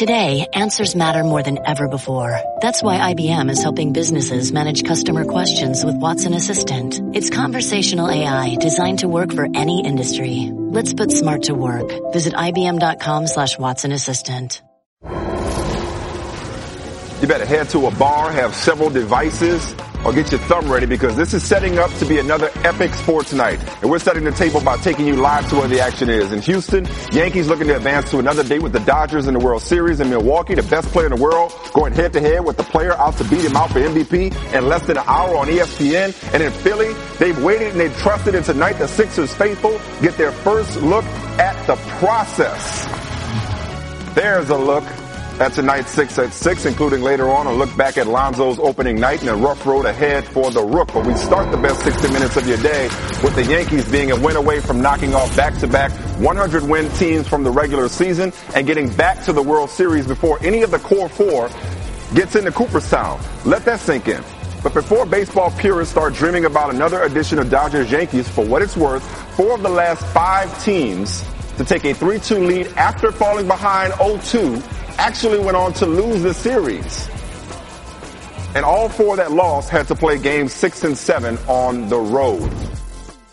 Today, 0.00 0.46
answers 0.54 0.96
matter 0.96 1.22
more 1.22 1.42
than 1.42 1.58
ever 1.66 1.86
before. 1.86 2.40
That's 2.62 2.82
why 2.82 3.12
IBM 3.12 3.50
is 3.50 3.62
helping 3.62 3.92
businesses 3.92 4.50
manage 4.50 4.82
customer 4.82 5.26
questions 5.26 5.84
with 5.84 5.94
Watson 5.96 6.32
Assistant. 6.32 6.98
It's 7.14 7.28
conversational 7.28 8.08
AI 8.08 8.54
designed 8.54 9.00
to 9.00 9.08
work 9.08 9.30
for 9.30 9.46
any 9.54 9.84
industry. 9.84 10.50
Let's 10.54 10.94
put 10.94 11.10
smart 11.10 11.42
to 11.42 11.54
work. 11.54 11.86
Visit 12.14 12.32
IBM.com 12.32 13.26
slash 13.26 13.58
Watson 13.58 13.92
Assistant. 13.92 14.62
You 17.20 17.28
better 17.28 17.44
head 17.44 17.68
to 17.68 17.86
a 17.86 17.90
bar, 17.90 18.32
have 18.32 18.54
several 18.54 18.88
devices, 18.88 19.74
or 20.04 20.12
get 20.12 20.30
your 20.30 20.40
thumb 20.40 20.70
ready 20.70 20.86
because 20.86 21.16
this 21.16 21.34
is 21.34 21.42
setting 21.42 21.78
up 21.78 21.92
to 21.94 22.04
be 22.04 22.18
another 22.18 22.50
epic 22.64 22.94
sports 22.94 23.32
night. 23.32 23.60
And 23.82 23.90
we're 23.90 23.98
setting 23.98 24.24
the 24.24 24.32
table 24.32 24.60
by 24.60 24.76
taking 24.78 25.06
you 25.06 25.16
live 25.16 25.48
to 25.50 25.56
where 25.56 25.68
the 25.68 25.80
action 25.80 26.08
is. 26.08 26.32
In 26.32 26.40
Houston, 26.42 26.88
Yankees 27.12 27.48
looking 27.48 27.66
to 27.68 27.76
advance 27.76 28.10
to 28.10 28.18
another 28.18 28.42
date 28.42 28.62
with 28.62 28.72
the 28.72 28.80
Dodgers 28.80 29.26
in 29.26 29.34
the 29.34 29.40
World 29.40 29.62
Series. 29.62 30.00
In 30.00 30.10
Milwaukee, 30.10 30.54
the 30.54 30.62
best 30.62 30.88
player 30.88 31.06
in 31.06 31.16
the 31.16 31.22
world 31.22 31.52
going 31.72 31.92
head 31.92 32.12
to 32.14 32.20
head 32.20 32.44
with 32.44 32.56
the 32.56 32.64
player 32.64 32.92
out 32.94 33.16
to 33.18 33.24
beat 33.24 33.44
him 33.44 33.56
out 33.56 33.70
for 33.70 33.80
MVP 33.80 34.54
in 34.54 34.68
less 34.68 34.86
than 34.86 34.96
an 34.96 35.04
hour 35.06 35.36
on 35.36 35.46
ESPN. 35.48 36.34
And 36.34 36.42
in 36.42 36.52
Philly, 36.52 36.94
they've 37.18 37.42
waited 37.42 37.68
and 37.68 37.80
they've 37.80 37.96
trusted 37.98 38.34
and 38.34 38.44
tonight 38.44 38.74
the 38.74 38.88
Sixers 38.88 39.34
faithful 39.34 39.80
get 40.00 40.16
their 40.16 40.32
first 40.32 40.80
look 40.82 41.04
at 41.38 41.66
the 41.66 41.76
process. 41.98 42.86
There's 44.14 44.50
a 44.50 44.56
look 44.56 44.84
at 45.40 45.54
tonight's 45.54 45.90
6 45.92 46.18
at 46.18 46.34
6, 46.34 46.66
including 46.66 47.00
later 47.00 47.30
on 47.30 47.46
a 47.46 47.52
look 47.52 47.74
back 47.74 47.96
at 47.96 48.06
Lonzo's 48.06 48.58
opening 48.58 49.00
night 49.00 49.20
and 49.22 49.30
a 49.30 49.34
rough 49.34 49.64
road 49.64 49.86
ahead 49.86 50.24
for 50.26 50.50
the 50.50 50.62
Rook. 50.62 50.92
But 50.92 51.06
we 51.06 51.14
start 51.14 51.50
the 51.50 51.56
best 51.56 51.82
60 51.82 52.12
minutes 52.12 52.36
of 52.36 52.46
your 52.46 52.58
day 52.58 52.88
with 53.22 53.34
the 53.34 53.44
Yankees 53.44 53.90
being 53.90 54.10
a 54.10 54.20
win 54.20 54.36
away 54.36 54.60
from 54.60 54.82
knocking 54.82 55.14
off 55.14 55.34
back-to-back 55.34 55.92
100 56.18 56.62
win 56.64 56.90
teams 56.90 57.26
from 57.26 57.42
the 57.42 57.50
regular 57.50 57.88
season 57.88 58.34
and 58.54 58.66
getting 58.66 58.94
back 58.96 59.24
to 59.24 59.32
the 59.32 59.42
World 59.42 59.70
Series 59.70 60.06
before 60.06 60.38
any 60.42 60.60
of 60.62 60.70
the 60.70 60.78
core 60.78 61.08
four 61.08 61.48
gets 62.14 62.36
into 62.36 62.52
Cooperstown. 62.52 63.18
Let 63.46 63.64
that 63.64 63.80
sink 63.80 64.08
in. 64.08 64.22
But 64.62 64.74
before 64.74 65.06
baseball 65.06 65.50
purists 65.52 65.92
start 65.92 66.12
dreaming 66.12 66.44
about 66.44 66.74
another 66.74 67.02
edition 67.04 67.38
of 67.38 67.48
Dodgers 67.48 67.90
Yankees, 67.90 68.28
for 68.28 68.44
what 68.44 68.60
it's 68.60 68.76
worth, 68.76 69.02
four 69.36 69.54
of 69.54 69.62
the 69.62 69.70
last 69.70 70.04
five 70.08 70.62
teams 70.62 71.24
to 71.56 71.64
take 71.64 71.84
a 71.84 71.94
3-2 71.94 72.46
lead 72.46 72.66
after 72.76 73.10
falling 73.10 73.46
behind 73.46 73.94
0-2 73.94 74.79
actually 75.00 75.38
went 75.38 75.56
on 75.56 75.72
to 75.72 75.86
lose 75.86 76.22
the 76.22 76.34
series. 76.34 77.08
And 78.54 78.66
all 78.66 78.90
four 78.90 79.16
that 79.16 79.32
lost 79.32 79.70
had 79.70 79.88
to 79.88 79.94
play 79.94 80.18
games 80.18 80.52
six 80.52 80.84
and 80.84 80.96
seven 80.96 81.38
on 81.48 81.88
the 81.88 81.98
road. 81.98 82.52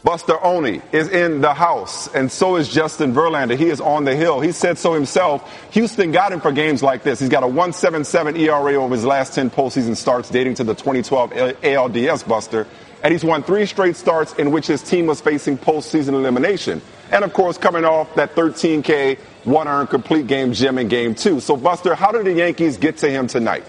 Buster 0.01 0.39
Olney 0.39 0.81
is 0.93 1.09
in 1.09 1.41
the 1.41 1.53
house, 1.53 2.07
and 2.15 2.31
so 2.31 2.55
is 2.55 2.69
Justin 2.69 3.13
Verlander. 3.13 3.57
He 3.57 3.65
is 3.65 3.81
on 3.81 4.05
the 4.05 4.15
hill. 4.15 4.39
He 4.39 4.53
said 4.53 4.77
so 4.77 4.93
himself. 4.93 5.43
Houston 5.73 6.13
got 6.13 6.31
him 6.31 6.39
for 6.39 6.53
games 6.53 6.81
like 6.81 7.03
this. 7.03 7.19
He's 7.19 7.27
got 7.27 7.43
a 7.43 7.47
177 7.47 8.37
ERA 8.37 8.75
over 8.75 8.95
his 8.95 9.03
last 9.03 9.35
10 9.35 9.49
postseason 9.49 9.97
starts 9.97 10.29
dating 10.29 10.53
to 10.55 10.63
the 10.63 10.73
2012 10.73 11.31
ALDS 11.31 12.25
Buster. 12.25 12.65
And 13.03 13.11
he's 13.11 13.23
won 13.23 13.43
three 13.43 13.65
straight 13.65 13.95
starts 13.95 14.33
in 14.33 14.51
which 14.51 14.67
his 14.67 14.81
team 14.81 15.05
was 15.05 15.21
facing 15.21 15.57
postseason 15.57 16.09
elimination. 16.09 16.81
And 17.11 17.23
of 17.23 17.33
course, 17.33 17.57
coming 17.57 17.85
off 17.85 18.13
that 18.15 18.35
13K 18.35 19.17
one 19.43 19.67
earned 19.67 19.89
complete 19.89 20.27
game 20.27 20.53
gem 20.53 20.77
in 20.77 20.87
game 20.87 21.15
two. 21.15 21.39
So, 21.39 21.55
Buster, 21.55 21.95
how 21.95 22.11
did 22.11 22.25
the 22.25 22.33
Yankees 22.33 22.77
get 22.77 22.97
to 22.97 23.09
him 23.09 23.27
tonight? 23.27 23.63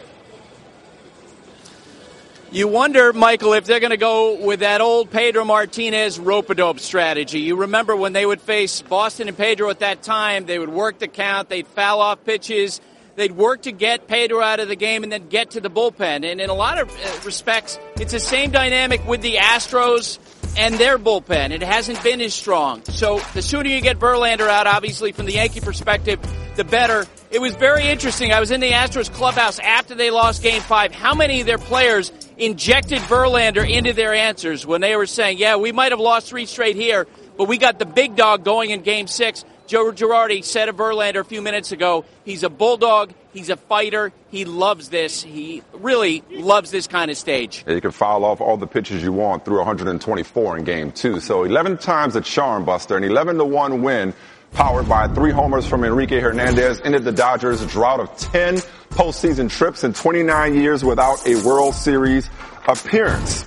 You 2.51 2.67
wonder, 2.67 3.12
Michael, 3.12 3.53
if 3.53 3.67
they're 3.67 3.79
going 3.79 3.91
to 3.91 3.99
go 3.99 4.43
with 4.43 4.61
that 4.61 4.81
old 4.81 5.11
Pedro 5.11 5.45
Martinez 5.45 6.19
rope 6.19 6.49
a 6.49 6.55
dope 6.55 6.81
strategy. 6.81 7.41
You 7.41 7.56
remember 7.56 7.95
when 7.95 8.15
they 8.15 8.25
would 8.25 8.41
face 8.41 8.81
Boston 8.81 9.29
and 9.29 9.37
Pedro 9.37 9.69
at 9.69 9.81
that 9.81 10.03
time, 10.03 10.47
they 10.47 10.59
would 10.59 10.71
work 10.71 10.99
the 10.99 11.09
count, 11.09 11.51
they'd 11.51 11.67
foul 11.67 12.01
off 12.01 12.25
pitches, 12.25 12.81
they'd 13.19 13.33
work 13.33 13.63
to 13.63 13.73
get 13.73 14.07
Pedro 14.07 14.41
out 14.41 14.61
of 14.61 14.69
the 14.69 14.77
game 14.77 15.03
and 15.03 15.13
then 15.13 15.29
get 15.29 15.51
to 15.51 15.61
the 15.61 15.69
bullpen. 15.69 16.31
And 16.31 16.41
in 16.41 16.49
a 16.49 16.55
lot 16.55 16.79
of 16.79 16.89
uh, 16.91 17.21
respects, 17.25 17.79
it's 17.97 18.13
the 18.13 18.21
same 18.21 18.51
dynamic 18.51 19.07
with 19.07 19.21
the 19.21 19.35
Astros 19.35 20.19
and 20.57 20.77
their 20.77 20.99
bullpen. 20.99 21.51
It 21.51 21.62
hasn't 21.62 22.03
been 22.03 22.21
as 22.21 22.33
strong. 22.33 22.83
So 22.84 23.21
the 23.34 23.43
sooner 23.43 23.69
you 23.69 23.81
get 23.81 23.99
Verlander 23.99 24.49
out, 24.49 24.67
obviously 24.67 25.12
from 25.12 25.27
the 25.27 25.33
Yankee 25.33 25.61
perspective, 25.61 26.19
the 26.57 26.65
better. 26.65 27.07
It 27.31 27.41
was 27.41 27.55
very 27.55 27.87
interesting. 27.89 28.33
I 28.33 28.41
was 28.41 28.51
in 28.51 28.61
the 28.61 28.71
Astros 28.71 29.12
clubhouse 29.12 29.59
after 29.59 29.95
they 29.95 30.11
lost 30.11 30.43
game 30.43 30.62
five. 30.62 30.93
How 30.93 31.15
many 31.15 31.41
of 31.41 31.47
their 31.47 31.59
players 31.59 32.11
injected 32.37 32.99
Verlander 33.01 33.69
into 33.69 33.93
their 33.93 34.15
answers 34.15 34.65
when 34.65 34.81
they 34.81 34.97
were 34.97 35.07
saying, 35.07 35.39
yeah, 35.39 35.57
we 35.57 35.73
might 35.73 35.93
have 35.93 36.01
lost 36.01 36.28
three 36.28 36.47
straight 36.47 36.77
here, 36.77 37.07
but 37.37 37.49
we 37.49 37.59
got 37.59 37.78
the 37.78 37.84
big 37.84 38.17
dog 38.17 38.45
going 38.45 38.71
in 38.71 38.83
game 38.83 39.07
six. 39.07 39.45
Joe 39.69 39.93
Girardi 39.93 40.43
said 40.43 40.71
of 40.71 40.77
Verlander 40.77 41.21
a 41.21 41.25
few 41.25 41.43
minutes 41.43 41.73
ago, 41.73 42.06
he's 42.25 42.43
a 42.43 42.49
bulldog, 42.49 43.12
he's 43.34 43.51
a 43.51 43.56
fighter, 43.56 44.15
he 44.31 44.47
loves 44.47 44.89
this. 44.89 45.23
He 45.23 45.62
really 45.75 46.25
loves 46.31 46.71
this 46.71 46.87
kind 46.87 47.11
of 47.11 47.19
stage. 47.19 47.65
You 47.69 47.83
can 47.83 47.91
foul 47.91 48.25
off 48.25 48.41
all 48.41 48.57
the 48.57 48.67
pitches 48.67 49.03
you 49.03 49.12
want 49.12 49.45
through 49.45 49.59
124 49.59 50.57
in 50.57 50.65
game 50.65 50.91
two. 50.91 51.21
So 51.21 51.45
11 51.45 51.77
times 51.77 52.17
a 52.17 52.23
charm 52.23 52.65
buster, 52.65 52.97
an 52.97 53.05
11 53.05 53.37
to 53.37 53.45
1 53.45 53.83
win 53.83 54.15
powered 54.53 54.89
by 54.89 55.07
three 55.09 55.33
homers 55.33 55.67
from 55.67 55.84
Enrique 55.84 56.19
Hernandez 56.19 56.81
ended 56.83 57.05
the 57.05 57.12
Dodgers' 57.12 57.65
drought 57.67 58.01
of 58.01 58.17
10 58.17 58.57
postseason 58.89 59.51
trips 59.51 59.84
and 59.84 59.95
29 59.95 60.55
years 60.55 60.83
without 60.83 61.27
a 61.27 61.37
World 61.45 61.75
Series 61.75 62.31
appearance. 62.67 63.45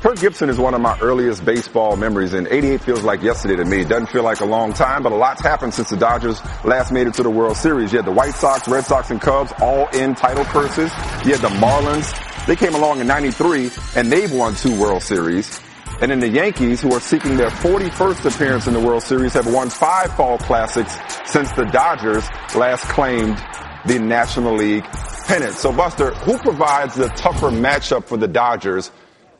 Kirk 0.00 0.18
Gibson 0.18 0.48
is 0.48 0.58
one 0.58 0.72
of 0.72 0.80
my 0.80 0.98
earliest 1.00 1.44
baseball 1.44 1.94
memories, 1.94 2.32
and 2.32 2.48
88 2.48 2.80
feels 2.80 3.02
like 3.02 3.20
yesterday 3.20 3.56
to 3.56 3.66
me. 3.66 3.84
Doesn't 3.84 4.06
feel 4.06 4.22
like 4.22 4.40
a 4.40 4.46
long 4.46 4.72
time, 4.72 5.02
but 5.02 5.12
a 5.12 5.14
lot's 5.14 5.42
happened 5.42 5.74
since 5.74 5.90
the 5.90 5.96
Dodgers 5.98 6.40
last 6.64 6.90
made 6.90 7.06
it 7.06 7.12
to 7.14 7.22
the 7.22 7.28
World 7.28 7.54
Series. 7.58 7.92
You 7.92 7.98
had 7.98 8.06
the 8.06 8.12
White 8.12 8.32
Sox, 8.32 8.66
Red 8.66 8.86
Sox, 8.86 9.10
and 9.10 9.20
Cubs 9.20 9.52
all 9.60 9.88
in 9.88 10.14
title 10.14 10.46
purses. 10.46 10.90
You 11.26 11.36
had 11.36 11.42
the 11.42 11.54
Marlins. 11.60 12.46
They 12.46 12.56
came 12.56 12.74
along 12.74 13.00
in 13.00 13.06
93, 13.08 13.70
and 13.94 14.10
they've 14.10 14.32
won 14.32 14.54
two 14.54 14.80
World 14.80 15.02
Series. 15.02 15.60
And 16.00 16.10
then 16.10 16.20
the 16.20 16.30
Yankees, 16.30 16.80
who 16.80 16.94
are 16.94 17.00
seeking 17.00 17.36
their 17.36 17.50
41st 17.50 18.34
appearance 18.34 18.66
in 18.66 18.72
the 18.72 18.80
World 18.80 19.02
Series, 19.02 19.34
have 19.34 19.52
won 19.52 19.68
five 19.68 20.16
fall 20.16 20.38
classics 20.38 20.96
since 21.26 21.52
the 21.52 21.66
Dodgers 21.66 22.26
last 22.56 22.84
claimed 22.84 23.36
the 23.84 23.98
National 23.98 24.54
League 24.54 24.84
pennant. 25.26 25.52
So 25.52 25.70
Buster, 25.74 26.12
who 26.12 26.38
provides 26.38 26.94
the 26.94 27.08
tougher 27.08 27.50
matchup 27.50 28.06
for 28.06 28.16
the 28.16 28.28
Dodgers 28.28 28.90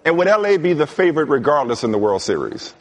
and 0.04 0.16
would 0.18 0.26
LA 0.26 0.56
be 0.56 0.72
the 0.72 0.86
favorite 0.86 1.26
regardless 1.26 1.84
in 1.84 1.92
the 1.92 1.98
World 1.98 2.22
Series? 2.22 2.74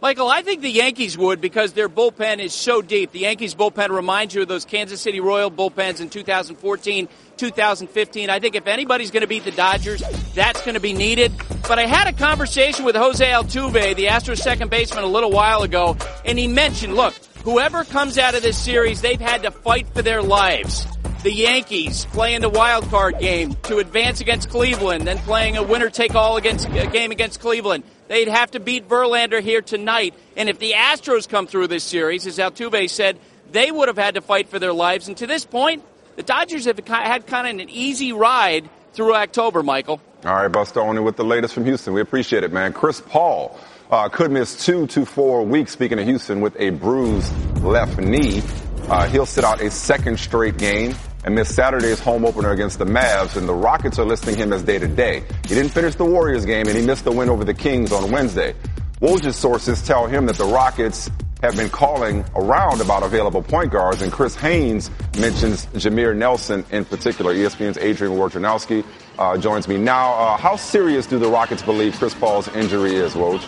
Michael, 0.00 0.28
I 0.28 0.42
think 0.42 0.62
the 0.62 0.70
Yankees 0.70 1.18
would 1.18 1.40
because 1.40 1.72
their 1.72 1.88
bullpen 1.88 2.38
is 2.38 2.54
so 2.54 2.80
deep. 2.80 3.10
The 3.10 3.20
Yankees 3.20 3.56
bullpen 3.56 3.88
reminds 3.88 4.32
you 4.32 4.42
of 4.42 4.48
those 4.48 4.64
Kansas 4.64 5.00
City 5.00 5.18
Royal 5.18 5.50
bullpens 5.50 6.00
in 6.00 6.08
2014, 6.08 7.08
2015. 7.36 8.30
I 8.30 8.38
think 8.38 8.54
if 8.54 8.68
anybody's 8.68 9.10
going 9.10 9.22
to 9.22 9.26
beat 9.26 9.42
the 9.42 9.50
Dodgers, 9.50 10.00
that's 10.36 10.60
going 10.60 10.74
to 10.74 10.80
be 10.80 10.92
needed. 10.92 11.32
But 11.66 11.80
I 11.80 11.86
had 11.86 12.06
a 12.06 12.12
conversation 12.12 12.84
with 12.84 12.94
Jose 12.94 13.26
Altuve, 13.26 13.96
the 13.96 14.06
Astros 14.06 14.38
second 14.38 14.70
baseman, 14.70 15.02
a 15.02 15.08
little 15.08 15.32
while 15.32 15.64
ago, 15.64 15.96
and 16.24 16.38
he 16.38 16.46
mentioned, 16.46 16.94
look, 16.94 17.14
whoever 17.42 17.82
comes 17.82 18.18
out 18.18 18.36
of 18.36 18.42
this 18.42 18.56
series, 18.56 19.00
they've 19.00 19.20
had 19.20 19.42
to 19.42 19.50
fight 19.50 19.88
for 19.88 20.02
their 20.02 20.22
lives 20.22 20.86
the 21.22 21.32
Yankees 21.32 22.04
playing 22.06 22.42
the 22.42 22.48
wild 22.48 22.88
card 22.90 23.18
game 23.18 23.54
to 23.64 23.78
advance 23.78 24.20
against 24.20 24.50
Cleveland, 24.50 25.06
then 25.06 25.18
playing 25.18 25.56
a 25.56 25.62
winner 25.62 25.90
take 25.90 26.14
all 26.14 26.36
against 26.36 26.68
a 26.68 26.86
game 26.86 27.10
against 27.10 27.40
Cleveland. 27.40 27.82
They'd 28.06 28.28
have 28.28 28.52
to 28.52 28.60
beat 28.60 28.88
Verlander 28.88 29.40
here 29.40 29.60
tonight. 29.60 30.14
And 30.36 30.48
if 30.48 30.58
the 30.58 30.72
Astros 30.72 31.28
come 31.28 31.46
through 31.46 31.66
this 31.66 31.84
series, 31.84 32.26
as 32.26 32.38
Altuve 32.38 32.88
said, 32.88 33.18
they 33.50 33.70
would 33.70 33.88
have 33.88 33.98
had 33.98 34.14
to 34.14 34.20
fight 34.20 34.48
for 34.48 34.58
their 34.58 34.72
lives. 34.72 35.08
And 35.08 35.16
to 35.18 35.26
this 35.26 35.44
point, 35.44 35.82
the 36.16 36.22
Dodgers 36.22 36.66
have 36.66 36.78
had 36.86 37.26
kind 37.26 37.46
of 37.46 37.66
an 37.66 37.70
easy 37.70 38.12
ride 38.12 38.68
through 38.92 39.14
October, 39.14 39.62
Michael. 39.62 40.00
All 40.24 40.34
right, 40.34 40.48
Buster, 40.48 40.80
Olney 40.80 41.00
with 41.00 41.16
the 41.16 41.24
latest 41.24 41.54
from 41.54 41.64
Houston. 41.64 41.94
We 41.94 42.00
appreciate 42.00 42.44
it, 42.44 42.52
man. 42.52 42.72
Chris 42.72 43.00
Paul 43.00 43.58
uh, 43.90 44.08
could 44.08 44.30
miss 44.30 44.64
two 44.64 44.86
to 44.88 45.04
four 45.04 45.44
weeks, 45.44 45.72
speaking 45.72 45.98
of 45.98 46.06
Houston, 46.06 46.40
with 46.40 46.56
a 46.58 46.70
bruised 46.70 47.32
left 47.62 47.98
knee. 47.98 48.42
Uh, 48.88 49.06
he'll 49.08 49.26
sit 49.26 49.44
out 49.44 49.60
a 49.60 49.70
second 49.70 50.18
straight 50.18 50.56
game 50.56 50.94
and 51.28 51.34
missed 51.34 51.54
Saturday's 51.54 52.00
home 52.00 52.24
opener 52.24 52.52
against 52.52 52.78
the 52.78 52.86
Mavs, 52.86 53.36
and 53.36 53.46
the 53.46 53.52
Rockets 53.52 53.98
are 53.98 54.06
listing 54.06 54.34
him 54.34 54.50
as 54.50 54.62
day 54.62 54.78
to 54.78 54.88
day. 54.88 55.22
He 55.46 55.54
didn't 55.54 55.72
finish 55.72 55.94
the 55.94 56.06
Warriors 56.06 56.46
game, 56.46 56.66
and 56.66 56.74
he 56.74 56.82
missed 56.82 57.04
the 57.04 57.12
win 57.12 57.28
over 57.28 57.44
the 57.44 57.52
Kings 57.52 57.92
on 57.92 58.10
Wednesday. 58.10 58.54
Woj's 59.02 59.36
sources 59.36 59.82
tell 59.82 60.06
him 60.06 60.24
that 60.24 60.36
the 60.36 60.46
Rockets 60.46 61.10
have 61.42 61.54
been 61.54 61.68
calling 61.68 62.24
around 62.34 62.80
about 62.80 63.02
available 63.02 63.42
point 63.42 63.70
guards, 63.70 64.00
and 64.00 64.10
Chris 64.10 64.34
Haynes 64.36 64.90
mentions 65.20 65.66
Jameer 65.66 66.16
Nelson 66.16 66.64
in 66.70 66.86
particular. 66.86 67.34
ESPN's 67.34 67.76
Adrian 67.76 68.14
Wojnarowski 68.14 68.82
uh, 69.18 69.36
joins 69.36 69.68
me 69.68 69.76
now. 69.76 70.14
Uh, 70.14 70.36
how 70.38 70.56
serious 70.56 71.06
do 71.06 71.18
the 71.18 71.28
Rockets 71.28 71.60
believe 71.60 71.94
Chris 71.98 72.14
Paul's 72.14 72.48
injury 72.56 72.94
is, 72.94 73.12
Woj? 73.12 73.44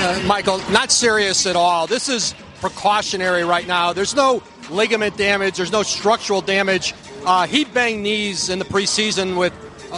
Uh, 0.00 0.26
Michael, 0.26 0.60
not 0.70 0.90
serious 0.90 1.44
at 1.44 1.56
all. 1.56 1.86
This 1.86 2.08
is 2.08 2.34
precautionary 2.64 3.44
right 3.44 3.66
now. 3.66 3.92
There's 3.92 4.14
no 4.14 4.42
ligament 4.70 5.16
damage. 5.16 5.56
There's 5.56 5.72
no 5.72 5.82
structural 5.82 6.40
damage. 6.40 6.94
Uh, 7.24 7.46
he 7.46 7.64
banged 7.64 8.02
knees 8.02 8.48
in 8.48 8.58
the 8.58 8.64
preseason 8.64 9.36
with 9.36 9.52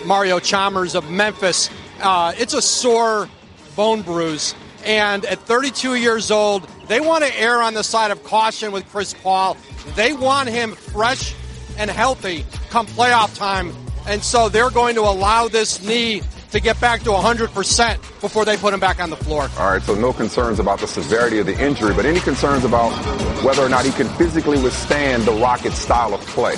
Mario 0.05 0.39
Chalmers 0.39 0.95
of 0.95 1.11
Memphis. 1.11 1.71
Uh, 2.01 2.33
it's 2.37 2.55
a 2.55 2.63
sore 2.63 3.29
bone 3.75 4.03
bruise. 4.03 4.55
And 4.85 5.25
at 5.25 5.41
32 5.41 5.97
years 5.97 6.31
old, 6.31 6.69
they 6.87 7.01
want 7.01 7.25
to 7.25 7.41
err 7.41 7.61
on 7.61 7.75
the 7.75 7.83
side 7.83 8.11
of 8.11 8.23
caution 8.23 8.71
with 8.73 8.89
Chris 8.91 9.15
Paul. 9.15 9.57
They 9.95 10.13
want 10.13 10.49
him 10.49 10.73
fresh 10.73 11.35
and 11.77 11.91
healthy 11.91 12.45
come 12.71 12.87
playoff 12.87 13.37
time. 13.37 13.73
And 14.07 14.23
so 14.23 14.49
they're 14.49 14.71
going 14.71 14.95
to 14.95 15.03
allow 15.03 15.49
this 15.49 15.83
knee 15.83 16.23
to 16.51 16.61
get 16.61 16.81
back 16.81 17.03
to 17.03 17.11
100% 17.11 18.21
before 18.21 18.45
they 18.45 18.57
put 18.57 18.73
him 18.73 18.81
back 18.81 19.01
on 19.01 19.11
the 19.11 19.17
floor. 19.17 19.49
All 19.59 19.71
right, 19.71 19.83
so 19.83 19.95
no 19.95 20.13
concerns 20.13 20.59
about 20.59 20.81
the 20.81 20.87
severity 20.87 21.39
of 21.39 21.47
the 21.47 21.59
injury, 21.63 21.95
but 21.95 22.07
any 22.07 22.21
concerns 22.21 22.65
about 22.65 22.91
whether 23.45 23.63
or 23.63 23.69
not 23.69 23.85
he 23.85 23.93
can 23.93 24.09
physically 24.17 24.61
withstand 24.61 25.25
the 25.25 25.33
Rockets 25.33 25.79
style 25.79 26.15
of 26.15 26.21
play? 26.23 26.55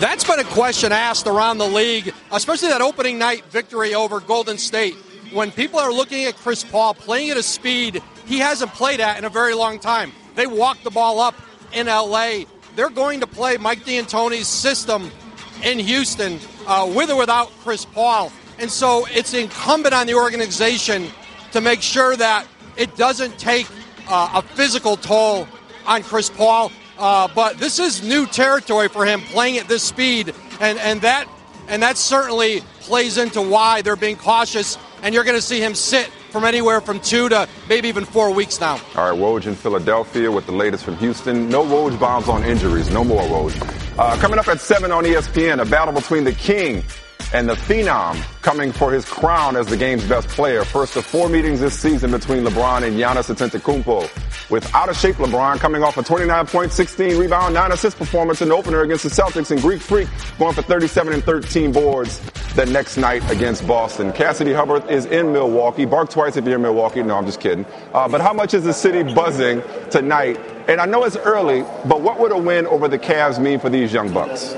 That's 0.00 0.24
been 0.24 0.38
a 0.38 0.44
question 0.44 0.92
asked 0.92 1.26
around 1.26 1.58
the 1.58 1.66
league, 1.66 2.14
especially 2.32 2.68
that 2.68 2.80
opening 2.80 3.18
night 3.18 3.44
victory 3.46 3.94
over 3.94 4.20
Golden 4.20 4.56
State. 4.56 4.94
When 5.32 5.50
people 5.50 5.78
are 5.78 5.92
looking 5.92 6.24
at 6.24 6.36
Chris 6.36 6.64
Paul 6.64 6.94
playing 6.94 7.30
at 7.30 7.36
a 7.36 7.42
speed 7.42 8.02
he 8.26 8.38
hasn't 8.38 8.72
played 8.72 9.00
at 9.00 9.18
in 9.18 9.24
a 9.24 9.28
very 9.28 9.54
long 9.54 9.78
time, 9.78 10.12
they 10.36 10.46
walk 10.46 10.82
the 10.82 10.90
ball 10.90 11.20
up 11.20 11.34
in 11.72 11.86
LA. 11.86 12.44
They're 12.76 12.88
going 12.90 13.20
to 13.20 13.26
play 13.26 13.56
Mike 13.56 13.84
D'Antoni's 13.84 14.46
system 14.46 15.10
in 15.62 15.78
Houston 15.78 16.38
uh, 16.66 16.90
with 16.94 17.10
or 17.10 17.18
without 17.18 17.50
Chris 17.60 17.84
Paul. 17.84 18.32
And 18.58 18.70
so 18.70 19.06
it's 19.10 19.34
incumbent 19.34 19.94
on 19.94 20.06
the 20.06 20.14
organization 20.14 21.08
to 21.52 21.60
make 21.60 21.82
sure 21.82 22.16
that 22.16 22.46
it 22.76 22.96
doesn't 22.96 23.38
take 23.38 23.66
uh, 24.08 24.30
a 24.34 24.42
physical 24.42 24.96
toll 24.96 25.46
on 25.86 26.02
Chris 26.02 26.30
Paul. 26.30 26.70
Uh, 26.98 27.28
but 27.34 27.58
this 27.58 27.78
is 27.78 28.02
new 28.02 28.26
territory 28.26 28.88
for 28.88 29.06
him 29.06 29.20
playing 29.22 29.56
at 29.56 29.68
this 29.68 29.82
speed, 29.82 30.34
and, 30.60 30.78
and 30.78 31.00
that 31.00 31.26
and 31.68 31.82
that 31.82 31.96
certainly 31.96 32.60
plays 32.80 33.16
into 33.16 33.40
why 33.40 33.80
they're 33.80 33.96
being 33.96 34.16
cautious. 34.16 34.76
And 35.02 35.14
you're 35.14 35.24
going 35.24 35.36
to 35.36 35.42
see 35.42 35.60
him 35.60 35.74
sit 35.74 36.10
from 36.30 36.44
anywhere 36.44 36.80
from 36.80 37.00
two 37.00 37.28
to 37.28 37.48
maybe 37.68 37.88
even 37.88 38.04
four 38.04 38.32
weeks 38.32 38.60
now. 38.60 38.80
All 38.96 39.10
right, 39.10 39.18
Woj 39.18 39.46
in 39.46 39.54
Philadelphia 39.54 40.30
with 40.30 40.46
the 40.46 40.52
latest 40.52 40.84
from 40.84 40.96
Houston. 40.98 41.48
No 41.48 41.64
Woj 41.64 41.98
bombs 41.98 42.28
on 42.28 42.44
injuries. 42.44 42.90
No 42.90 43.04
more 43.04 43.22
Woj. 43.22 43.98
Uh, 43.98 44.16
coming 44.18 44.38
up 44.38 44.48
at 44.48 44.60
7 44.60 44.90
on 44.90 45.04
ESPN, 45.04 45.60
a 45.60 45.64
battle 45.64 45.92
between 45.92 46.24
the 46.24 46.32
King 46.32 46.84
and 47.32 47.48
the 47.48 47.54
Phenom 47.54 48.16
coming 48.42 48.72
for 48.72 48.92
his 48.92 49.04
crown 49.04 49.56
as 49.56 49.66
the 49.66 49.76
game's 49.76 50.06
best 50.08 50.28
player. 50.28 50.64
First 50.64 50.96
of 50.96 51.04
four 51.04 51.28
meetings 51.28 51.60
this 51.60 51.78
season 51.78 52.10
between 52.10 52.44
LeBron 52.44 52.82
and 52.82 52.96
Giannis 52.96 53.32
Antetokounmpo. 53.32 54.50
With 54.50 54.74
out 54.74 54.88
of 54.88 54.96
shape 54.96 55.16
LeBron 55.16 55.58
coming 55.58 55.82
off 55.82 55.96
a 55.96 56.02
29 56.02 56.46
point, 56.46 56.72
16 56.72 57.18
rebound, 57.18 57.54
9 57.54 57.72
assist 57.72 57.98
performance 57.98 58.42
in 58.42 58.48
the 58.48 58.54
opener 58.54 58.82
against 58.82 59.04
the 59.04 59.10
Celtics 59.10 59.50
and 59.50 59.60
Greek 59.60 59.80
Freak 59.80 60.08
going 60.38 60.54
for 60.54 60.62
37 60.62 61.12
and 61.12 61.22
13 61.22 61.72
boards 61.72 62.20
the 62.54 62.66
next 62.66 62.96
night 62.96 63.28
against 63.30 63.66
Boston. 63.66 64.12
Cassidy 64.12 64.50
Hubbarth 64.50 64.90
is 64.90 65.06
in 65.06 65.32
Milwaukee. 65.32 65.84
Bark 65.84 66.10
twice 66.10 66.36
if 66.36 66.44
you're 66.44 66.56
in 66.56 66.62
Milwaukee. 66.62 67.02
No, 67.02 67.16
I'm 67.16 67.26
just 67.26 67.40
kidding. 67.40 67.64
Uh, 67.94 68.08
but 68.08 68.20
how 68.20 68.32
much 68.32 68.54
is 68.54 68.64
the 68.64 68.72
city 68.72 69.02
buzzing 69.14 69.62
tonight? 69.90 70.38
And 70.68 70.80
I 70.80 70.86
know 70.86 71.04
it's 71.04 71.16
early, 71.16 71.62
but 71.86 72.00
what 72.00 72.18
would 72.18 72.32
a 72.32 72.38
win 72.38 72.66
over 72.66 72.88
the 72.88 72.98
Cavs 72.98 73.40
mean 73.40 73.60
for 73.60 73.70
these 73.70 73.92
young 73.92 74.12
Bucks? 74.12 74.54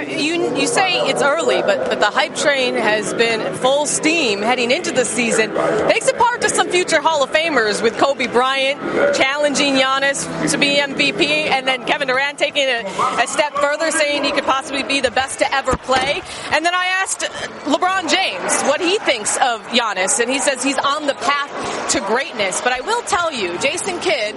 You 0.00 0.56
you 0.56 0.66
say 0.66 1.08
it's 1.08 1.22
early, 1.22 1.62
but, 1.62 1.88
but 1.88 2.00
the 2.00 2.06
hype 2.06 2.34
train 2.36 2.74
has 2.74 3.12
been 3.14 3.54
full 3.56 3.86
steam 3.86 4.40
heading 4.40 4.70
into 4.70 4.92
the 4.92 5.04
season. 5.04 5.50
Thanks 5.52 6.08
in 6.08 6.16
part 6.16 6.40
to 6.42 6.48
some 6.48 6.68
future 6.68 7.00
Hall 7.00 7.22
of 7.22 7.30
Famers 7.30 7.82
with 7.82 7.96
Kobe 7.98 8.26
Bryant 8.26 8.80
challenging 9.14 9.74
Giannis 9.74 10.50
to 10.50 10.58
be 10.58 10.76
MVP, 10.76 11.26
and 11.50 11.66
then 11.66 11.84
Kevin 11.84 12.08
Durant 12.08 12.38
taking 12.38 12.64
a, 12.64 12.84
a 13.22 13.26
step 13.26 13.54
further, 13.54 13.90
saying 13.90 14.24
he 14.24 14.32
could 14.32 14.44
possibly 14.44 14.82
be 14.82 15.00
the 15.00 15.10
best 15.10 15.38
to 15.40 15.54
ever 15.54 15.76
play. 15.76 16.22
And 16.50 16.64
then 16.64 16.74
I 16.74 16.86
asked 17.02 17.20
LeBron 17.64 18.10
James 18.10 18.62
what 18.62 18.80
he 18.80 18.98
thinks 18.98 19.36
of 19.36 19.62
Giannis, 19.68 20.20
and 20.20 20.30
he 20.30 20.38
says 20.38 20.62
he's 20.62 20.78
on 20.78 21.06
the 21.06 21.14
path 21.14 21.90
to 21.92 22.00
greatness. 22.00 22.60
But 22.60 22.72
I 22.72 22.80
will 22.80 23.02
tell 23.02 23.32
you, 23.32 23.58
Jason 23.58 24.00
Kidd, 24.00 24.34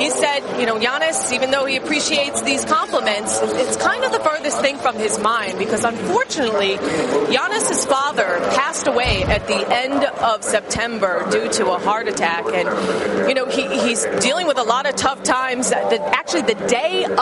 he 0.00 0.10
said, 0.10 0.40
you 0.60 0.66
know, 0.66 0.78
Giannis, 0.78 1.32
even 1.32 1.50
though 1.50 1.64
he 1.64 1.76
appreciates 1.76 2.42
these 2.42 2.64
compliments, 2.64 3.40
it's 3.42 3.76
kind 3.76 4.04
of 4.04 4.12
the 4.12 4.20
furthest 4.20 4.60
thing 4.60 4.78
from 4.78 4.95
his 4.98 5.18
mind 5.18 5.58
because 5.58 5.84
unfortunately, 5.84 6.76
Giannis's 6.76 7.84
father 7.84 8.38
passed 8.54 8.86
away 8.86 9.22
at 9.24 9.46
the 9.46 9.66
end 9.68 10.04
of 10.04 10.42
September 10.42 11.26
due 11.30 11.48
to 11.52 11.70
a 11.72 11.78
heart 11.78 12.08
attack, 12.08 12.44
and 12.46 13.28
you 13.28 13.34
know 13.34 13.46
he, 13.46 13.66
he's 13.80 14.04
dealing 14.20 14.46
with 14.46 14.58
a 14.58 14.62
lot 14.62 14.88
of 14.88 14.96
tough 14.96 15.22
times. 15.22 15.70
The, 15.70 16.00
actually, 16.14 16.42
the 16.42 16.54
day 16.66 17.04
of 17.04 17.16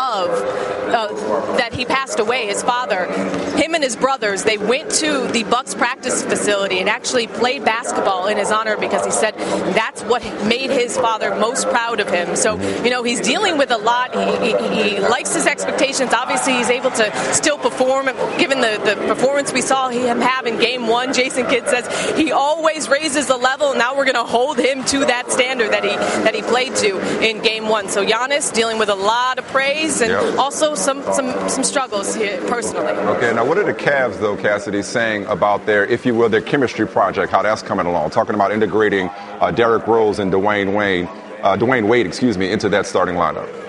uh, 0.94 1.56
that 1.56 1.72
he 1.72 1.84
passed 1.84 2.18
away, 2.18 2.46
his 2.46 2.62
father, 2.62 3.06
him 3.56 3.74
and 3.74 3.82
his 3.82 3.96
brothers, 3.96 4.44
they 4.44 4.58
went 4.58 4.90
to 4.90 5.26
the 5.28 5.44
Bucks 5.44 5.74
practice 5.74 6.22
facility 6.22 6.78
and 6.78 6.88
actually 6.88 7.26
played 7.26 7.64
basketball 7.64 8.26
in 8.28 8.36
his 8.36 8.50
honor 8.50 8.76
because 8.76 9.04
he 9.04 9.10
said 9.10 9.34
that's 9.74 10.02
what 10.02 10.22
made 10.46 10.70
his 10.70 10.96
father 10.96 11.34
most 11.34 11.68
proud 11.68 12.00
of 12.00 12.08
him. 12.08 12.36
So 12.36 12.60
you 12.82 12.90
know 12.90 13.02
he's 13.02 13.20
dealing 13.20 13.58
with 13.58 13.70
a 13.70 13.78
lot. 13.78 14.14
He, 14.14 14.52
he, 14.52 14.90
he 14.94 15.00
likes 15.00 15.34
his 15.34 15.46
expectations. 15.46 16.12
Obviously, 16.12 16.54
he's 16.54 16.70
able 16.70 16.90
to 16.90 17.34
still 17.34 17.53
perform, 17.58 18.06
given 18.38 18.60
the, 18.60 18.80
the 18.84 19.06
performance 19.06 19.52
we 19.52 19.60
saw 19.60 19.88
him 19.88 20.20
have 20.20 20.46
in 20.46 20.58
game 20.58 20.86
one. 20.86 21.12
Jason 21.12 21.46
Kidd 21.46 21.68
says 21.68 21.86
he 22.16 22.32
always 22.32 22.88
raises 22.88 23.26
the 23.26 23.36
level. 23.36 23.74
Now 23.74 23.96
we're 23.96 24.04
going 24.04 24.14
to 24.14 24.24
hold 24.24 24.58
him 24.58 24.84
to 24.86 25.00
that 25.00 25.30
standard 25.30 25.70
that 25.70 25.84
he 25.84 25.96
that 26.24 26.34
he 26.34 26.42
played 26.42 26.74
to 26.76 26.98
in 27.20 27.40
game 27.42 27.68
one. 27.68 27.88
So 27.88 28.04
Giannis 28.04 28.52
dealing 28.52 28.78
with 28.78 28.88
a 28.88 28.94
lot 28.94 29.38
of 29.38 29.46
praise 29.46 30.00
and 30.00 30.10
yep. 30.10 30.38
also 30.38 30.74
some, 30.74 31.02
some 31.12 31.48
some 31.48 31.64
struggles 31.64 32.14
here 32.14 32.40
personally. 32.48 32.92
Okay, 32.92 33.32
now 33.34 33.44
what 33.44 33.58
are 33.58 33.64
the 33.64 33.74
Cavs 33.74 34.18
though, 34.20 34.36
Cassidy, 34.36 34.82
saying 34.82 35.26
about 35.26 35.66
their, 35.66 35.84
if 35.86 36.04
you 36.06 36.14
will, 36.14 36.28
their 36.28 36.40
chemistry 36.40 36.86
project, 36.86 37.32
how 37.32 37.42
that's 37.42 37.62
coming 37.62 37.86
along? 37.86 38.10
Talking 38.10 38.34
about 38.34 38.52
integrating 38.52 39.08
uh, 39.40 39.50
Derrick 39.50 39.86
Rose 39.86 40.18
and 40.18 40.32
Dwayne 40.32 40.74
Wayne, 40.74 41.06
uh, 41.42 41.56
Dwyane 41.56 41.88
Wade, 41.88 42.06
excuse 42.06 42.36
me, 42.38 42.50
into 42.50 42.68
that 42.68 42.86
starting 42.86 43.16
lineup 43.16 43.63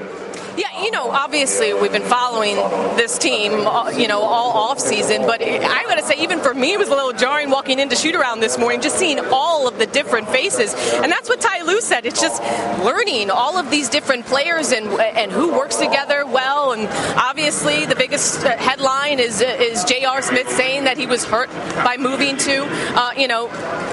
you 0.57 0.91
know, 0.91 1.09
obviously 1.09 1.73
we've 1.73 1.91
been 1.91 2.03
following 2.03 2.55
this 2.97 3.17
team, 3.17 3.51
uh, 3.65 3.89
you 3.89 4.07
know, 4.07 4.21
all 4.21 4.69
off 4.69 4.79
season. 4.79 5.23
But 5.23 5.41
I 5.41 5.83
got 5.83 5.95
to 5.95 6.03
say, 6.03 6.15
even 6.21 6.39
for 6.39 6.53
me, 6.53 6.73
it 6.73 6.79
was 6.79 6.89
a 6.89 6.95
little 6.95 7.13
jarring 7.13 7.49
walking 7.49 7.79
into 7.79 7.95
shoot 7.95 8.15
around 8.15 8.39
this 8.39 8.57
morning, 8.57 8.81
just 8.81 8.97
seeing 8.97 9.19
all 9.31 9.67
of 9.67 9.77
the 9.79 9.85
different 9.87 10.29
faces. 10.29 10.73
And 10.73 11.11
that's 11.11 11.29
what 11.29 11.41
Ty 11.41 11.63
Lue 11.63 11.81
said. 11.81 12.05
It's 12.05 12.21
just 12.21 12.41
learning 12.83 13.31
all 13.31 13.57
of 13.57 13.69
these 13.71 13.89
different 13.89 14.25
players 14.25 14.71
and 14.71 14.87
and 14.87 15.31
who 15.31 15.51
works 15.51 15.77
together 15.77 16.25
well. 16.25 16.73
And 16.73 16.87
obviously, 17.17 17.85
the 17.85 17.95
biggest 17.95 18.43
headline 18.43 19.19
is 19.19 19.41
is 19.41 19.83
J.R. 19.83 20.21
Smith 20.21 20.49
saying 20.49 20.85
that 20.85 20.97
he 20.97 21.07
was 21.07 21.25
hurt 21.25 21.49
by 21.83 21.97
moving 21.97 22.37
to, 22.37 22.65
uh, 22.95 23.11
you 23.17 23.27
know, 23.27 23.47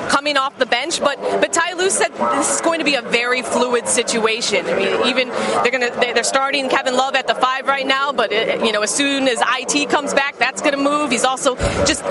coming 0.09 0.37
off 0.37 0.59
the 0.59 0.67
bench. 0.67 1.01
But 1.01 1.19
but 1.41 1.53
Ty 1.53 1.75
Lue 1.75 1.91
said 1.91 2.13
this 2.13 2.55
is 2.57 2.61
going 2.61 2.79
to 2.79 2.85
be 2.85 2.95
a 2.95 3.03
very 3.03 3.43
fluid 3.43 3.89
situation. 3.89 4.67
I 4.67 4.77
mean, 4.77 5.07
even 5.07 5.29
they're 5.29 5.73
to 5.73 6.13
they're 6.15 6.23
starting 6.23 6.52
Kevin 6.53 6.97
Love 6.97 7.15
at 7.15 7.27
the 7.27 7.35
five 7.35 7.67
right 7.67 7.87
now, 7.87 8.13
but 8.13 8.31
it, 8.31 8.65
you 8.65 8.73
know, 8.73 8.83
as 8.83 8.91
soon 8.91 9.27
as 9.29 9.41
it 9.41 9.91
comes 9.91 10.13
back, 10.13 10.37
that's 10.39 10.61
going 10.61 10.75
to 10.75 10.83
move. 10.83 11.11
He's 11.11 11.25
also 11.25 11.57
just 11.87 12.05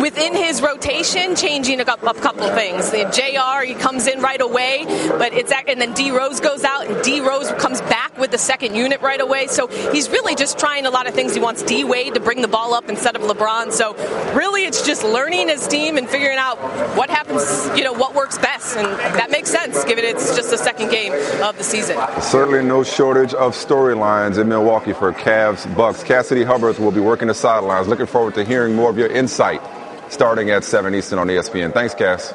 within 0.00 0.34
his 0.34 0.62
rotation 0.62 1.36
changing 1.36 1.80
a 1.80 1.84
couple, 1.84 2.12
couple 2.14 2.48
things. 2.50 2.90
The 2.90 3.10
J.R. 3.12 3.64
he 3.64 3.74
comes 3.74 4.06
in 4.06 4.20
right 4.20 4.40
away, 4.40 4.84
but 5.10 5.32
it's 5.32 5.52
and 5.68 5.80
then 5.80 5.94
D 5.94 6.10
Rose 6.10 6.40
goes 6.40 6.64
out 6.64 6.86
and 6.86 7.02
D 7.02 7.20
Rose 7.20 7.50
comes 7.52 7.80
back 7.82 8.16
with 8.18 8.30
the 8.30 8.38
second 8.38 8.74
unit 8.74 9.00
right 9.00 9.20
away. 9.20 9.46
So 9.46 9.66
he's 9.66 10.08
really 10.10 10.34
just 10.34 10.58
trying 10.58 10.86
a 10.86 10.90
lot 10.90 11.06
of 11.06 11.14
things. 11.14 11.34
He 11.34 11.40
wants 11.40 11.62
D 11.62 11.84
Wade 11.84 12.14
to 12.14 12.20
bring 12.20 12.40
the 12.40 12.48
ball 12.48 12.74
up 12.74 12.88
instead 12.88 13.16
of 13.16 13.22
LeBron. 13.22 13.72
So 13.72 13.94
really, 14.34 14.64
it's 14.64 14.86
just 14.86 15.04
learning 15.04 15.48
his 15.48 15.66
team 15.66 15.96
and 15.96 16.08
figuring 16.08 16.38
out 16.38 16.56
what 16.96 17.10
happens. 17.10 17.66
You 17.76 17.84
know 17.84 17.92
what 17.92 18.14
works 18.14 18.38
best, 18.38 18.76
and 18.76 18.86
that 19.18 19.30
makes 19.30 19.50
sense 19.50 19.84
given 19.84 20.04
it's 20.04 20.36
just 20.36 20.50
the 20.50 20.58
second 20.58 20.90
game 20.90 21.12
of 21.42 21.56
the 21.58 21.64
season. 21.64 21.96
Certainly, 22.20 22.64
no 22.64 22.82
shortage 22.82 23.34
of 23.36 23.54
storylines 23.54 24.38
in 24.38 24.48
Milwaukee 24.48 24.92
for 24.92 25.12
Cavs 25.12 25.74
Bucks. 25.76 26.02
Cassidy 26.02 26.44
Hubbarth 26.44 26.78
will 26.78 26.90
be 26.90 27.00
working 27.00 27.28
the 27.28 27.34
sidelines. 27.34 27.88
Looking 27.88 28.06
forward 28.06 28.34
to 28.34 28.44
hearing 28.44 28.74
more 28.74 28.90
of 28.90 28.98
your 28.98 29.08
insight 29.08 29.62
starting 30.08 30.50
at 30.50 30.64
7 30.64 30.94
Eastern 30.94 31.18
on 31.18 31.28
ESPN. 31.28 31.72
Thanks, 31.72 31.94
Cass. 31.94 32.32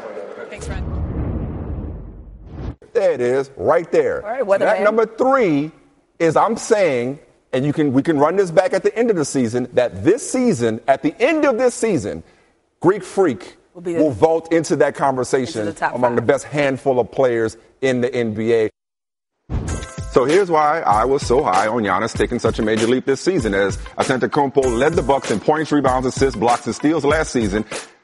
Thanks, 0.49 0.67
Fred. 0.67 0.83
There 2.93 3.11
it 3.11 3.21
is, 3.21 3.51
right 3.55 3.89
there. 3.91 4.25
All 4.25 4.45
right, 4.45 4.59
that 4.59 4.81
number 4.81 5.05
three 5.05 5.71
is 6.19 6.35
I'm 6.35 6.57
saying, 6.57 7.19
and 7.53 7.65
you 7.65 7.73
can 7.73 7.93
we 7.93 8.03
can 8.03 8.19
run 8.19 8.35
this 8.35 8.51
back 8.51 8.73
at 8.73 8.83
the 8.83 8.95
end 8.97 9.09
of 9.09 9.15
the 9.15 9.25
season, 9.25 9.69
that 9.73 10.03
this 10.03 10.29
season, 10.29 10.81
at 10.87 11.01
the 11.01 11.15
end 11.19 11.45
of 11.45 11.57
this 11.57 11.73
season, 11.73 12.21
Greek 12.81 13.03
Freak 13.03 13.57
will, 13.73 13.81
the, 13.81 13.95
will 13.95 14.11
vault 14.11 14.51
into 14.51 14.75
that 14.77 14.95
conversation 14.95 15.67
into 15.67 15.79
the 15.79 15.87
among 15.95 16.11
five. 16.11 16.15
the 16.17 16.21
best 16.21 16.43
handful 16.45 16.99
of 16.99 17.09
players 17.11 17.55
in 17.81 18.01
the 18.01 18.09
NBA. 18.09 18.69
So 20.11 20.25
here's 20.25 20.51
why 20.51 20.81
I 20.81 21.05
was 21.05 21.25
so 21.25 21.41
high 21.41 21.69
on 21.69 21.83
Giannis 21.83 22.13
taking 22.13 22.37
such 22.37 22.59
a 22.59 22.61
major 22.61 22.85
leap 22.85 23.05
this 23.05 23.21
season 23.21 23.53
as 23.53 23.77
Antetokounmpo 23.97 24.77
led 24.77 24.91
the 24.91 25.01
Bucks 25.01 25.31
in 25.31 25.39
points, 25.39 25.71
rebounds, 25.71 26.05
assists, 26.05 26.37
blocks, 26.37 26.65
and 26.65 26.75
steals 26.75 27.05
last 27.05 27.31
season, 27.31 27.63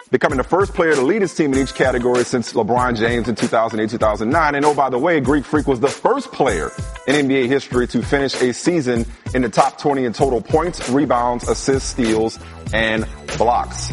becoming 0.10 0.38
the 0.38 0.44
first 0.46 0.74
player 0.74 0.96
to 0.96 1.02
lead 1.02 1.22
his 1.22 1.36
team 1.36 1.52
in 1.52 1.60
each 1.60 1.74
category 1.74 2.24
since 2.24 2.54
LeBron 2.54 2.98
James 2.98 3.28
in 3.28 3.36
2008-2009. 3.36 4.56
And 4.56 4.64
oh, 4.64 4.74
by 4.74 4.90
the 4.90 4.98
way, 4.98 5.20
Greek 5.20 5.44
Freak 5.44 5.68
was 5.68 5.82
the 5.82 5.90
first 5.90 6.32
player 6.32 6.72
in 7.08 7.28
NBA 7.28 7.50
history 7.50 7.88
to 7.88 8.02
finish 8.02 8.42
a 8.42 8.54
season 8.54 9.06
in 9.36 9.42
the 9.42 9.50
top 9.50 9.78
20 9.78 10.06
in 10.06 10.14
total 10.14 10.40
points, 10.40 10.88
rebounds, 10.90 11.50
assists, 11.50 11.90
steals, 11.90 12.40
and 12.72 13.06
blocks. 13.38 13.92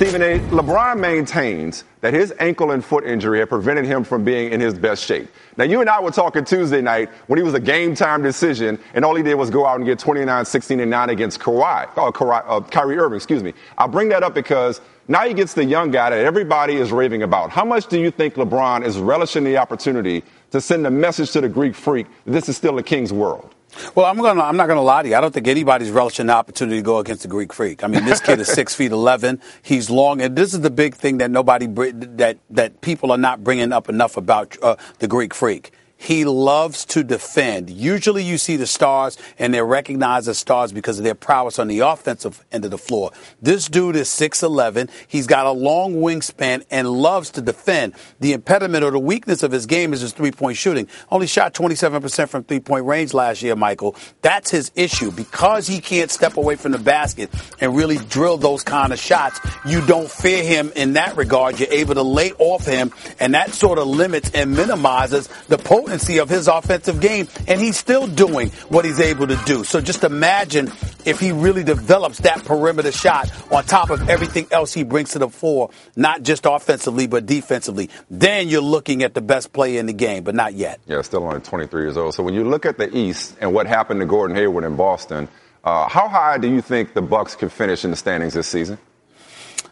Stephen 0.00 0.22
A. 0.22 0.38
LeBron 0.48 0.98
maintains 0.98 1.84
that 2.00 2.14
his 2.14 2.32
ankle 2.38 2.70
and 2.70 2.82
foot 2.82 3.04
injury 3.04 3.40
had 3.40 3.50
prevented 3.50 3.84
him 3.84 4.02
from 4.02 4.24
being 4.24 4.50
in 4.50 4.58
his 4.58 4.72
best 4.72 5.04
shape. 5.04 5.28
Now, 5.58 5.64
you 5.64 5.82
and 5.82 5.90
I 5.90 6.00
were 6.00 6.10
talking 6.10 6.42
Tuesday 6.42 6.80
night 6.80 7.10
when 7.26 7.36
he 7.36 7.42
was 7.42 7.52
a 7.52 7.60
game 7.60 7.94
time 7.94 8.22
decision, 8.22 8.78
and 8.94 9.04
all 9.04 9.14
he 9.14 9.22
did 9.22 9.34
was 9.34 9.50
go 9.50 9.66
out 9.66 9.76
and 9.76 9.84
get 9.84 9.98
29, 9.98 10.46
16, 10.46 10.80
and 10.80 10.90
9 10.90 11.10
against 11.10 11.38
Kawhi, 11.38 11.84
uh, 11.98 12.10
Kawhi, 12.12 12.42
uh, 12.46 12.60
Kyrie 12.62 12.96
Irving, 12.96 13.16
excuse 13.16 13.42
me. 13.42 13.52
I'll 13.76 13.88
bring 13.88 14.08
that 14.08 14.22
up 14.22 14.32
because 14.32 14.80
now 15.06 15.28
he 15.28 15.34
gets 15.34 15.52
the 15.52 15.66
young 15.66 15.90
guy 15.90 16.08
that 16.08 16.24
everybody 16.24 16.76
is 16.76 16.92
raving 16.92 17.22
about. 17.22 17.50
How 17.50 17.66
much 17.66 17.86
do 17.88 18.00
you 18.00 18.10
think 18.10 18.36
LeBron 18.36 18.86
is 18.86 18.96
relishing 18.96 19.44
the 19.44 19.58
opportunity 19.58 20.24
to 20.50 20.62
send 20.62 20.86
a 20.86 20.90
message 20.90 21.30
to 21.32 21.42
the 21.42 21.48
Greek 21.50 21.74
freak 21.74 22.06
that 22.24 22.30
this 22.30 22.48
is 22.48 22.56
still 22.56 22.78
a 22.78 22.82
king's 22.82 23.12
world? 23.12 23.54
Well, 23.94 24.06
I'm 24.06 24.16
gonna. 24.18 24.42
I'm 24.42 24.56
not 24.56 24.68
gonna 24.68 24.82
lie 24.82 25.02
to 25.02 25.08
you. 25.10 25.16
I 25.16 25.20
don't 25.20 25.34
think 25.34 25.48
anybody's 25.48 25.90
relishing 25.90 26.26
the 26.26 26.34
opportunity 26.34 26.78
to 26.78 26.82
go 26.82 26.98
against 26.98 27.22
the 27.22 27.28
Greek 27.28 27.52
Freak. 27.52 27.84
I 27.84 27.88
mean, 27.88 28.04
this 28.04 28.20
kid 28.20 28.40
is 28.40 28.48
six 28.52 28.74
feet 28.74 28.92
eleven. 28.92 29.40
He's 29.62 29.90
long, 29.90 30.22
and 30.22 30.36
this 30.36 30.54
is 30.54 30.60
the 30.62 30.70
big 30.70 30.94
thing 30.94 31.18
that 31.18 31.30
nobody 31.30 31.66
that 31.66 32.38
that 32.50 32.80
people 32.82 33.12
are 33.12 33.18
not 33.18 33.44
bringing 33.44 33.72
up 33.72 33.88
enough 33.88 34.16
about 34.16 34.56
uh, 34.62 34.76
the 35.00 35.08
Greek 35.08 35.34
Freak. 35.34 35.72
He 36.00 36.24
loves 36.24 36.86
to 36.86 37.04
defend. 37.04 37.68
Usually 37.68 38.24
you 38.24 38.38
see 38.38 38.56
the 38.56 38.66
stars 38.66 39.18
and 39.38 39.52
they're 39.52 39.66
recognized 39.66 40.28
as 40.28 40.38
stars 40.38 40.72
because 40.72 40.98
of 40.98 41.04
their 41.04 41.14
prowess 41.14 41.58
on 41.58 41.68
the 41.68 41.80
offensive 41.80 42.42
end 42.50 42.64
of 42.64 42.70
the 42.70 42.78
floor. 42.78 43.10
This 43.42 43.68
dude 43.68 43.96
is 43.96 44.08
6'11. 44.08 44.88
He's 45.06 45.26
got 45.26 45.44
a 45.44 45.50
long 45.50 45.96
wingspan 45.96 46.64
and 46.70 46.88
loves 46.88 47.28
to 47.32 47.42
defend. 47.42 47.92
The 48.18 48.32
impediment 48.32 48.82
or 48.82 48.90
the 48.92 48.98
weakness 48.98 49.42
of 49.42 49.52
his 49.52 49.66
game 49.66 49.92
is 49.92 50.00
his 50.00 50.14
three 50.14 50.32
point 50.32 50.56
shooting. 50.56 50.88
Only 51.10 51.26
shot 51.26 51.52
27% 51.52 52.30
from 52.30 52.44
three 52.44 52.60
point 52.60 52.86
range 52.86 53.12
last 53.12 53.42
year, 53.42 53.54
Michael. 53.54 53.94
That's 54.22 54.50
his 54.50 54.72
issue. 54.74 55.10
Because 55.10 55.66
he 55.66 55.82
can't 55.82 56.10
step 56.10 56.38
away 56.38 56.56
from 56.56 56.72
the 56.72 56.78
basket 56.78 57.28
and 57.60 57.76
really 57.76 57.98
drill 57.98 58.38
those 58.38 58.62
kind 58.62 58.94
of 58.94 58.98
shots, 58.98 59.38
you 59.66 59.84
don't 59.84 60.10
fear 60.10 60.42
him 60.42 60.72
in 60.74 60.94
that 60.94 61.18
regard. 61.18 61.60
You're 61.60 61.70
able 61.70 61.92
to 61.96 62.02
lay 62.02 62.32
off 62.38 62.64
him 62.64 62.90
and 63.18 63.34
that 63.34 63.50
sort 63.52 63.78
of 63.78 63.86
limits 63.86 64.30
and 64.32 64.56
minimizes 64.56 65.28
the 65.48 65.58
potency 65.58 65.89
potency 65.90 66.18
of 66.18 66.28
his 66.28 66.46
offensive 66.46 67.00
game, 67.00 67.26
and 67.48 67.60
he's 67.60 67.76
still 67.76 68.06
doing 68.06 68.50
what 68.68 68.84
he's 68.84 69.00
able 69.00 69.26
to 69.26 69.36
do. 69.44 69.64
So 69.64 69.80
just 69.80 70.04
imagine 70.04 70.68
if 71.04 71.18
he 71.18 71.32
really 71.32 71.64
develops 71.64 72.18
that 72.18 72.44
perimeter 72.44 72.92
shot 72.92 73.28
on 73.50 73.64
top 73.64 73.90
of 73.90 74.08
everything 74.08 74.46
else 74.52 74.72
he 74.72 74.84
brings 74.84 75.10
to 75.12 75.18
the 75.18 75.28
fore, 75.28 75.70
not 75.96 76.22
just 76.22 76.46
offensively, 76.46 77.08
but 77.08 77.26
defensively. 77.26 77.90
Then 78.08 78.48
you're 78.48 78.62
looking 78.62 79.02
at 79.02 79.14
the 79.14 79.20
best 79.20 79.52
player 79.52 79.80
in 79.80 79.86
the 79.86 79.92
game, 79.92 80.22
but 80.22 80.36
not 80.36 80.54
yet. 80.54 80.80
Yeah, 80.86 81.02
still 81.02 81.24
only 81.24 81.40
23 81.40 81.82
years 81.82 81.96
old. 81.96 82.14
So 82.14 82.22
when 82.22 82.34
you 82.34 82.44
look 82.44 82.64
at 82.64 82.78
the 82.78 82.96
East 82.96 83.36
and 83.40 83.52
what 83.52 83.66
happened 83.66 83.98
to 83.98 84.06
Gordon 84.06 84.36
Hayward 84.36 84.62
in 84.62 84.76
Boston, 84.76 85.28
uh, 85.64 85.88
how 85.88 86.06
high 86.06 86.38
do 86.38 86.48
you 86.48 86.62
think 86.62 86.94
the 86.94 87.02
Bucks 87.02 87.34
can 87.34 87.48
finish 87.48 87.84
in 87.84 87.90
the 87.90 87.96
standings 87.96 88.34
this 88.34 88.46
season? 88.46 88.78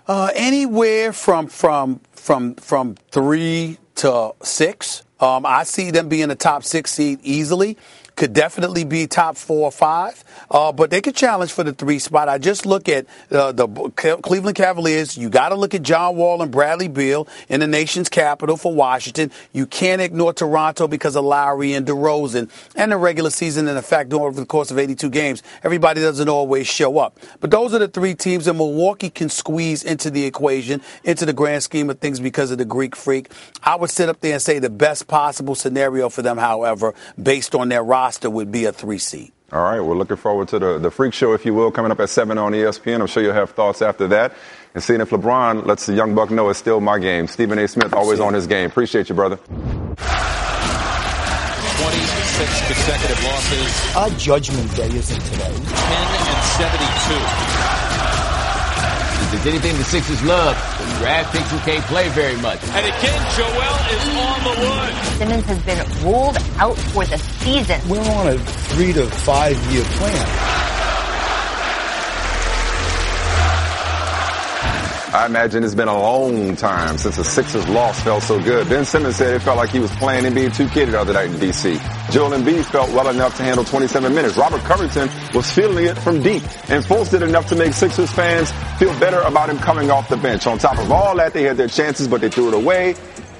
Uh, 0.08 0.30
anywhere 0.34 1.12
from 1.12 1.46
from 1.46 2.00
from 2.12 2.54
from 2.54 2.94
three 3.10 3.78
to 3.98 4.32
six. 4.42 5.02
Um, 5.20 5.44
I 5.44 5.64
see 5.64 5.90
them 5.90 6.08
being 6.08 6.30
a 6.30 6.36
top 6.36 6.64
six 6.64 6.92
seed 6.92 7.18
easily 7.22 7.76
could 8.18 8.32
definitely 8.32 8.82
be 8.84 9.06
top 9.06 9.36
four 9.36 9.68
or 9.68 9.72
five, 9.72 10.24
uh, 10.50 10.72
but 10.72 10.90
they 10.90 11.00
could 11.00 11.14
challenge 11.14 11.52
for 11.52 11.62
the 11.62 11.72
three 11.72 12.00
spot. 12.00 12.28
I 12.28 12.36
just 12.36 12.66
look 12.66 12.88
at 12.88 13.06
uh, 13.30 13.52
the 13.52 13.68
Cleveland 14.22 14.56
Cavaliers. 14.56 15.16
You 15.16 15.30
got 15.30 15.50
to 15.50 15.54
look 15.54 15.72
at 15.72 15.82
John 15.82 16.16
Wall 16.16 16.42
and 16.42 16.50
Bradley 16.50 16.88
Beal 16.88 17.28
in 17.48 17.60
the 17.60 17.68
nation's 17.68 18.08
capital 18.08 18.56
for 18.56 18.74
Washington. 18.74 19.30
You 19.52 19.66
can't 19.66 20.02
ignore 20.02 20.32
Toronto 20.32 20.88
because 20.88 21.14
of 21.14 21.24
Lowry 21.24 21.74
and 21.74 21.86
DeRozan 21.86 22.50
and 22.74 22.90
the 22.90 22.96
regular 22.96 23.30
season. 23.30 23.68
And 23.68 23.76
in 23.76 23.84
fact, 23.84 24.12
over 24.12 24.38
the 24.38 24.46
course 24.46 24.72
of 24.72 24.78
82 24.80 25.08
games, 25.10 25.44
everybody 25.62 26.00
doesn't 26.00 26.28
always 26.28 26.66
show 26.66 26.98
up. 26.98 27.16
But 27.38 27.52
those 27.52 27.72
are 27.72 27.78
the 27.78 27.88
three 27.88 28.16
teams 28.16 28.46
that 28.46 28.54
Milwaukee 28.54 29.10
can 29.10 29.28
squeeze 29.28 29.84
into 29.84 30.10
the 30.10 30.24
equation, 30.24 30.82
into 31.04 31.24
the 31.24 31.32
grand 31.32 31.62
scheme 31.62 31.88
of 31.88 32.00
things 32.00 32.18
because 32.18 32.50
of 32.50 32.58
the 32.58 32.64
Greek 32.64 32.96
freak. 32.96 33.30
I 33.62 33.76
would 33.76 33.90
sit 33.90 34.08
up 34.08 34.20
there 34.20 34.32
and 34.32 34.42
say 34.42 34.58
the 34.58 34.70
best 34.70 35.06
possible 35.06 35.54
scenario 35.54 36.08
for 36.08 36.22
them, 36.22 36.36
however, 36.36 36.94
based 37.22 37.54
on 37.54 37.68
their 37.68 37.84
roster 37.84 38.07
roster 38.08 38.30
would 38.30 38.50
be 38.50 38.64
a 38.64 38.72
three 38.72 38.96
seed. 38.96 39.30
All 39.52 39.62
right, 39.62 39.80
we're 39.80 39.94
looking 39.94 40.16
forward 40.16 40.48
to 40.48 40.58
the, 40.58 40.78
the 40.78 40.90
freak 40.90 41.12
show, 41.12 41.34
if 41.34 41.44
you 41.44 41.52
will, 41.52 41.70
coming 41.70 41.92
up 41.92 42.00
at 42.00 42.08
7 42.08 42.38
on 42.38 42.52
ESPN. 42.52 43.02
I'm 43.02 43.06
sure 43.06 43.22
you'll 43.22 43.34
have 43.34 43.50
thoughts 43.50 43.82
after 43.82 44.08
that. 44.08 44.32
And 44.72 44.82
seeing 44.82 45.02
if 45.02 45.10
LeBron 45.10 45.66
lets 45.66 45.84
the 45.84 45.92
young 45.92 46.14
buck 46.14 46.30
know 46.30 46.48
it's 46.48 46.58
still 46.58 46.80
my 46.80 46.98
game. 46.98 47.26
Stephen 47.26 47.58
A. 47.58 47.68
Smith, 47.68 47.92
always 47.92 48.18
on 48.18 48.32
his 48.32 48.46
game. 48.46 48.70
Appreciate 48.70 49.10
you, 49.10 49.14
brother. 49.14 49.36
26 49.36 49.58
consecutive 52.66 53.24
losses. 53.24 53.96
Our 53.96 54.08
judgment 54.16 54.74
day 54.74 54.88
isn't 54.88 55.20
today. 55.20 55.52
10 55.52 55.52
and 55.52 56.44
72 56.56 57.68
there's 59.30 59.46
anything 59.46 59.76
the 59.76 59.84
Sixers 59.84 60.22
love, 60.24 60.56
draft 60.98 61.32
picks 61.32 61.50
who 61.50 61.58
can't 61.58 61.84
play 61.84 62.08
very 62.10 62.36
much. 62.40 62.62
And 62.64 62.84
again, 62.86 63.20
Joel 63.36 63.76
is 63.94 64.08
on 64.18 64.38
the 64.44 64.54
wood. 64.60 64.94
Simmons 65.18 65.44
has 65.46 65.62
been 65.62 66.04
ruled 66.04 66.36
out 66.58 66.76
for 66.92 67.04
the 67.04 67.18
season. 67.18 67.80
We're 67.88 68.00
on 68.00 68.28
a 68.28 68.38
three 68.38 68.92
to 68.92 69.06
five 69.06 69.56
year 69.72 69.84
plan. 69.84 70.67
I 75.18 75.26
imagine 75.26 75.64
it's 75.64 75.74
been 75.74 75.88
a 75.88 76.00
long 76.00 76.54
time 76.54 76.96
since 76.96 77.16
the 77.16 77.24
Sixers 77.24 77.68
loss 77.68 78.00
felt 78.04 78.22
so 78.22 78.40
good. 78.40 78.68
Ben 78.68 78.84
Simmons 78.84 79.16
said 79.16 79.34
it 79.34 79.42
felt 79.42 79.56
like 79.56 79.70
he 79.70 79.80
was 79.80 79.90
playing 79.96 80.22
NBA 80.22 80.50
2K 80.50 80.92
the 80.92 81.00
other 81.00 81.12
night 81.12 81.28
in 81.28 81.40
D.C. 81.40 81.76
Joel 82.12 82.30
Embiid 82.30 82.64
felt 82.66 82.88
well 82.90 83.08
enough 83.08 83.36
to 83.38 83.42
handle 83.42 83.64
27 83.64 84.14
minutes. 84.14 84.36
Robert 84.36 84.60
Covington 84.60 85.10
was 85.34 85.50
feeling 85.50 85.86
it 85.86 85.98
from 85.98 86.22
deep. 86.22 86.44
And 86.70 86.84
Fultz 86.84 87.10
did 87.10 87.22
enough 87.22 87.48
to 87.48 87.56
make 87.56 87.72
Sixers 87.72 88.12
fans 88.12 88.52
feel 88.78 88.96
better 89.00 89.18
about 89.22 89.50
him 89.50 89.58
coming 89.58 89.90
off 89.90 90.08
the 90.08 90.16
bench. 90.16 90.46
On 90.46 90.56
top 90.56 90.78
of 90.78 90.92
all 90.92 91.16
that, 91.16 91.32
they 91.32 91.42
had 91.42 91.56
their 91.56 91.66
chances, 91.66 92.06
but 92.06 92.20
they 92.20 92.30
threw 92.30 92.46
it 92.46 92.54
away. 92.54 92.94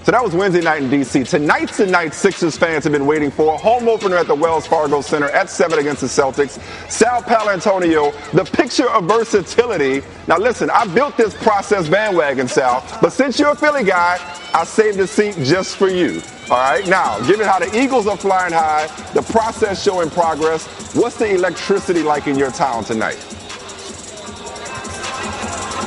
So 0.04 0.12
that 0.12 0.24
was 0.24 0.34
Wednesday 0.34 0.62
night 0.62 0.82
in 0.82 0.88
D.C. 0.88 1.24
Tonight's 1.24 1.76
the 1.76 1.86
night 1.86 2.14
Sixers 2.14 2.56
fans 2.56 2.84
have 2.84 2.92
been 2.92 3.04
waiting 3.06 3.30
for. 3.30 3.58
Home 3.58 3.88
opener 3.88 4.16
at 4.16 4.26
the 4.26 4.34
Wells 4.34 4.66
Fargo 4.66 5.02
Center 5.02 5.28
at 5.30 5.50
7 5.50 5.78
against 5.78 6.00
the 6.00 6.06
Celtics. 6.06 6.58
Sal 6.90 7.22
Paolantonio, 7.22 8.14
the 8.32 8.44
picture 8.44 8.88
of 8.88 9.04
versatility. 9.04 10.02
Now 10.26 10.38
listen, 10.38 10.70
I 10.70 10.86
built 10.86 11.16
this 11.18 11.34
process 11.34 11.88
bandwagon, 11.88 12.48
Sal, 12.48 12.82
but 13.02 13.12
since 13.12 13.38
you're 13.38 13.50
a 13.50 13.56
Philly 13.56 13.84
guy, 13.84 14.18
I 14.54 14.64
saved 14.64 14.98
a 15.00 15.06
seat 15.06 15.36
just 15.44 15.76
for 15.76 15.88
you. 15.88 16.22
All 16.50 16.56
right, 16.56 16.86
now, 16.88 17.20
given 17.26 17.46
how 17.46 17.58
the 17.58 17.78
Eagles 17.78 18.06
are 18.06 18.16
flying 18.16 18.54
high, 18.54 18.86
the 19.12 19.20
process 19.20 19.82
showing 19.82 20.08
progress, 20.08 20.66
what's 20.94 21.16
the 21.16 21.34
electricity 21.34 22.02
like 22.02 22.26
in 22.26 22.38
your 22.38 22.50
town 22.50 22.84
tonight? 22.84 23.22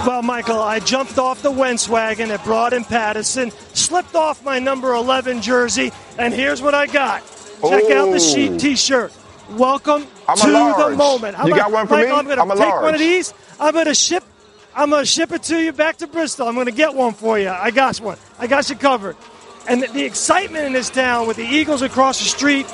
Well, 0.05 0.23
Michael, 0.23 0.59
I 0.59 0.79
jumped 0.79 1.19
off 1.19 1.43
the 1.43 1.51
Wentz 1.51 1.87
wagon 1.87 2.31
at 2.31 2.43
Broad 2.43 2.73
and 2.73 2.83
Pattison, 2.85 3.51
slipped 3.91 4.15
off 4.15 4.41
my 4.45 4.57
number 4.57 4.93
11 4.93 5.41
jersey, 5.41 5.91
and 6.17 6.33
here's 6.33 6.61
what 6.61 6.73
I 6.73 6.87
got. 6.87 7.19
Check 7.61 7.83
oh. 7.89 8.07
out 8.07 8.11
the 8.13 8.21
sheet 8.21 8.57
T-shirt. 8.57 9.11
Welcome 9.49 10.07
I'm 10.29 10.37
to 10.37 10.45
the 10.45 10.95
moment. 10.95 11.35
How 11.35 11.45
you 11.45 11.53
about, 11.53 11.63
got 11.63 11.71
one 11.73 11.87
for 11.87 11.97
me? 11.97 12.07
I'm 12.07 12.23
going 12.23 12.37
to 12.37 12.55
take 12.55 12.57
large. 12.57 12.83
one 12.83 12.93
of 12.93 13.01
these. 13.01 13.33
I'm 13.59 13.73
going 13.73 13.87
to 13.87 13.93
ship. 13.93 14.23
I'm 14.73 14.91
to 14.91 15.05
ship 15.05 15.33
it 15.33 15.43
to 15.43 15.61
you 15.61 15.73
back 15.73 15.97
to 15.97 16.07
Bristol. 16.07 16.47
I'm 16.47 16.53
going 16.53 16.67
to 16.67 16.71
get 16.71 16.95
one 16.95 17.13
for 17.13 17.37
you. 17.37 17.49
I 17.49 17.71
got 17.71 17.99
one. 17.99 18.17
I 18.39 18.47
got 18.47 18.69
you 18.69 18.77
covered. 18.77 19.17
And 19.67 19.83
the, 19.83 19.87
the 19.87 20.05
excitement 20.05 20.63
in 20.63 20.71
this 20.71 20.89
town 20.89 21.27
with 21.27 21.35
the 21.35 21.43
Eagles 21.45 21.81
across 21.81 22.19
the 22.19 22.29
street, 22.29 22.67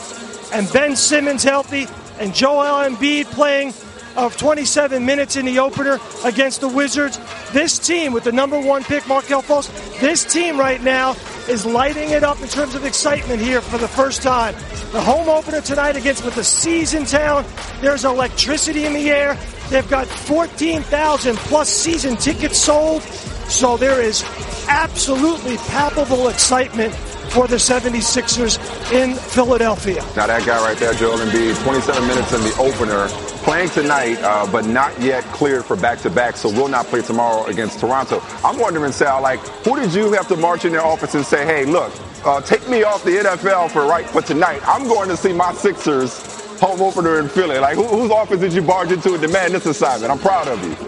and 0.53 0.71
Ben 0.71 0.95
Simmons 0.95 1.43
healthy, 1.43 1.87
and 2.19 2.31
Joel 2.35 2.87
Embiid 2.87 3.25
playing 3.31 3.73
of 4.17 4.35
27 4.35 5.05
minutes 5.05 5.35
in 5.35 5.45
the 5.45 5.59
opener 5.59 5.99
against 6.25 6.59
the 6.59 6.67
Wizards. 6.67 7.19
This 7.53 7.77
team, 7.77 8.11
with 8.11 8.23
the 8.23 8.31
number 8.31 8.59
one 8.59 8.83
pick, 8.83 9.07
Markelle 9.07 9.43
Fultz, 9.43 9.69
this 9.99 10.25
team 10.25 10.59
right 10.59 10.81
now 10.81 11.15
is 11.47 11.65
lighting 11.65 12.09
it 12.09 12.23
up 12.23 12.41
in 12.41 12.47
terms 12.47 12.73
of 12.73 12.83
excitement 12.83 13.39
here 13.39 13.61
for 13.61 13.77
the 13.77 13.87
first 13.87 14.23
time. 14.23 14.55
The 14.91 14.99
home 15.01 15.29
opener 15.29 15.61
tonight 15.61 15.95
against 15.95 16.25
with 16.25 16.33
the 16.33 16.43
season 16.43 17.05
town. 17.05 17.45
There's 17.79 18.05
electricity 18.05 18.85
in 18.85 18.93
the 18.93 19.11
air. 19.11 19.37
They've 19.69 19.87
got 19.87 20.07
14,000 20.07 21.35
plus 21.37 21.69
season 21.69 22.17
tickets 22.17 22.57
sold. 22.57 23.03
So 23.03 23.77
there 23.77 24.01
is 24.01 24.23
absolutely 24.67 25.57
palpable 25.57 26.27
excitement 26.27 26.93
for 27.29 27.47
the 27.47 27.55
76ers 27.55 28.57
in 28.91 29.15
Philadelphia. 29.15 30.01
Now 30.15 30.27
that 30.27 30.45
guy 30.45 30.57
right 30.59 30.77
there, 30.77 30.93
Joel 30.93 31.17
Embiid, 31.17 31.61
27 31.63 32.07
minutes 32.07 32.33
in 32.33 32.41
the 32.41 32.55
opener, 32.59 33.07
playing 33.43 33.69
tonight, 33.69 34.17
uh, 34.21 34.49
but 34.51 34.65
not 34.65 34.99
yet 35.01 35.23
cleared 35.25 35.65
for 35.65 35.75
back-to-back, 35.75 36.35
so 36.35 36.49
will 36.49 36.67
not 36.67 36.85
play 36.87 37.01
tomorrow 37.01 37.45
against 37.45 37.79
Toronto. 37.79 38.21
I'm 38.43 38.59
wondering, 38.59 38.91
Sal, 38.91 39.21
like, 39.21 39.39
who 39.65 39.75
did 39.75 39.93
you 39.93 40.11
have 40.13 40.27
to 40.27 40.35
march 40.35 40.65
in 40.65 40.71
their 40.71 40.83
office 40.83 41.15
and 41.15 41.25
say, 41.25 41.45
hey, 41.45 41.65
look, 41.65 41.93
uh, 42.25 42.41
take 42.41 42.67
me 42.67 42.83
off 42.83 43.03
the 43.03 43.11
NFL 43.11 43.71
for 43.71 43.85
right 43.85 44.05
for 44.05 44.21
tonight. 44.21 44.61
I'm 44.67 44.87
going 44.87 45.09
to 45.09 45.17
see 45.17 45.33
my 45.33 45.53
Sixers 45.53 46.37
home 46.59 46.81
opener 46.81 47.19
in 47.19 47.29
Philly. 47.29 47.59
Like, 47.59 47.75
who, 47.75 47.85
whose 47.85 48.11
office 48.11 48.39
did 48.39 48.53
you 48.53 48.61
barge 48.61 48.91
into 48.91 49.13
and 49.13 49.21
demand 49.21 49.53
this 49.53 49.65
assignment? 49.65 50.11
I'm 50.11 50.19
proud 50.19 50.47
of 50.47 50.63
you. 50.63 50.86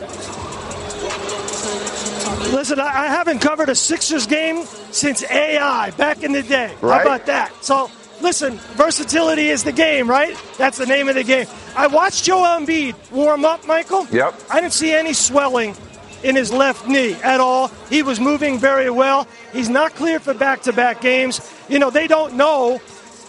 Listen, 2.51 2.79
I 2.79 3.05
haven't 3.05 3.39
covered 3.39 3.69
a 3.69 3.75
Sixers 3.75 4.25
game 4.25 4.65
since 4.91 5.23
AI 5.23 5.91
back 5.91 6.23
in 6.23 6.31
the 6.31 6.41
day. 6.41 6.73
Right. 6.81 6.97
How 6.97 7.01
about 7.01 7.27
that? 7.27 7.53
So, 7.63 7.91
listen, 8.21 8.57
versatility 8.73 9.49
is 9.49 9.63
the 9.63 9.71
game, 9.71 10.09
right? 10.09 10.35
That's 10.57 10.77
the 10.79 10.87
name 10.87 11.09
of 11.09 11.15
the 11.15 11.23
game. 11.23 11.45
I 11.75 11.85
watched 11.87 12.23
Joel 12.23 12.59
Embiid 12.59 13.11
warm 13.11 13.45
up, 13.45 13.67
Michael. 13.67 14.07
Yep. 14.07 14.33
I 14.49 14.61
didn't 14.61 14.73
see 14.73 14.91
any 14.91 15.13
swelling 15.13 15.75
in 16.23 16.35
his 16.35 16.51
left 16.51 16.87
knee 16.87 17.13
at 17.23 17.39
all. 17.39 17.69
He 17.89 18.01
was 18.01 18.19
moving 18.19 18.57
very 18.57 18.89
well. 18.89 19.27
He's 19.53 19.69
not 19.69 19.93
cleared 19.93 20.23
for 20.23 20.33
back 20.33 20.63
to 20.63 20.73
back 20.73 21.01
games. 21.01 21.39
You 21.69 21.77
know, 21.77 21.91
they 21.91 22.07
don't 22.07 22.33
know 22.33 22.81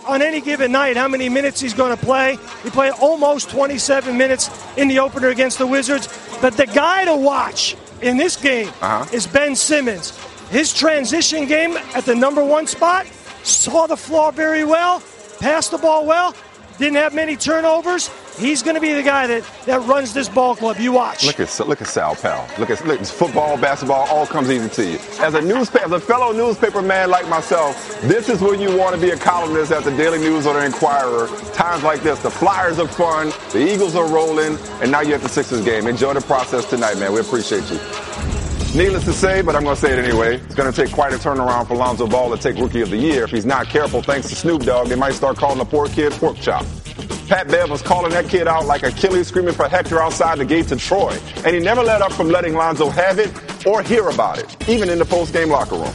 on 0.08 0.22
any 0.22 0.40
given 0.40 0.72
night 0.72 0.96
how 0.96 1.08
many 1.08 1.28
minutes 1.28 1.60
he's 1.60 1.74
going 1.74 1.94
to 1.94 2.02
play. 2.02 2.38
He 2.62 2.70
played 2.70 2.94
almost 3.00 3.50
27 3.50 4.16
minutes 4.16 4.50
in 4.78 4.88
the 4.88 5.00
opener 5.00 5.28
against 5.28 5.58
the 5.58 5.66
Wizards. 5.66 6.08
But 6.40 6.56
the 6.56 6.66
guy 6.66 7.04
to 7.04 7.14
watch 7.14 7.76
in 8.02 8.16
this 8.16 8.36
game 8.36 8.68
Uh-huh. 8.80 9.04
is 9.12 9.26
Ben 9.26 9.54
Simmons. 9.56 10.12
His 10.50 10.72
transition 10.74 11.46
game 11.46 11.76
at 11.94 12.04
the 12.04 12.14
number 12.14 12.44
one 12.44 12.66
spot 12.66 13.06
saw 13.42 13.86
the 13.86 13.96
floor 13.96 14.32
very 14.32 14.64
well, 14.64 15.02
passed 15.38 15.70
the 15.70 15.78
ball 15.78 16.04
well, 16.06 16.34
didn't 16.80 16.96
have 16.96 17.14
many 17.14 17.36
turnovers. 17.36 18.10
He's 18.38 18.62
going 18.62 18.74
to 18.74 18.80
be 18.80 18.92
the 18.92 19.02
guy 19.02 19.26
that, 19.26 19.44
that 19.66 19.86
runs 19.86 20.14
this 20.14 20.28
ball 20.28 20.56
club. 20.56 20.78
You 20.78 20.92
watch. 20.92 21.24
Look 21.26 21.38
at 21.38 21.68
look 21.68 21.80
at 21.80 21.86
Sal 21.86 22.16
Pal. 22.16 22.48
Look 22.58 22.70
at 22.70 22.84
look, 22.86 23.00
football, 23.04 23.56
basketball, 23.58 24.08
all 24.08 24.26
comes 24.26 24.50
easy 24.50 24.68
to 24.70 24.90
you. 24.92 24.98
As 25.20 25.34
a 25.34 25.40
newspaper, 25.40 25.84
as 25.84 25.92
a 25.92 26.00
fellow 26.00 26.32
newspaper 26.32 26.82
man 26.82 27.10
like 27.10 27.28
myself, 27.28 28.00
this 28.00 28.28
is 28.28 28.40
when 28.40 28.60
you 28.60 28.76
want 28.76 28.94
to 28.94 29.00
be 29.00 29.10
a 29.10 29.16
columnist 29.16 29.72
at 29.72 29.84
the 29.84 29.94
Daily 29.96 30.18
News 30.18 30.46
or 30.46 30.54
the 30.54 30.64
Inquirer. 30.64 31.28
Times 31.52 31.84
like 31.84 32.02
this, 32.02 32.18
the 32.20 32.30
Flyers 32.30 32.78
are 32.78 32.88
fun, 32.88 33.30
the 33.52 33.72
Eagles 33.72 33.94
are 33.94 34.08
rolling, 34.08 34.58
and 34.80 34.90
now 34.90 35.02
you're 35.02 35.16
at 35.16 35.22
the 35.22 35.28
Sixers 35.28 35.64
game. 35.64 35.86
Enjoy 35.86 36.14
the 36.14 36.20
process 36.22 36.64
tonight, 36.64 36.98
man. 36.98 37.12
We 37.12 37.20
appreciate 37.20 37.70
you. 37.70 38.39
Needless 38.74 39.04
to 39.04 39.12
say, 39.12 39.42
but 39.42 39.56
I'm 39.56 39.64
going 39.64 39.74
to 39.74 39.80
say 39.80 39.92
it 39.92 40.04
anyway. 40.04 40.36
It's 40.36 40.54
going 40.54 40.72
to 40.72 40.84
take 40.84 40.94
quite 40.94 41.12
a 41.12 41.16
turnaround 41.16 41.66
for 41.66 41.74
Lonzo 41.74 42.06
Ball 42.06 42.34
to 42.34 42.40
take 42.40 42.60
Rookie 42.60 42.82
of 42.82 42.90
the 42.90 42.96
Year. 42.96 43.24
If 43.24 43.30
he's 43.30 43.44
not 43.44 43.68
careful, 43.68 44.00
thanks 44.00 44.28
to 44.28 44.36
Snoop 44.36 44.62
Dogg, 44.62 44.88
they 44.88 44.94
might 44.94 45.14
start 45.14 45.36
calling 45.36 45.58
the 45.58 45.64
poor 45.64 45.88
kid 45.88 46.12
pork 46.12 46.36
chop. 46.36 46.64
Pat 47.26 47.48
Bev 47.48 47.68
was 47.68 47.82
calling 47.82 48.12
that 48.12 48.28
kid 48.28 48.46
out 48.46 48.66
like 48.66 48.84
Achilles 48.84 49.26
screaming 49.26 49.54
for 49.54 49.68
Hector 49.68 50.00
outside 50.00 50.38
the 50.38 50.44
gates 50.44 50.70
of 50.70 50.80
Troy. 50.80 51.16
And 51.44 51.54
he 51.54 51.60
never 51.60 51.82
let 51.82 52.00
up 52.00 52.12
from 52.12 52.28
letting 52.28 52.54
Lonzo 52.54 52.90
have 52.90 53.18
it 53.18 53.32
or 53.66 53.82
hear 53.82 54.08
about 54.08 54.38
it, 54.38 54.68
even 54.68 54.88
in 54.88 54.98
the 54.98 55.04
post-game 55.04 55.48
locker 55.48 55.76
room. 55.76 55.92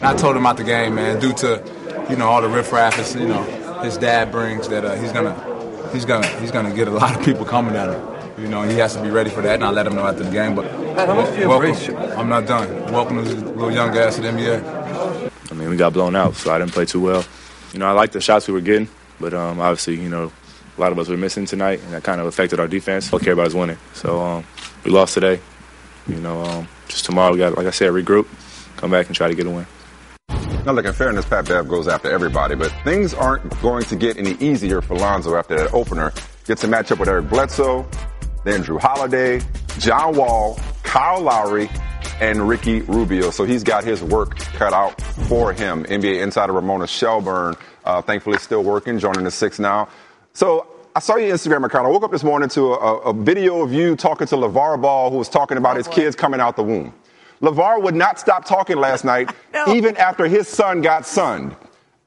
I 0.00 0.14
told 0.14 0.36
him 0.36 0.46
out 0.46 0.56
the 0.56 0.64
game, 0.64 0.94
man, 0.94 1.18
due 1.18 1.32
to 1.34 1.62
you 2.08 2.16
know 2.16 2.28
all 2.28 2.42
the 2.42 2.48
riffraff 2.48 3.14
you 3.16 3.26
know 3.26 3.42
his 3.82 3.96
dad 3.96 4.30
brings 4.30 4.68
that 4.68 4.84
uh, 4.84 4.94
he's 4.96 5.10
gonna 5.12 5.34
he's 5.92 6.04
gonna 6.04 6.26
he's 6.40 6.50
gonna 6.50 6.74
get 6.74 6.86
a 6.88 6.90
lot 6.90 7.16
of 7.16 7.24
people 7.24 7.44
coming 7.44 7.74
at 7.74 7.88
him. 7.88 8.16
You 8.38 8.48
know, 8.48 8.62
and 8.62 8.70
he 8.70 8.76
has 8.78 8.94
to 8.94 9.02
be 9.02 9.08
ready 9.08 9.30
for 9.30 9.40
that, 9.42 9.54
and 9.54 9.64
I 9.64 9.70
let 9.70 9.86
him 9.86 9.94
know 9.94 10.06
after 10.06 10.22
the 10.22 10.30
game. 10.30 10.54
But 10.54 10.66
how 10.96 11.14
much 11.14 11.34
do 11.34 11.40
you 11.40 11.48
welcome, 11.48 11.70
embrace? 11.70 12.16
I'm 12.16 12.28
not 12.28 12.46
done. 12.46 12.92
Welcome 12.92 13.22
to 13.22 13.22
this 13.22 13.42
little 13.42 13.70
young 13.70 13.96
ass 13.96 14.18
at 14.18 14.22
the 14.22 14.28
NBA. 14.28 15.52
I 15.52 15.54
mean, 15.54 15.68
we 15.68 15.76
got 15.76 15.92
blown 15.92 16.16
out, 16.16 16.34
so 16.34 16.50
I 16.50 16.58
didn't 16.58 16.72
play 16.72 16.86
too 16.86 17.00
well. 17.00 17.24
You 17.72 17.78
know, 17.78 17.86
I 17.86 17.92
like 17.92 18.12
the 18.12 18.20
shots 18.20 18.48
we 18.48 18.54
were 18.54 18.62
getting, 18.62 18.88
but 19.20 19.34
um, 19.34 19.60
obviously, 19.60 20.00
you 20.00 20.08
know, 20.08 20.32
a 20.76 20.80
lot 20.80 20.92
of 20.92 20.98
us 20.98 21.08
were 21.08 21.16
missing 21.16 21.44
tonight, 21.44 21.80
and 21.82 21.92
that 21.92 22.02
kind 22.02 22.20
of 22.20 22.26
affected 22.26 22.60
our 22.60 22.68
defense. 22.68 23.12
All 23.12 23.20
I 23.20 23.24
care 23.24 23.34
about 23.34 23.48
is 23.48 23.54
winning. 23.54 23.78
So 23.92 24.20
um, 24.20 24.44
we 24.84 24.90
lost 24.90 25.14
today. 25.14 25.40
You 26.06 26.16
know, 26.16 26.42
um, 26.42 26.68
just 26.88 27.04
tomorrow 27.04 27.32
we 27.32 27.38
got, 27.38 27.56
like 27.56 27.66
I 27.66 27.70
said, 27.70 27.90
regroup, 27.92 28.26
come 28.76 28.90
back 28.90 29.06
and 29.06 29.14
try 29.14 29.28
to 29.28 29.34
get 29.34 29.46
a 29.46 29.50
win. 29.50 29.66
Now, 30.64 30.72
look, 30.72 30.86
in 30.86 30.92
fairness, 30.94 31.24
Pat 31.26 31.46
Bev 31.46 31.68
goes 31.68 31.88
after 31.88 32.10
everybody, 32.10 32.54
but 32.54 32.72
things 32.84 33.14
aren't 33.14 33.48
going 33.60 33.84
to 33.84 33.96
get 33.96 34.16
any 34.16 34.32
easier 34.32 34.80
for 34.80 34.96
Lonzo 34.96 35.36
after 35.36 35.56
that 35.56 35.72
opener. 35.74 36.12
Gets 36.46 36.64
a 36.64 36.68
matchup 36.68 36.98
with 36.98 37.08
Eric 37.08 37.28
Bledsoe, 37.28 37.88
then 38.44 38.62
Jrue 38.62 38.80
Holiday, 38.80 39.40
John 39.78 40.16
Wall, 40.16 40.58
Kyle 40.86 41.20
Lowry, 41.20 41.68
and 42.20 42.48
Ricky 42.48 42.80
Rubio. 42.82 43.30
So 43.30 43.44
he's 43.44 43.62
got 43.62 43.84
his 43.84 44.02
work 44.02 44.38
cut 44.38 44.72
out 44.72 45.00
for 45.00 45.52
him. 45.52 45.84
NBA 45.84 46.22
insider 46.22 46.52
Ramona 46.52 46.86
Shelburne, 46.86 47.56
uh, 47.84 48.00
thankfully 48.02 48.38
still 48.38 48.62
working, 48.64 48.98
joining 48.98 49.24
the 49.24 49.30
six 49.30 49.58
now. 49.58 49.88
So 50.32 50.66
I 50.94 51.00
saw 51.00 51.16
your 51.16 51.34
Instagram 51.34 51.66
account. 51.66 51.86
I 51.86 51.90
woke 51.90 52.04
up 52.04 52.10
this 52.10 52.24
morning 52.24 52.48
to 52.50 52.72
a, 52.72 52.98
a 52.98 53.12
video 53.12 53.62
of 53.62 53.72
you 53.72 53.96
talking 53.96 54.26
to 54.28 54.36
LeVar 54.36 54.80
Ball, 54.80 55.10
who 55.10 55.18
was 55.18 55.28
talking 55.28 55.58
about 55.58 55.76
his 55.76 55.88
kids 55.88 56.16
coming 56.16 56.40
out 56.40 56.56
the 56.56 56.62
womb. 56.62 56.94
LeVar 57.42 57.82
would 57.82 57.94
not 57.94 58.18
stop 58.18 58.46
talking 58.46 58.78
last 58.78 59.04
night, 59.12 59.30
even 59.68 59.96
after 59.98 60.26
his 60.26 60.48
son 60.48 60.80
got 60.80 61.06
sunned. 61.06 61.54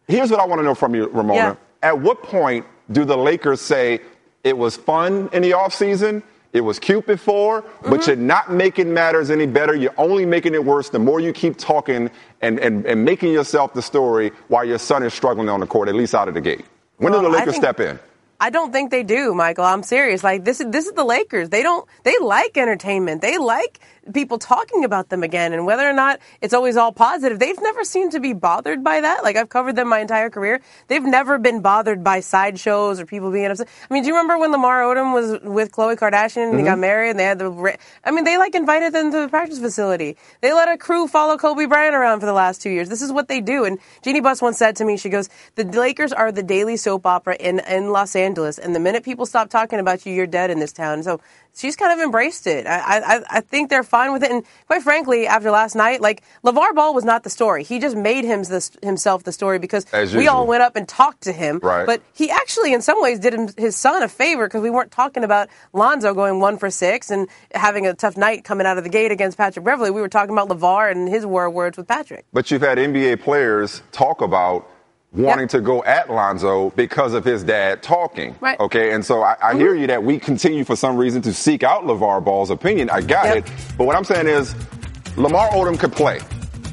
Here's 0.07 0.31
what 0.31 0.39
I 0.39 0.45
want 0.45 0.59
to 0.59 0.63
know 0.63 0.73
from 0.73 0.95
you, 0.95 1.07
Ramona. 1.07 1.35
Yeah. 1.35 1.55
At 1.83 1.99
what 1.99 2.23
point 2.23 2.65
do 2.91 3.05
the 3.05 3.15
Lakers 3.15 3.61
say 3.61 3.99
it 4.43 4.57
was 4.57 4.75
fun 4.75 5.29
in 5.31 5.43
the 5.43 5.51
offseason? 5.51 6.23
It 6.51 6.61
was 6.61 6.79
cute 6.79 7.05
before, 7.05 7.61
but 7.83 8.01
mm-hmm. 8.01 8.09
you're 8.09 8.15
not 8.15 8.51
making 8.51 8.91
matters 8.91 9.29
any 9.29 9.45
better. 9.45 9.75
You're 9.75 9.93
only 9.97 10.25
making 10.25 10.55
it 10.55 10.65
worse 10.65 10.89
the 10.89 10.97
more 10.97 11.19
you 11.19 11.31
keep 11.31 11.57
talking 11.57 12.09
and, 12.41 12.59
and, 12.59 12.85
and 12.87 13.05
making 13.05 13.31
yourself 13.31 13.73
the 13.73 13.83
story 13.83 14.31
while 14.47 14.65
your 14.65 14.79
son 14.79 15.03
is 15.03 15.13
struggling 15.13 15.47
on 15.47 15.59
the 15.59 15.67
court, 15.67 15.89
at 15.89 15.95
least 15.95 16.15
out 16.15 16.27
of 16.27 16.33
the 16.33 16.41
gate. 16.41 16.65
When 16.97 17.13
Well, 17.13 17.21
do 17.21 17.27
the 17.27 17.37
Lakers 17.37 17.53
think- 17.53 17.63
step 17.63 17.79
in? 17.79 17.99
I 18.41 18.49
don't 18.49 18.71
think 18.71 18.89
they 18.89 19.03
do, 19.03 19.35
Michael. 19.35 19.65
I'm 19.65 19.83
serious. 19.83 20.23
Like 20.23 20.45
this 20.45 20.61
is 20.61 20.71
this 20.71 20.87
is 20.87 20.93
the 20.93 21.03
Lakers. 21.03 21.49
They 21.49 21.61
don't 21.61 21.85
they 22.03 22.17
like 22.19 22.57
entertainment. 22.57 23.21
They 23.21 23.37
like 23.37 23.81
people 24.13 24.37
talking 24.37 24.83
about 24.83 25.09
them 25.09 25.23
again 25.23 25.53
and 25.53 25.65
whether 25.65 25.87
or 25.89 25.93
not 25.93 26.19
it's 26.41 26.53
always 26.53 26.77
all 26.77 26.91
positive. 26.91 27.39
They've 27.39 27.61
never 27.61 27.83
seemed 27.83 28.11
to 28.13 28.19
be 28.19 28.33
bothered 28.33 28.83
by 28.83 29.01
that. 29.01 29.23
Like 29.23 29.35
I've 29.35 29.49
covered 29.49 29.75
them 29.75 29.89
my 29.89 29.99
entire 29.99 30.29
career. 30.29 30.61
They've 30.87 31.03
never 31.03 31.37
been 31.37 31.61
bothered 31.61 32.03
by 32.03 32.19
sideshows 32.19 32.99
or 32.99 33.05
people 33.05 33.31
being 33.31 33.45
upset. 33.45 33.67
I 33.89 33.93
mean, 33.93 34.03
do 34.03 34.09
you 34.09 34.15
remember 34.15 34.37
when 34.37 34.51
Lamar 34.51 34.81
Odom 34.81 35.13
was 35.13 35.39
with 35.43 35.71
Khloe 35.71 35.97
Kardashian 35.97 36.49
and 36.49 36.59
he 36.59 36.65
got 36.65 36.77
Mhm. 36.77 36.81
married 36.81 37.09
and 37.11 37.19
they 37.19 37.25
had 37.25 37.39
the 37.39 37.77
I 38.05 38.11
mean, 38.11 38.23
they 38.23 38.37
like 38.37 38.55
invited 38.55 38.93
them 38.93 39.11
to 39.11 39.21
the 39.21 39.27
practice 39.27 39.59
facility. 39.59 40.17
They 40.41 40.53
let 40.53 40.69
a 40.69 40.77
crew 40.77 41.07
follow 41.07 41.37
Kobe 41.37 41.65
Bryant 41.65 41.95
around 41.95 42.19
for 42.19 42.25
the 42.25 42.33
last 42.33 42.61
2 42.61 42.69
years. 42.69 42.89
This 42.89 43.01
is 43.01 43.11
what 43.11 43.27
they 43.27 43.41
do. 43.41 43.65
And 43.65 43.79
Jeanie 44.01 44.21
Buss 44.21 44.41
once 44.41 44.57
said 44.57 44.75
to 44.77 44.85
me, 44.85 44.97
she 44.97 45.09
goes, 45.09 45.29
"The 45.55 45.63
Lakers 45.65 46.13
are 46.13 46.31
the 46.31 46.43
daily 46.43 46.77
soap 46.77 47.05
opera 47.05 47.35
in 47.35 47.59
in 47.59 47.91
Los 47.91 48.15
Angeles 48.15 48.57
and 48.57 48.75
the 48.75 48.79
minute 48.79 49.03
people 49.03 49.25
stop 49.25 49.49
talking 49.49 49.79
about 49.79 50.05
you, 50.05 50.13
you're 50.13 50.27
dead 50.27 50.49
in 50.51 50.59
this 50.59 50.71
town." 50.71 51.03
So 51.03 51.19
she's 51.55 51.75
kind 51.75 51.91
of 51.91 52.03
embraced 52.03 52.47
it. 52.47 52.65
I, 52.65 52.99
I, 52.99 53.21
I 53.29 53.41
think 53.41 53.69
they're 53.69 53.83
fine 53.83 54.13
with 54.13 54.23
it. 54.23 54.31
And 54.31 54.43
quite 54.67 54.81
frankly, 54.81 55.27
after 55.27 55.51
last 55.51 55.75
night, 55.75 56.01
like 56.01 56.23
LeVar 56.43 56.75
Ball 56.75 56.93
was 56.93 57.03
not 57.03 57.23
the 57.23 57.29
story. 57.29 57.63
He 57.63 57.79
just 57.79 57.95
made 57.95 58.25
him 58.25 58.43
the, 58.43 58.69
himself 58.81 59.23
the 59.23 59.31
story 59.31 59.59
because 59.59 59.85
we 60.13 60.27
all 60.27 60.47
went 60.47 60.63
up 60.63 60.75
and 60.75 60.87
talked 60.87 61.21
to 61.21 61.31
him. 61.31 61.59
Right. 61.61 61.85
But 61.85 62.01
he 62.13 62.29
actually, 62.29 62.73
in 62.73 62.81
some 62.81 63.01
ways, 63.01 63.19
did 63.19 63.33
him, 63.33 63.49
his 63.57 63.75
son 63.75 64.03
a 64.03 64.07
favor 64.07 64.47
because 64.47 64.61
we 64.61 64.69
weren't 64.69 64.91
talking 64.91 65.23
about 65.23 65.49
Lonzo 65.73 66.13
going 66.13 66.39
one 66.39 66.57
for 66.57 66.69
six 66.69 67.11
and 67.11 67.27
having 67.53 67.85
a 67.85 67.93
tough 67.93 68.17
night 68.17 68.43
coming 68.43 68.65
out 68.65 68.77
of 68.77 68.83
the 68.83 68.89
gate 68.89 69.11
against 69.11 69.37
Patrick 69.37 69.65
Beverley. 69.65 69.91
We 69.91 70.01
were 70.01 70.09
talking 70.09 70.33
about 70.33 70.49
LeVar 70.49 70.91
and 70.91 71.07
his 71.09 71.25
war 71.25 71.49
words 71.49 71.77
with 71.77 71.87
Patrick. 71.87 72.25
But 72.33 72.51
you've 72.51 72.61
had 72.61 72.77
NBA 72.77 73.21
players 73.21 73.81
talk 73.91 74.21
about 74.21 74.69
wanting 75.11 75.47
to 75.49 75.61
go 75.61 75.83
at 75.83 76.09
Lonzo 76.09 76.69
because 76.71 77.13
of 77.13 77.25
his 77.25 77.43
dad 77.43 77.81
talking. 77.81 78.35
Right. 78.39 78.55
Mm-hmm. 78.57 78.63
Okay, 78.63 78.91
and 78.93 79.03
so 79.05 79.21
I, 79.23 79.35
I 79.41 79.55
hear 79.55 79.73
you 79.75 79.87
that 79.87 80.03
we 80.03 80.19
continue 80.19 80.63
for 80.63 80.75
some 80.75 80.97
reason 80.97 81.21
to 81.23 81.33
seek 81.33 81.63
out 81.63 81.83
LeVar 81.83 82.23
Ball's 82.23 82.49
opinion. 82.49 82.89
I 82.89 83.01
got 83.01 83.35
it. 83.35 83.45
But 83.77 83.85
what 83.87 83.95
I'm 83.95 84.03
saying 84.03 84.27
is 84.27 84.53
Lamar 85.17 85.49
Odom 85.49 85.79
could 85.79 85.93
play. 85.93 86.19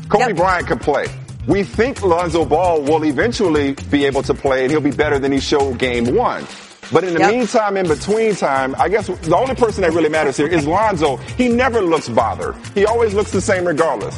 Kobe 0.09 0.33
Bryant 0.33 0.67
could 0.69 0.81
play. 0.81 1.07
We 1.49 1.63
think 1.63 2.03
Lonzo 2.03 2.45
Ball 2.45 2.83
will 2.83 3.05
eventually 3.05 3.73
be 3.91 4.05
able 4.05 4.23
to 4.25 4.35
play 4.35 4.63
and 4.63 4.71
he'll 4.71 4.81
be 4.81 4.91
better 4.91 5.19
than 5.19 5.33
he 5.33 5.41
showed 5.41 5.79
game 5.79 6.15
one. 6.15 6.45
But 6.93 7.03
in 7.05 7.15
the 7.15 7.21
Yep. 7.21 7.31
meantime, 7.33 7.77
in 7.77 7.89
between 7.89 8.35
time, 8.37 8.77
I 8.79 8.89
guess 8.89 9.07
the 9.09 9.37
only 9.37 9.55
person 9.57 9.83
that 9.83 9.93
really 9.93 10.09
matters 10.09 10.37
here 10.37 10.47
is 10.47 10.67
Lonzo. 10.67 11.17
He 11.17 11.49
never 11.49 11.81
looks 11.81 12.09
bothered. 12.09 12.55
He 12.75 12.85
always 12.87 13.15
looks 13.15 13.33
the 13.33 13.41
same 13.41 13.65
regardless. 13.65 14.17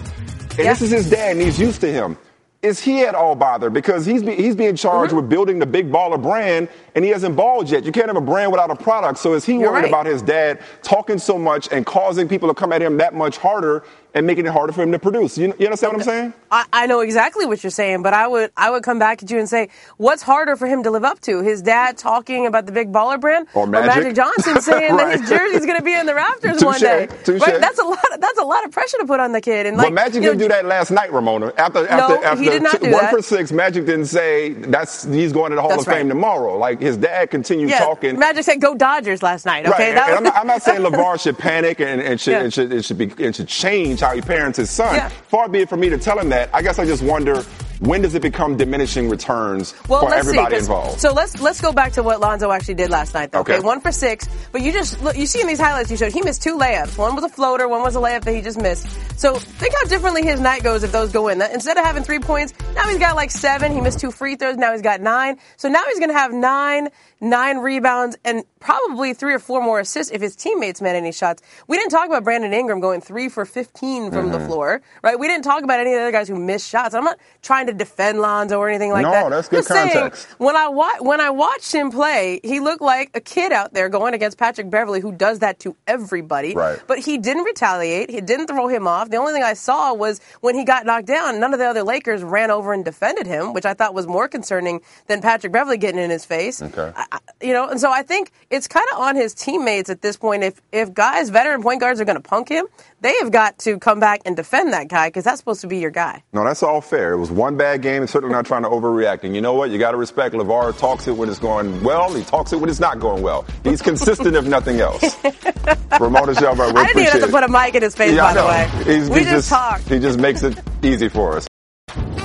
And 0.59 0.67
this 0.69 0.83
is 0.83 0.91
his 0.91 1.09
dad, 1.09 1.33
and 1.33 1.41
he's 1.41 1.59
used 1.59 1.81
to 1.83 1.91
him. 1.93 2.19
Is 2.61 2.81
he 2.81 3.03
at 3.05 3.15
all 3.15 3.37
bothered? 3.37 3.73
Because 3.73 4.05
he's 4.05 4.23
be, 4.23 4.35
he's 4.35 4.57
being 4.57 4.75
charged 4.75 5.11
Mm-hmm. 5.11 5.17
with 5.21 5.29
building 5.29 5.59
the 5.61 5.67
big 5.67 5.93
baller 5.93 6.21
brand, 6.21 6.69
and 6.99 7.05
he 7.05 7.13
hasn't 7.13 7.37
balled 7.37 7.71
yet. 7.71 7.85
You 7.85 7.93
can't 7.93 8.09
have 8.09 8.17
a 8.17 8.21
brand 8.21 8.51
without 8.51 8.73
a 8.73 8.75
product. 8.75 9.21
So 9.21 9.35
is 9.35 9.45
he 9.45 9.53
You're 9.53 9.71
worried 9.71 9.83
right. 9.83 9.89
about 9.89 10.07
his 10.07 10.21
dad 10.21 10.59
talking 10.83 11.17
so 11.19 11.39
much 11.39 11.69
and 11.71 11.87
causing 11.87 12.27
people 12.29 12.49
to 12.49 12.55
come 12.55 12.73
at 12.73 12.83
him 12.83 12.97
that 12.97 13.15
much 13.15 13.37
harder 13.39 13.85
and 14.15 14.27
making 14.27 14.47
it 14.47 14.53
harder 14.53 14.73
for 14.73 14.83
him 14.83 14.91
to 14.91 14.99
produce? 14.99 15.39
You, 15.39 15.55
you 15.61 15.67
understand 15.67 15.93
what 15.93 16.01
I'm 16.01 16.05
saying? 16.05 16.33
I, 16.51 16.65
I 16.73 16.87
know 16.87 16.99
exactly 17.01 17.47
what 17.47 17.63
you're 17.63 17.71
saying, 17.71 18.03
but 18.03 18.15
I 18.15 18.27
would 18.27 18.51
I 18.57 18.71
would 18.71 18.83
come 18.83 18.99
back 18.99 19.23
at 19.23 19.31
you 19.31 19.39
and 19.39 19.49
say, 19.49 19.69
what's 19.99 20.23
harder 20.23 20.57
for 20.57 20.67
him 20.67 20.83
to 20.83 20.91
live 20.91 21.05
up 21.05 21.21
to? 21.21 21.41
His 21.41 21.63
dad 21.63 21.97
talking 21.99 22.47
about 22.47 22.67
the 22.67 22.73
big 22.73 22.91
baller 22.91 23.21
brand, 23.21 23.47
Or 23.55 23.65
Magic. 23.69 24.17
Johnson 24.17 24.61
saying 24.61 24.97
that 24.97 25.21
his 25.21 25.29
jersey's 25.31 25.67
going 25.67 25.79
to 25.79 25.85
be 25.85 25.95
in 25.95 26.07
the 26.07 26.17
rafters 26.17 26.65
one 26.65 26.81
day? 26.81 27.07
touche. 27.23 27.41
Right? 27.43 27.61
That's 27.61 27.79
a 27.79 27.85
lot. 27.85 27.99
That's 28.19 28.39
a 28.41 28.45
lot 28.45 28.65
of 28.65 28.73
pressure 28.73 28.99
to 28.99 29.07
put 29.07 29.21
on 29.21 29.31
the 29.31 29.41
kid. 29.41 29.67
And 29.67 29.77
like, 29.77 29.87
but 29.87 29.93
Magic 29.93 30.23
didn't 30.23 30.39
do 30.39 30.49
that 30.49 30.65
last 30.65 30.91
night, 30.91 31.13
Ramona. 31.13 31.53
After 31.57 31.87
after 31.87 32.15
No, 32.15 32.25
after 32.25 32.43
he 32.43 32.49
did 32.49 32.63
not 32.63 32.81
two- 32.81 32.91
one 32.91 33.05
that. 33.05 33.11
for 33.13 33.23
six, 33.23 33.53
Magic 33.53 33.85
didn't 33.87 34.07
say 34.07 34.55
that's 34.55 35.05
he's 35.05 35.33
going 35.33 35.51
to 35.51 35.57
the 35.57 35.61
Hall 35.61 35.71
That's 35.71 35.87
of 35.87 35.93
Fame 35.93 36.09
tomorrow. 36.09 36.57
Like 36.57 36.81
his 36.89 36.97
dad 36.97 37.31
continued 37.31 37.71
Yeah, 37.71 37.79
talking. 37.79 38.19
Magic 38.19 38.45
said, 38.45 38.61
"Go 38.61 38.75
Dodgers" 38.75 39.23
last 39.23 39.47
night. 39.47 39.67
Okay, 39.67 39.89
Right, 39.89 39.95
That 39.95 40.09
and 40.09 40.19
I'm 40.19 40.25
not, 40.25 40.37
I'm 40.37 40.47
not 40.47 40.63
saying 40.63 40.81
LeVar 40.83 41.21
should 41.23 41.39
panic 41.39 41.81
and, 41.81 42.01
and, 42.01 42.21
should, 42.21 42.33
Yeah. 42.33 42.43
and, 42.43 42.53
should, 42.53 42.85
should 42.85 42.99
be, 42.99 43.13
and 43.25 43.35
should 43.37 43.49
change 43.49 44.01
how 44.01 44.15
he 44.15 44.21
parents 44.21 44.57
his 44.59 44.71
son. 44.71 44.95
Yeah. 44.95 45.09
Far 45.29 45.49
be 45.49 45.61
it 45.61 45.69
for 45.69 45.77
me 45.77 45.89
to 45.91 45.99
tell 45.99 46.19
him 46.19 46.29
that. 46.31 46.51
I 46.53 46.63
guess 46.63 46.79
I 46.79 46.85
just 46.87 47.03
wonder 47.03 47.45
when 47.81 48.03
does 48.03 48.15
it 48.15 48.23
become 48.23 48.57
diminishing 48.57 49.09
returns 49.09 49.75
Well, 49.89 50.01
for 50.01 50.15
everybody 50.15 50.57
see. 50.57 50.61
involved? 50.61 51.01
So 51.01 51.13
let's 51.13 51.41
let's 51.41 51.61
go 51.61 51.73
back 51.73 51.93
to 51.93 52.03
what 52.03 52.21
Lonzo 52.21 52.51
actually 52.51 52.75
did 52.75 52.91
last 52.91 53.15
night. 53.15 53.33
Though. 53.33 53.41
Okay. 53.41 53.61
one 53.61 53.81
for 53.81 53.93
six. 53.93 54.29
But 54.53 54.63
you 54.63 54.73
just 54.73 55.01
look, 55.03 55.17
you 55.17 55.27
see 55.27 55.41
in 55.41 55.47
these 55.47 55.61
highlights 55.61 55.91
you 55.91 55.97
showed 55.97 56.13
he 56.13 56.23
missed 56.23 56.43
two 56.43 56.57
layups. 56.59 56.99
One 56.99 57.15
was 57.15 57.25
a 57.25 57.29
floater. 57.29 57.69
One 57.69 57.83
was 57.83 57.97
a 57.97 58.01
layup 58.01 58.25
that 58.25 58.35
he 58.35 58.41
just 58.43 58.61
missed. 58.61 58.87
So 59.19 59.35
think 59.35 59.75
how 59.81 59.89
differently 59.89 60.23
his 60.25 60.41
night 60.41 60.63
goes 60.63 60.83
if 60.83 60.93
those 60.93 61.13
go 61.13 61.29
in. 61.29 61.41
Instead 61.43 61.77
of 61.77 61.85
having 61.85 62.03
three 62.03 62.19
points, 62.19 62.53
now 62.75 62.89
he's 62.89 62.99
got 62.99 63.17
like 63.17 63.31
seven. 63.31 63.73
He 63.73 63.81
missed 63.81 64.01
two 64.01 64.11
free 64.11 64.37
throws. 64.37 64.57
Now 64.57 64.73
he's 64.73 64.83
got 64.83 65.01
nine. 65.01 65.39
So 65.57 65.69
now 65.69 65.83
he's 65.89 65.99
going 65.99 66.11
to 66.11 66.19
have 66.19 66.33
nine, 66.33 66.89
nine 67.21 67.59
rebounds, 67.59 68.17
and 68.25 68.45
probably 68.61 69.15
three 69.15 69.35
or 69.35 69.39
four 69.39 69.63
more 69.63 69.81
assists 69.81 70.13
if 70.13 70.21
his 70.21 70.35
teammates 70.37 70.81
made 70.81 70.97
any 70.97 71.13
shots. 71.13 71.43
We 71.67 71.77
didn't 71.77 71.91
talk 71.91 72.07
about 72.09 72.25
Brandon 72.25 72.53
Ingram 72.53 72.81
going 72.81 73.01
three 73.01 73.29
for 73.29 73.45
15 73.45 74.11
from 74.11 74.31
the 74.31 74.39
Mhm. 74.39 74.47
floor, 74.47 74.81
right? 75.03 75.19
We 75.19 75.27
didn't 75.29 75.45
talk 75.45 75.63
about 75.63 75.81
any 75.81 75.93
of 75.93 75.97
the 75.99 76.03
other 76.03 76.13
guys 76.13 76.29
who 76.29 76.37
missed 76.37 76.69
shots. 76.69 76.95
I'm 76.95 77.05
not 77.05 77.19
trying 77.43 77.67
to 77.67 77.73
defend 77.73 78.21
Lonzo 78.21 78.59
or 78.59 78.69
anything 78.69 78.91
like 78.93 79.03
No, 79.03 79.11
that. 79.13 79.31
No, 79.31 79.37
that's 79.37 79.49
good 79.49 79.59
Just 79.59 79.69
saying, 79.69 79.91
context. 79.93 80.27
when 80.39 80.57
I 80.57 80.69
wa- 80.69 80.99
when 81.01 81.21
I 81.21 81.31
watched 81.31 81.73
him 81.73 81.91
play, 81.91 82.41
he 82.43 82.61
looked 82.61 82.83
like 82.83 83.11
a 83.15 83.21
kid 83.21 83.53
out 83.53 83.75
there 83.75 83.89
going 83.89 84.15
against 84.15 84.39
Patrick 84.39 84.71
Beverley, 84.71 85.01
who 85.01 85.13
does 85.13 85.39
that 85.41 85.61
to 85.61 85.77
everybody. 85.87 86.55
Right. 86.55 86.79
But 86.87 86.99
he 87.01 87.19
didn't 87.19 87.45
retaliate. 87.45 88.11
He 88.11 88.21
didn't 88.21 88.47
throw 88.49 88.67
him 88.69 88.87
off. 88.89 89.11
The 89.11 89.17
only 89.19 89.33
thing 89.33 89.43
I 89.45 89.55
saw 89.55 89.93
was 89.95 90.21
when 90.41 90.55
he 90.55 90.65
got 90.65 90.85
knocked 90.87 91.07
down, 91.07 91.39
none 91.41 91.53
of 91.53 91.59
the 91.61 91.67
other 91.67 91.83
Lakers 91.83 92.23
ran 92.23 92.51
over 92.51 92.73
and 92.73 92.85
defended 92.85 93.27
him, 93.27 93.53
which 93.53 93.67
I 93.67 93.75
thought 93.75 93.95
was 93.95 94.07
more 94.07 94.29
concerning 94.29 94.81
than 95.07 95.21
Patrick 95.21 95.53
Beverley 95.53 95.79
getting 95.79 96.01
in 96.01 96.11
his 96.11 96.25
face. 96.25 96.61
Okay. 96.63 96.93
You 97.41 97.53
know, 97.53 97.69
and 97.69 97.81
so 97.81 97.91
I 97.91 98.03
think 98.03 98.33
it's 98.51 98.67
kind 98.67 98.87
of 98.93 98.99
on 99.01 99.15
his 99.17 99.33
teammates 99.35 99.91
at 99.91 100.03
this 100.03 100.17
point. 100.17 100.43
If 100.43 100.61
if 100.73 100.93
guys, 100.93 101.31
veteran 101.31 101.63
point 101.63 101.81
guards, 101.81 102.01
are 102.01 102.05
going 102.05 102.21
to 102.21 102.29
punk 102.29 102.49
him, 102.49 102.67
they 103.01 103.15
have 103.21 103.31
got 103.31 103.59
to 103.61 103.79
come 103.79 104.01
back 104.01 104.23
and 104.25 104.35
defend 104.37 104.73
that 104.73 104.89
guy 104.89 105.09
because 105.09 105.25
that's 105.25 105.39
supposed 105.39 105.61
to 105.61 105.67
be 105.69 105.79
your 105.79 105.91
guy. 105.91 106.23
No, 106.33 106.45
that's 106.45 106.63
all 106.63 106.81
fair. 106.81 107.13
It 107.13 107.19
was 107.19 107.31
one 107.31 107.57
bad 107.57 107.83
game, 107.83 108.03
and 108.03 108.11
certainly 108.11 108.35
not 108.35 108.47
trying 108.47 108.63
to 108.63 108.69
overreact. 108.69 109.25
And 109.25 109.35
you 109.35 109.41
know 109.41 109.55
what? 109.55 109.71
You 109.71 109.79
got 109.79 109.93
to 109.93 109.97
respect 109.97 110.35
LeVar 110.35 110.77
talks 110.79 111.07
it 111.07 111.13
when 111.13 111.29
it's 111.29 111.39
going 111.39 111.83
well. 111.83 112.13
He 112.13 112.25
talks 112.25 112.53
it 112.53 112.57
when 112.61 112.69
it's 112.69 112.81
not 112.81 112.99
going 112.99 113.23
well. 113.23 113.47
He's 113.65 113.83
consistent, 113.83 114.35
if 114.35 114.45
nothing 114.47 114.81
else. 114.81 115.17
Ramona 116.01 116.35
Shelburne, 116.35 116.75
we 116.75 116.81
I 116.81 116.87
didn't 116.87 117.03
even 117.03 117.13
have 117.13 117.23
to 117.23 117.29
put 117.29 117.45
a 117.45 117.49
mic 117.49 117.75
in 117.75 117.83
his 117.83 117.95
face, 117.95 118.15
yeah, 118.15 118.23
by 118.23 118.35
the 118.35 118.47
way. 118.47 118.95
He's, 118.95 119.09
we 119.09 119.21
he 119.21 119.25
just 119.25 119.49
talked. 119.49 119.89
He 119.89 119.99
just 119.99 120.19
makes 120.19 120.43
it 120.43 120.59
easy 120.83 121.09
for 121.09 121.37
us. 121.37 121.47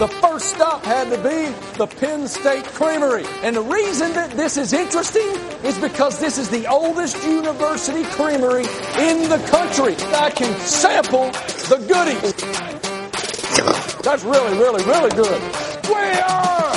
The 0.04 0.10
first 0.10 0.50
stop 0.50 0.84
had 0.84 1.10
to 1.12 1.18
be 1.24 1.78
the 1.78 1.88
Penn 1.88 2.28
State 2.28 2.66
Creamery. 2.66 3.24
And 3.42 3.56
the 3.56 3.62
reason 3.62 4.12
that 4.16 4.32
this 4.32 4.58
is 4.58 4.74
interesting 4.74 5.30
is 5.64 5.78
because 5.78 6.20
this 6.20 6.38
is 6.38 6.50
the 6.50 6.68
oldest 6.68 7.24
university 7.24 8.04
creamery 8.04 8.66
in 9.00 9.30
the 9.30 9.42
country. 9.50 9.96
I 10.14 10.30
can 10.30 10.54
sample 10.60 11.32
the 11.72 11.78
goodies. 11.88 12.34
That's 14.02 14.26
really, 14.26 14.58
really, 14.58 14.84
really 14.84 15.10
good. 15.12 15.42
We 15.88 16.20
are! 16.20 16.74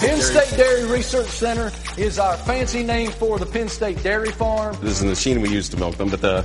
Penn 0.00 0.20
State 0.20 0.56
Dairy 0.56 0.86
Research 0.86 1.28
Center 1.28 1.70
is 1.96 2.18
our 2.18 2.36
fancy 2.38 2.82
name 2.82 3.12
for 3.12 3.38
the 3.38 3.46
Penn 3.46 3.68
State 3.68 4.02
Dairy 4.02 4.32
Farm. 4.32 4.76
This 4.80 4.94
is 4.94 5.00
the 5.02 5.06
machine 5.06 5.40
we 5.40 5.50
use 5.50 5.68
to 5.68 5.76
milk 5.76 5.94
them, 5.98 6.08
but 6.08 6.20
the 6.20 6.44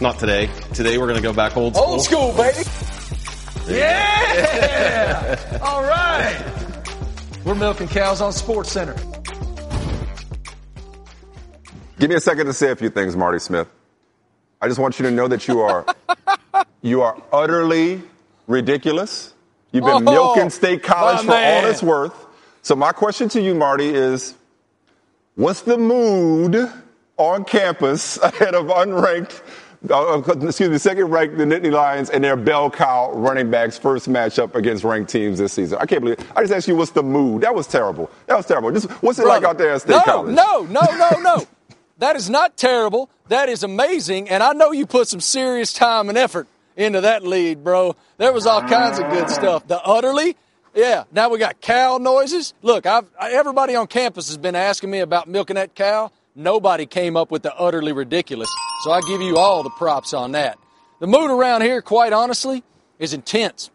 not 0.00 0.20
today. 0.20 0.48
Today 0.74 0.96
we're 0.96 1.08
going 1.08 1.20
to 1.20 1.28
go 1.28 1.32
back 1.32 1.56
old 1.56 1.74
school. 1.74 1.88
Old 1.88 2.02
school, 2.02 2.32
baby. 2.36 2.62
Yeah! 3.68 5.58
All 5.62 5.82
right. 5.82 6.36
We're 7.44 7.54
milking 7.54 7.88
cows 7.88 8.20
on 8.20 8.32
Sports 8.32 8.70
Center. 8.72 8.94
Give 11.98 12.10
me 12.10 12.16
a 12.16 12.20
second 12.20 12.46
to 12.46 12.52
say 12.52 12.70
a 12.70 12.76
few 12.76 12.90
things, 12.90 13.16
Marty 13.16 13.38
Smith. 13.38 13.68
I 14.60 14.68
just 14.68 14.78
want 14.78 14.98
you 14.98 15.04
to 15.06 15.10
know 15.10 15.28
that 15.28 15.48
you 15.48 15.60
are 15.60 15.86
you 16.82 17.02
are 17.02 17.20
utterly 17.32 18.02
ridiculous. 18.46 19.32
You've 19.72 19.84
been 19.84 20.08
Oh, 20.08 20.34
milking 20.34 20.50
State 20.50 20.82
College 20.82 21.24
my 21.26 21.32
for 21.32 21.66
all 21.66 21.70
it's 21.70 21.82
worth. 21.82 22.26
So 22.62 22.74
my 22.74 22.92
question 22.92 23.28
to 23.30 23.40
you, 23.40 23.54
Marty, 23.54 23.88
is 23.88 24.34
what's 25.34 25.62
the 25.62 25.78
mood 25.78 26.70
on 27.16 27.44
campus 27.44 28.18
ahead 28.22 28.54
of 28.54 28.66
unranked, 28.66 29.42
uh, 29.90 30.22
excuse 30.42 30.70
me, 30.70 30.78
second 30.78 31.10
ranked 31.10 31.36
the 31.36 31.44
Nittany 31.44 31.72
Lions 31.72 32.10
and 32.10 32.22
their 32.22 32.36
bell 32.36 32.70
cow 32.70 33.12
running 33.12 33.50
backs 33.50 33.78
first 33.78 34.08
matchup 34.08 34.54
against 34.54 34.84
ranked 34.84 35.10
teams 35.10 35.38
this 35.38 35.52
season? 35.52 35.78
I 35.80 35.86
can't 35.86 36.02
believe 36.02 36.18
it. 36.18 36.26
I 36.36 36.42
just 36.42 36.52
asked 36.52 36.68
you 36.68 36.76
what's 36.76 36.92
the 36.92 37.02
mood. 37.02 37.42
That 37.42 37.54
was 37.54 37.66
terrible. 37.66 38.10
That 38.26 38.36
was 38.36 38.46
terrible. 38.46 38.70
Just, 38.72 38.90
what's 39.02 39.18
it 39.18 39.26
like 39.26 39.44
out 39.44 39.58
there 39.58 39.72
at 39.72 39.82
State 39.82 39.92
no, 39.92 40.02
College? 40.02 40.34
No, 40.34 40.62
no, 40.64 40.80
no, 40.96 41.20
no. 41.20 41.46
that 41.98 42.16
is 42.16 42.30
not 42.30 42.56
terrible. 42.56 43.10
That 43.28 43.48
is 43.48 43.62
amazing. 43.62 44.28
And 44.28 44.42
I 44.42 44.52
know 44.52 44.72
you 44.72 44.86
put 44.86 45.08
some 45.08 45.20
serious 45.20 45.72
time 45.72 46.08
and 46.08 46.16
effort 46.16 46.46
into 46.76 47.00
that 47.00 47.22
lead, 47.22 47.64
bro. 47.64 47.96
There 48.18 48.32
was 48.32 48.46
all 48.46 48.62
kinds 48.62 48.98
of 48.98 49.10
good 49.10 49.30
stuff. 49.30 49.66
The 49.66 49.82
utterly, 49.82 50.36
yeah. 50.74 51.04
Now 51.12 51.30
we 51.30 51.38
got 51.38 51.60
cow 51.60 51.98
noises. 51.98 52.54
Look, 52.62 52.86
I've, 52.86 53.08
everybody 53.20 53.74
on 53.74 53.86
campus 53.86 54.28
has 54.28 54.36
been 54.36 54.54
asking 54.54 54.90
me 54.90 55.00
about 55.00 55.28
milking 55.28 55.56
that 55.56 55.74
cow. 55.74 56.10
Nobody 56.38 56.84
came 56.84 57.16
up 57.16 57.30
with 57.30 57.42
the 57.42 57.54
utterly 57.56 57.92
ridiculous. 57.92 58.50
So 58.84 58.92
I 58.92 59.00
give 59.08 59.22
you 59.22 59.38
all 59.38 59.62
the 59.62 59.70
props 59.70 60.12
on 60.12 60.32
that. 60.32 60.58
The 61.00 61.06
mood 61.06 61.30
around 61.30 61.62
here, 61.62 61.80
quite 61.80 62.12
honestly, 62.12 62.62
is 62.98 63.14
intense. 63.14 63.70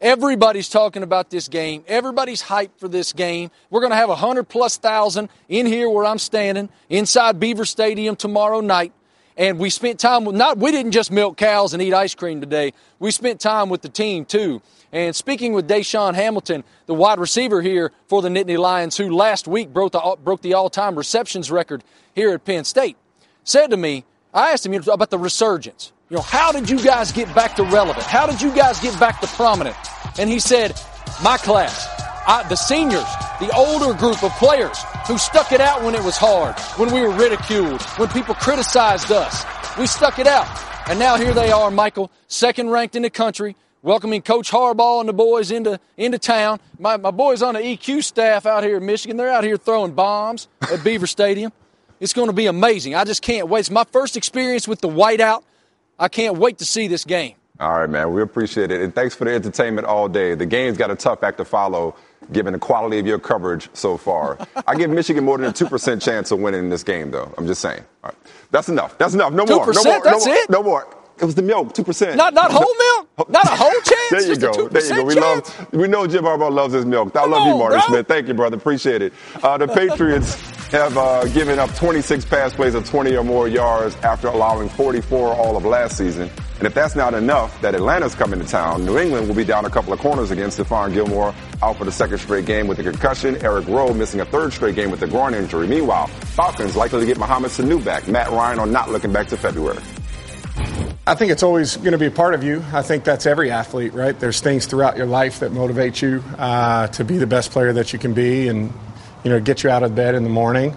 Everybody's 0.00 0.68
talking 0.68 1.02
about 1.02 1.30
this 1.30 1.48
game. 1.48 1.82
Everybody's 1.88 2.40
hyped 2.40 2.78
for 2.78 2.86
this 2.86 3.12
game. 3.12 3.50
We're 3.68 3.80
going 3.80 3.90
to 3.90 3.96
have 3.96 4.10
a 4.10 4.14
hundred 4.14 4.44
plus 4.44 4.76
thousand 4.76 5.28
in 5.48 5.66
here 5.66 5.90
where 5.90 6.04
I'm 6.04 6.18
standing 6.18 6.68
inside 6.88 7.40
Beaver 7.40 7.64
Stadium 7.64 8.14
tomorrow 8.14 8.60
night. 8.60 8.92
And 9.36 9.58
we 9.58 9.68
spent 9.68 9.98
time 9.98 10.24
with 10.24 10.36
not, 10.36 10.58
we 10.58 10.70
didn't 10.70 10.92
just 10.92 11.10
milk 11.10 11.36
cows 11.36 11.74
and 11.74 11.82
eat 11.82 11.92
ice 11.92 12.14
cream 12.14 12.40
today. 12.40 12.72
We 13.00 13.10
spent 13.10 13.40
time 13.40 13.68
with 13.68 13.82
the 13.82 13.88
team 13.88 14.24
too. 14.24 14.62
And 14.92 15.16
speaking 15.16 15.54
with 15.54 15.68
DaeSean 15.68 16.14
Hamilton, 16.14 16.62
the 16.86 16.94
wide 16.94 17.18
receiver 17.18 17.60
here 17.60 17.90
for 18.06 18.22
the 18.22 18.28
Nittany 18.28 18.56
Lions, 18.56 18.96
who 18.96 19.10
last 19.10 19.48
week 19.48 19.72
broke 19.72 19.90
the, 19.90 20.16
broke 20.22 20.42
the 20.42 20.54
all-time 20.54 20.94
receptions 20.94 21.50
record 21.50 21.82
here 22.14 22.30
at 22.30 22.44
Penn 22.44 22.64
State, 22.64 22.96
said 23.44 23.68
to 23.68 23.76
me, 23.76 24.04
I 24.32 24.52
asked 24.52 24.66
him 24.66 24.72
you 24.72 24.80
know, 24.80 24.92
about 24.92 25.10
the 25.10 25.18
resurgence. 25.18 25.92
You 26.10 26.16
know, 26.16 26.22
how 26.22 26.52
did 26.52 26.68
you 26.68 26.82
guys 26.82 27.12
get 27.12 27.32
back 27.34 27.56
to 27.56 27.62
relevant? 27.64 28.04
How 28.04 28.26
did 28.26 28.42
you 28.42 28.54
guys 28.54 28.80
get 28.80 28.98
back 29.00 29.20
to 29.20 29.26
prominent? 29.28 29.76
And 30.18 30.28
he 30.28 30.38
said, 30.38 30.78
my 31.22 31.36
class, 31.38 31.88
I, 32.26 32.44
the 32.48 32.56
seniors, 32.56 33.06
the 33.40 33.50
older 33.54 33.94
group 33.94 34.22
of 34.22 34.32
players 34.32 34.78
who 35.06 35.18
stuck 35.18 35.52
it 35.52 35.60
out 35.60 35.82
when 35.82 35.94
it 35.94 36.02
was 36.02 36.16
hard, 36.16 36.58
when 36.78 36.92
we 36.92 37.00
were 37.02 37.10
ridiculed, 37.10 37.82
when 37.96 38.08
people 38.08 38.34
criticized 38.34 39.12
us. 39.12 39.44
We 39.78 39.86
stuck 39.86 40.18
it 40.18 40.26
out. 40.26 40.46
And 40.88 40.98
now 40.98 41.16
here 41.16 41.32
they 41.32 41.50
are, 41.50 41.70
Michael, 41.70 42.10
second 42.28 42.70
ranked 42.70 42.96
in 42.96 43.02
the 43.02 43.10
country, 43.10 43.56
welcoming 43.82 44.22
Coach 44.22 44.50
Harbaugh 44.50 45.00
and 45.00 45.08
the 45.08 45.12
boys 45.12 45.50
into, 45.50 45.80
into 45.96 46.18
town. 46.18 46.60
My, 46.78 46.96
my 46.96 47.10
boys 47.10 47.42
on 47.42 47.54
the 47.54 47.60
EQ 47.60 48.04
staff 48.04 48.46
out 48.46 48.62
here 48.64 48.76
in 48.76 48.86
Michigan, 48.86 49.16
they're 49.16 49.30
out 49.30 49.44
here 49.44 49.56
throwing 49.56 49.92
bombs 49.92 50.48
at 50.60 50.82
Beaver 50.84 51.06
Stadium. 51.06 51.52
It's 52.04 52.12
going 52.12 52.28
to 52.28 52.34
be 52.34 52.44
amazing. 52.44 52.94
I 52.94 53.04
just 53.04 53.22
can't 53.22 53.48
wait. 53.48 53.60
It's 53.60 53.70
my 53.70 53.84
first 53.84 54.14
experience 54.18 54.68
with 54.68 54.82
the 54.82 54.90
whiteout. 54.90 55.42
I 55.98 56.08
can't 56.08 56.36
wait 56.36 56.58
to 56.58 56.66
see 56.66 56.86
this 56.86 57.02
game. 57.02 57.34
All 57.58 57.78
right, 57.78 57.88
man. 57.88 58.12
We 58.12 58.20
appreciate 58.20 58.70
it. 58.70 58.82
And 58.82 58.94
thanks 58.94 59.14
for 59.14 59.24
the 59.24 59.32
entertainment 59.32 59.86
all 59.86 60.06
day. 60.06 60.34
The 60.34 60.44
game's 60.44 60.76
got 60.76 60.90
a 60.90 60.96
tough 60.96 61.22
act 61.22 61.38
to 61.38 61.46
follow, 61.46 61.96
given 62.30 62.52
the 62.52 62.58
quality 62.58 62.98
of 62.98 63.06
your 63.06 63.18
coverage 63.18 63.70
so 63.72 63.96
far. 63.96 64.36
I 64.66 64.74
give 64.74 64.90
Michigan 64.90 65.24
more 65.24 65.38
than 65.38 65.46
a 65.46 65.52
2% 65.52 66.02
chance 66.02 66.30
of 66.30 66.40
winning 66.40 66.68
this 66.68 66.82
game, 66.82 67.10
though. 67.10 67.32
I'm 67.38 67.46
just 67.46 67.62
saying. 67.62 67.82
All 68.02 68.10
right. 68.10 68.18
That's 68.50 68.68
enough. 68.68 68.98
That's 68.98 69.14
enough. 69.14 69.32
No 69.32 69.46
more. 69.46 69.64
No 69.72 69.72
2%? 69.72 69.84
more. 69.86 70.00
That's 70.04 70.26
no 70.26 70.32
more. 70.32 70.42
it? 70.42 70.50
No 70.50 70.62
more. 70.62 70.86
It 71.16 71.24
was 71.24 71.36
the 71.36 71.42
milk, 71.42 71.72
2%. 71.72 72.16
Not, 72.16 72.34
not 72.34 72.50
whole 72.52 72.74
milk? 72.76 73.30
Not 73.30 73.46
a 73.46 73.56
whole 73.56 73.70
chance? 73.84 74.10
There 74.10 74.22
you 74.28 74.36
go. 74.36 74.52
2% 74.52 74.70
There 74.70 74.84
you 74.84 74.94
go. 74.96 75.04
We 75.04 75.14
chance? 75.14 75.58
love. 75.58 75.72
We 75.72 75.88
know 75.88 76.06
Jim 76.06 76.24
Harbaugh 76.24 76.52
loves 76.52 76.74
his 76.74 76.84
milk. 76.84 77.16
I 77.16 77.20
Come 77.20 77.30
love 77.30 77.46
you, 77.46 77.52
on, 77.54 77.58
Marty 77.60 77.76
bro. 77.76 77.86
Smith. 77.86 78.08
Thank 78.08 78.28
you, 78.28 78.34
brother. 78.34 78.58
Appreciate 78.58 79.00
it. 79.00 79.14
Uh, 79.42 79.56
the 79.56 79.68
Patriots 79.74 80.36
have 80.74 80.98
uh, 80.98 81.24
given 81.28 81.60
up 81.60 81.72
26 81.76 82.24
pass 82.24 82.52
plays 82.52 82.74
of 82.74 82.84
20 82.84 83.16
or 83.16 83.22
more 83.22 83.46
yards 83.46 83.94
after 83.96 84.26
allowing 84.26 84.68
44 84.68 85.32
all 85.34 85.56
of 85.56 85.64
last 85.64 85.96
season. 85.96 86.28
And 86.58 86.66
if 86.66 86.74
that's 86.74 86.96
not 86.96 87.14
enough, 87.14 87.60
that 87.60 87.76
Atlanta's 87.76 88.16
coming 88.16 88.40
to 88.40 88.46
town. 88.46 88.84
New 88.84 88.98
England 88.98 89.28
will 89.28 89.36
be 89.36 89.44
down 89.44 89.64
a 89.64 89.70
couple 89.70 89.92
of 89.92 90.00
corners 90.00 90.32
against 90.32 90.58
Stephon 90.58 90.92
Gilmore 90.92 91.32
out 91.62 91.76
for 91.76 91.84
the 91.84 91.92
second 91.92 92.18
straight 92.18 92.44
game 92.44 92.66
with 92.66 92.80
a 92.80 92.82
concussion. 92.82 93.36
Eric 93.44 93.68
Rowe 93.68 93.94
missing 93.94 94.20
a 94.20 94.24
third 94.24 94.52
straight 94.52 94.74
game 94.74 94.90
with 94.90 95.02
a 95.02 95.06
groin 95.06 95.34
injury. 95.34 95.68
Meanwhile, 95.68 96.08
Falcons 96.08 96.74
likely 96.74 97.00
to 97.00 97.06
get 97.06 97.18
Mohamed 97.18 97.52
Sanu 97.52 97.84
back. 97.84 98.08
Matt 98.08 98.30
Ryan 98.30 98.58
are 98.58 98.66
not 98.66 98.90
looking 98.90 99.12
back 99.12 99.28
to 99.28 99.36
February. 99.36 99.80
I 101.06 101.14
think 101.14 101.30
it's 101.30 101.42
always 101.42 101.76
going 101.76 101.92
to 101.92 101.98
be 101.98 102.06
a 102.06 102.10
part 102.10 102.34
of 102.34 102.42
you. 102.42 102.64
I 102.72 102.82
think 102.82 103.04
that's 103.04 103.26
every 103.26 103.50
athlete, 103.50 103.92
right? 103.92 104.18
There's 104.18 104.40
things 104.40 104.66
throughout 104.66 104.96
your 104.96 105.06
life 105.06 105.40
that 105.40 105.52
motivate 105.52 106.02
you 106.02 106.24
uh, 106.38 106.88
to 106.88 107.04
be 107.04 107.18
the 107.18 107.26
best 107.26 107.52
player 107.52 107.72
that 107.74 107.92
you 107.92 107.98
can 107.98 108.14
be, 108.14 108.48
and 108.48 108.72
you 109.24 109.30
know, 109.30 109.40
get 109.40 109.64
you 109.64 109.70
out 109.70 109.82
of 109.82 109.94
bed 109.94 110.14
in 110.14 110.22
the 110.22 110.30
morning. 110.30 110.76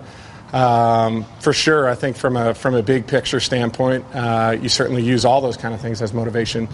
Um, 0.54 1.26
for 1.42 1.54
sure, 1.54 1.88
I 1.90 1.96
think 1.96 2.16
from 2.16 2.38
a 2.38 2.54
from 2.54 2.74
a 2.74 2.82
big 2.82 3.06
picture 3.06 3.40
standpoint, 3.40 4.06
uh, 4.14 4.58
you 4.60 4.70
certainly 4.70 5.04
use 5.04 5.26
all 5.26 5.42
those 5.42 5.58
kind 5.58 5.74
of 5.74 5.82
things 5.82 6.02
as 6.02 6.14
motivation. 6.14 6.70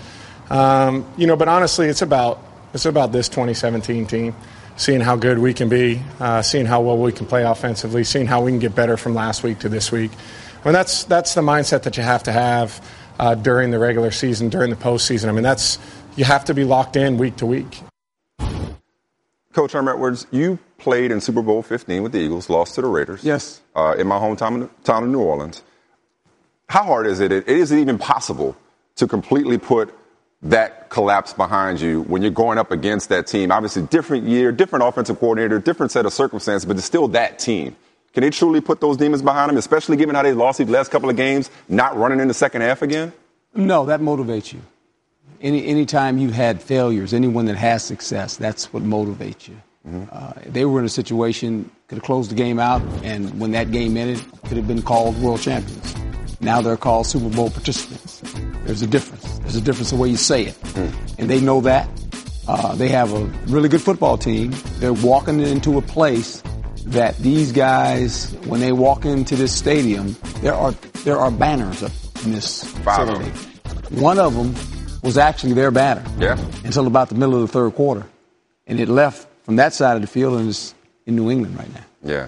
Um, 0.49 1.05
you 1.17 1.25
know, 1.25 1.35
but 1.35 1.47
honestly, 1.47 1.87
it's 1.87 2.03
about 2.03 2.39
it's 2.73 2.85
about 2.85 3.11
this 3.11 3.29
2017 3.29 4.05
team, 4.05 4.35
seeing 4.77 5.01
how 5.01 5.15
good 5.15 5.39
we 5.39 5.53
can 5.53 5.69
be, 5.69 6.01
uh, 6.19 6.43
seeing 6.43 6.65
how 6.67 6.81
well 6.81 6.97
we 6.97 7.11
can 7.11 7.25
play 7.25 7.43
offensively, 7.43 8.03
seeing 8.03 8.27
how 8.27 8.43
we 8.43 8.51
can 8.51 8.59
get 8.59 8.75
better 8.75 8.95
from 8.95 9.15
last 9.15 9.43
week 9.43 9.59
to 9.59 9.69
this 9.69 9.91
week. 9.91 10.11
I 10.61 10.67
mean, 10.67 10.73
that's 10.73 11.03
that's 11.05 11.33
the 11.33 11.41
mindset 11.41 11.83
that 11.83 11.97
you 11.97 12.03
have 12.03 12.23
to 12.23 12.31
have 12.31 12.79
uh, 13.19 13.35
during 13.35 13.71
the 13.71 13.79
regular 13.79 14.11
season, 14.11 14.49
during 14.49 14.69
the 14.69 14.75
postseason. 14.75 15.29
I 15.29 15.31
mean, 15.31 15.43
that's 15.43 15.79
you 16.15 16.25
have 16.25 16.45
to 16.45 16.53
be 16.53 16.63
locked 16.63 16.95
in 16.95 17.17
week 17.17 17.37
to 17.37 17.47
week. 17.47 17.81
Coach 19.53 19.71
Herm 19.71 19.87
Edwards, 19.87 20.25
you 20.31 20.59
played 20.83 21.11
in 21.11 21.21
Super 21.21 21.41
Bowl 21.41 21.63
15 21.63 22.03
with 22.03 22.11
the 22.11 22.19
Eagles, 22.19 22.49
lost 22.49 22.75
to 22.75 22.81
the 22.81 22.87
Raiders. 22.87 23.23
Yes. 23.23 23.61
Uh, 23.75 23.95
in 23.97 24.07
my 24.07 24.19
hometown 24.19 24.69
town 24.83 25.03
of 25.03 25.09
New 25.09 25.21
Orleans. 25.21 25.63
How 26.67 26.83
hard 26.83 27.07
is 27.07 27.19
it? 27.19 27.31
it? 27.31 27.47
Is 27.47 27.71
it 27.71 27.79
even 27.79 27.97
possible 27.97 28.55
to 28.97 29.07
completely 29.07 29.57
put 29.57 29.93
that 30.43 30.89
collapse 30.89 31.33
behind 31.33 31.79
you 31.79 32.01
when 32.03 32.21
you're 32.21 32.31
going 32.31 32.57
up 32.57 32.71
against 32.71 33.09
that 33.09 33.27
team? 33.27 33.51
Obviously, 33.51 33.83
different 33.83 34.27
year, 34.27 34.51
different 34.51 34.85
offensive 34.85 35.19
coordinator, 35.19 35.59
different 35.59 35.91
set 35.91 36.05
of 36.05 36.13
circumstances, 36.13 36.65
but 36.65 36.77
it's 36.77 36.85
still 36.85 37.07
that 37.09 37.39
team. 37.39 37.75
Can 38.13 38.21
they 38.21 38.29
truly 38.29 38.61
put 38.61 38.79
those 38.79 38.97
demons 38.97 39.21
behind 39.21 39.49
them, 39.49 39.57
especially 39.57 39.97
given 39.97 40.13
how 40.15 40.21
they 40.21 40.33
lost 40.33 40.59
these 40.59 40.69
last 40.69 40.91
couple 40.91 41.09
of 41.09 41.15
games, 41.15 41.49
not 41.67 41.97
running 41.97 42.19
in 42.19 42.27
the 42.27 42.33
second 42.33 42.61
half 42.61 42.81
again? 42.81 43.11
No, 43.55 43.85
that 43.85 44.01
motivates 44.01 44.53
you. 44.53 44.61
Any 45.41 45.65
anytime 45.65 46.17
you've 46.17 46.33
had 46.33 46.61
failures, 46.61 47.13
anyone 47.13 47.45
that 47.45 47.55
has 47.55 47.83
success, 47.83 48.37
that's 48.37 48.71
what 48.71 48.83
motivates 48.83 49.47
you. 49.47 49.57
Mm-hmm. 49.87 50.03
Uh, 50.11 50.31
they 50.45 50.65
were 50.65 50.79
in 50.79 50.85
a 50.85 50.89
situation 50.89 51.69
could 51.87 51.97
have 51.97 52.05
closed 52.05 52.31
the 52.31 52.35
game 52.35 52.59
out, 52.59 52.81
and 53.03 53.39
when 53.39 53.51
that 53.51 53.71
game 53.71 53.97
ended, 53.97 54.23
could 54.45 54.57
have 54.57 54.67
been 54.67 54.81
called 54.81 55.19
world 55.21 55.41
champions. 55.41 55.95
Now 56.39 56.61
they're 56.61 56.77
called 56.77 57.05
Super 57.05 57.29
Bowl 57.29 57.49
participants. 57.49 58.21
There's 58.65 58.81
a 58.81 58.87
difference. 58.87 59.39
There's 59.39 59.55
a 59.55 59.61
difference 59.61 59.91
in 59.91 59.97
the 59.97 60.01
way 60.01 60.09
you 60.09 60.17
say 60.17 60.45
it, 60.45 60.55
mm. 60.55 61.19
and 61.19 61.29
they 61.29 61.41
know 61.41 61.61
that. 61.61 61.87
Uh, 62.47 62.75
they 62.75 62.89
have 62.89 63.13
a 63.13 63.23
really 63.47 63.69
good 63.69 63.81
football 63.81 64.17
team. 64.17 64.53
They're 64.79 64.93
walking 64.93 65.39
into 65.39 65.77
a 65.77 65.81
place 65.81 66.41
that 66.85 67.17
these 67.17 67.51
guys, 67.51 68.33
when 68.45 68.59
they 68.59 68.71
walk 68.71 69.05
into 69.05 69.35
this 69.35 69.53
stadium, 69.55 70.15
there 70.41 70.53
are 70.53 70.71
there 71.03 71.17
are 71.17 71.31
banners 71.31 71.83
up 71.83 71.91
in 72.23 72.31
this 72.31 72.63
facility. 72.63 73.29
One 73.91 74.19
of 74.19 74.33
them 74.33 74.53
was 75.03 75.17
actually 75.17 75.53
their 75.53 75.71
banner. 75.71 76.03
Yeah. 76.17 76.37
Until 76.63 76.87
about 76.87 77.09
the 77.09 77.15
middle 77.15 77.35
of 77.35 77.41
the 77.41 77.47
third 77.47 77.75
quarter, 77.75 78.05
and 78.67 78.79
it 78.79 78.89
left 78.89 79.27
from 79.43 79.57
that 79.57 79.73
side 79.73 79.95
of 79.95 80.01
the 80.01 80.07
field 80.07 80.39
and 80.39 80.49
is 80.49 80.73
in 81.05 81.15
New 81.15 81.29
England 81.29 81.57
right 81.57 81.73
now. 81.73 81.85
Yeah. 82.03 82.27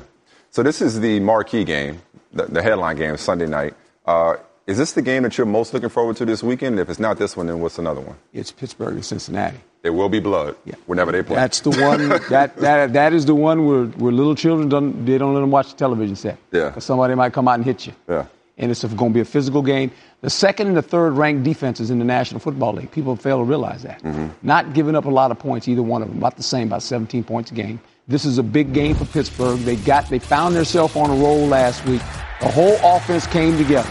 So 0.52 0.64
this 0.64 0.82
is 0.82 1.00
the 1.00 1.20
marquee 1.20 1.64
game, 1.64 2.02
the, 2.34 2.46
the 2.46 2.62
headline 2.62 2.98
game, 2.98 3.18
Sunday 3.18 3.48
night. 3.48 3.74
Uh, 4.06 4.36
is 4.68 4.78
this 4.78 4.94
the 4.94 5.02
game 5.02 5.24
that 5.24 5.38
you're 5.38 5.46
most 5.46 5.74
looking 5.74 5.90
forward 5.90 6.16
to 6.18 6.26
this 6.26 6.42
weekend? 6.42 6.80
If 6.80 6.90
it's 6.90 7.00
not 7.00 7.18
this 7.18 7.38
one, 7.38 7.48
then 7.48 7.60
what's 7.60 7.78
another 7.78 8.02
one? 8.02 8.16
It's 8.34 8.52
Pittsburgh 8.52 8.96
and 8.96 9.06
Cincinnati. 9.06 9.60
There 9.84 9.94
will 9.94 10.10
be 10.10 10.20
blood 10.20 10.56
yeah. 10.66 10.74
whenever 10.88 11.12
they 11.12 11.22
play. 11.22 11.36
That's 11.36 11.60
the 11.60 11.70
one. 11.70 12.10
that, 12.30 12.56
that 12.58 12.94
that 12.94 13.14
is 13.14 13.28
the 13.28 13.36
one 13.36 13.68
where, 13.68 13.86
where 13.86 14.12
little 14.12 14.34
children 14.34 14.68
don't 14.68 15.06
they 15.06 15.20
don't 15.20 15.36
let 15.36 15.42
them 15.42 15.52
watch 15.52 15.70
the 15.70 15.78
television 15.78 16.16
set. 16.16 16.40
Yeah. 16.52 16.80
Somebody 16.80 17.14
might 17.14 17.34
come 17.34 17.48
out 17.48 17.56
and 17.56 17.66
hit 17.66 17.86
you. 17.86 17.94
Yeah. 18.10 18.26
And 18.58 18.72
it's 18.72 18.84
going 18.84 19.12
to 19.12 19.14
be 19.14 19.20
a 19.20 19.26
physical 19.26 19.62
game. 19.62 19.92
The 20.26 20.32
second 20.32 20.70
and 20.70 20.76
the 20.76 20.82
third 20.82 21.12
ranked 21.12 21.44
defenses 21.44 21.92
in 21.92 22.00
the 22.00 22.04
National 22.04 22.40
Football 22.40 22.74
League. 22.74 22.90
People 22.90 23.16
fail 23.16 23.38
to 23.38 23.44
realize 23.44 23.84
that. 23.84 24.02
Mm-hmm. 24.02 24.30
Not 24.42 24.74
giving 24.74 24.96
up 24.96 25.06
a 25.06 25.10
lot 25.12 25.30
of 25.30 25.38
points, 25.38 25.68
either 25.68 25.84
one 25.84 26.02
of 26.02 26.08
them, 26.08 26.18
about 26.18 26.36
the 26.36 26.42
same, 26.42 26.66
about 26.66 26.82
17 26.82 27.24
points 27.24 27.52
a 27.52 27.54
game. 27.54 27.80
This 28.08 28.26
is 28.26 28.40
a 28.40 28.44
big 28.44 28.74
game 28.74 28.96
for 28.96 29.06
Pittsburgh. 29.06 29.60
They 29.60 29.76
got 29.76 30.10
they 30.10 30.18
found 30.18 30.56
themselves 30.56 30.96
on 30.96 31.12
a 31.12 31.14
roll 31.14 31.46
last 31.46 31.86
week. 31.86 32.02
The 32.42 32.50
whole 32.50 32.76
offense 32.82 33.28
came 33.28 33.56
together. 33.56 33.88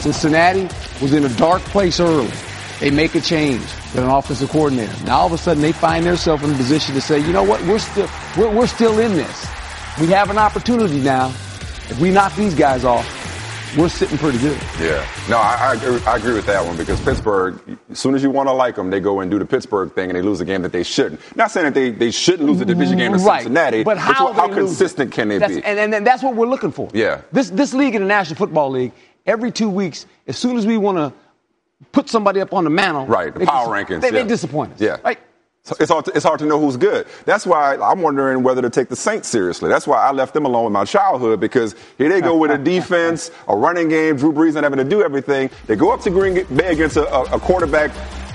Cincinnati 0.00 0.62
was 1.00 1.14
in 1.14 1.24
a 1.24 1.32
dark 1.36 1.62
place 1.62 2.00
early. 2.00 2.32
They 2.80 2.90
make 2.90 3.14
a 3.14 3.20
change 3.20 3.62
with 3.62 3.98
an 3.98 4.10
offensive 4.10 4.50
coordinator. 4.50 5.04
Now 5.04 5.18
all 5.18 5.26
of 5.26 5.34
a 5.34 5.38
sudden 5.38 5.62
they 5.62 5.70
find 5.70 6.04
themselves 6.04 6.42
in 6.42 6.50
a 6.50 6.56
position 6.56 6.96
to 6.96 7.00
say, 7.00 7.20
you 7.20 7.32
know 7.32 7.44
what, 7.44 7.62
we're 7.62 7.78
still 7.78 8.10
we're, 8.36 8.50
we're 8.50 8.66
still 8.66 8.98
in 8.98 9.12
this. 9.12 9.46
We 10.00 10.08
have 10.08 10.30
an 10.30 10.38
opportunity 10.38 10.98
now. 10.98 11.28
If 11.28 12.00
we 12.00 12.10
knock 12.10 12.34
these 12.34 12.56
guys 12.56 12.84
off, 12.84 13.23
we're 13.76 13.88
sitting 13.88 14.18
pretty 14.18 14.38
good. 14.38 14.60
Yeah. 14.80 15.06
No, 15.28 15.38
I, 15.38 15.56
I, 15.60 15.74
agree, 15.74 16.00
I 16.06 16.16
agree 16.16 16.34
with 16.34 16.46
that 16.46 16.64
one 16.64 16.76
because 16.76 17.00
Pittsburgh, 17.00 17.60
as 17.90 17.98
soon 17.98 18.14
as 18.14 18.22
you 18.22 18.30
want 18.30 18.48
to 18.48 18.52
like 18.52 18.76
them, 18.76 18.90
they 18.90 19.00
go 19.00 19.20
and 19.20 19.30
do 19.30 19.38
the 19.38 19.44
Pittsburgh 19.44 19.92
thing 19.92 20.10
and 20.10 20.16
they 20.16 20.22
lose 20.22 20.40
a 20.40 20.44
game 20.44 20.62
that 20.62 20.72
they 20.72 20.82
shouldn't. 20.82 21.20
Not 21.36 21.50
saying 21.50 21.66
that 21.66 21.74
they, 21.74 21.90
they 21.90 22.10
shouldn't 22.10 22.48
lose 22.48 22.60
a 22.60 22.64
division 22.64 22.98
game 22.98 23.12
to 23.12 23.18
right. 23.18 23.42
Cincinnati, 23.42 23.82
but 23.82 23.98
how, 23.98 24.32
how 24.32 24.48
consistent 24.48 25.12
can 25.12 25.28
they 25.28 25.38
that's, 25.38 25.54
be? 25.54 25.64
And, 25.64 25.78
and, 25.78 25.94
and 25.94 26.06
that's 26.06 26.22
what 26.22 26.36
we're 26.36 26.46
looking 26.46 26.72
for. 26.72 26.88
Yeah. 26.92 27.22
This, 27.32 27.50
this 27.50 27.74
league 27.74 27.94
in 27.94 28.02
the 28.02 28.08
National 28.08 28.36
Football 28.36 28.70
League, 28.70 28.92
every 29.26 29.50
two 29.50 29.68
weeks, 29.68 30.06
as 30.26 30.38
soon 30.38 30.56
as 30.56 30.66
we 30.66 30.76
want 30.76 30.98
to 30.98 31.12
put 31.92 32.08
somebody 32.08 32.40
up 32.40 32.52
on 32.52 32.64
the 32.64 32.70
mantle, 32.70 33.06
right? 33.06 33.34
The 33.34 33.46
power 33.46 33.76
dis- 33.76 33.88
rankings, 33.88 34.00
they, 34.00 34.08
yeah. 34.08 34.22
they 34.22 34.28
disappoint 34.28 34.74
us. 34.74 34.80
Yeah, 34.80 34.96
right. 35.04 35.18
So 35.66 35.74
it's 35.80 35.90
hard, 35.90 36.04
to, 36.04 36.12
it's 36.14 36.24
hard 36.26 36.40
to 36.40 36.44
know 36.44 36.60
who's 36.60 36.76
good. 36.76 37.06
That's 37.24 37.46
why 37.46 37.76
I'm 37.76 38.02
wondering 38.02 38.42
whether 38.42 38.60
to 38.60 38.68
take 38.68 38.90
the 38.90 38.96
Saints 38.96 39.30
seriously. 39.30 39.70
That's 39.70 39.86
why 39.86 39.96
I 39.96 40.12
left 40.12 40.34
them 40.34 40.44
alone 40.44 40.66
in 40.66 40.72
my 40.74 40.84
childhood 40.84 41.40
because 41.40 41.74
here 41.96 42.10
they 42.10 42.20
go 42.20 42.36
with 42.36 42.50
a 42.50 42.58
defense, 42.62 43.30
a 43.48 43.56
running 43.56 43.88
game, 43.88 44.16
Drew 44.16 44.30
Brees 44.30 44.52
not 44.52 44.64
having 44.64 44.76
to 44.76 44.84
do 44.84 45.02
everything. 45.02 45.48
They 45.66 45.74
go 45.74 45.90
up 45.90 46.02
to 46.02 46.10
Green 46.10 46.34
Bay 46.54 46.72
against 46.72 46.98
a, 46.98 47.08
a 47.08 47.40
quarterback, 47.40 47.92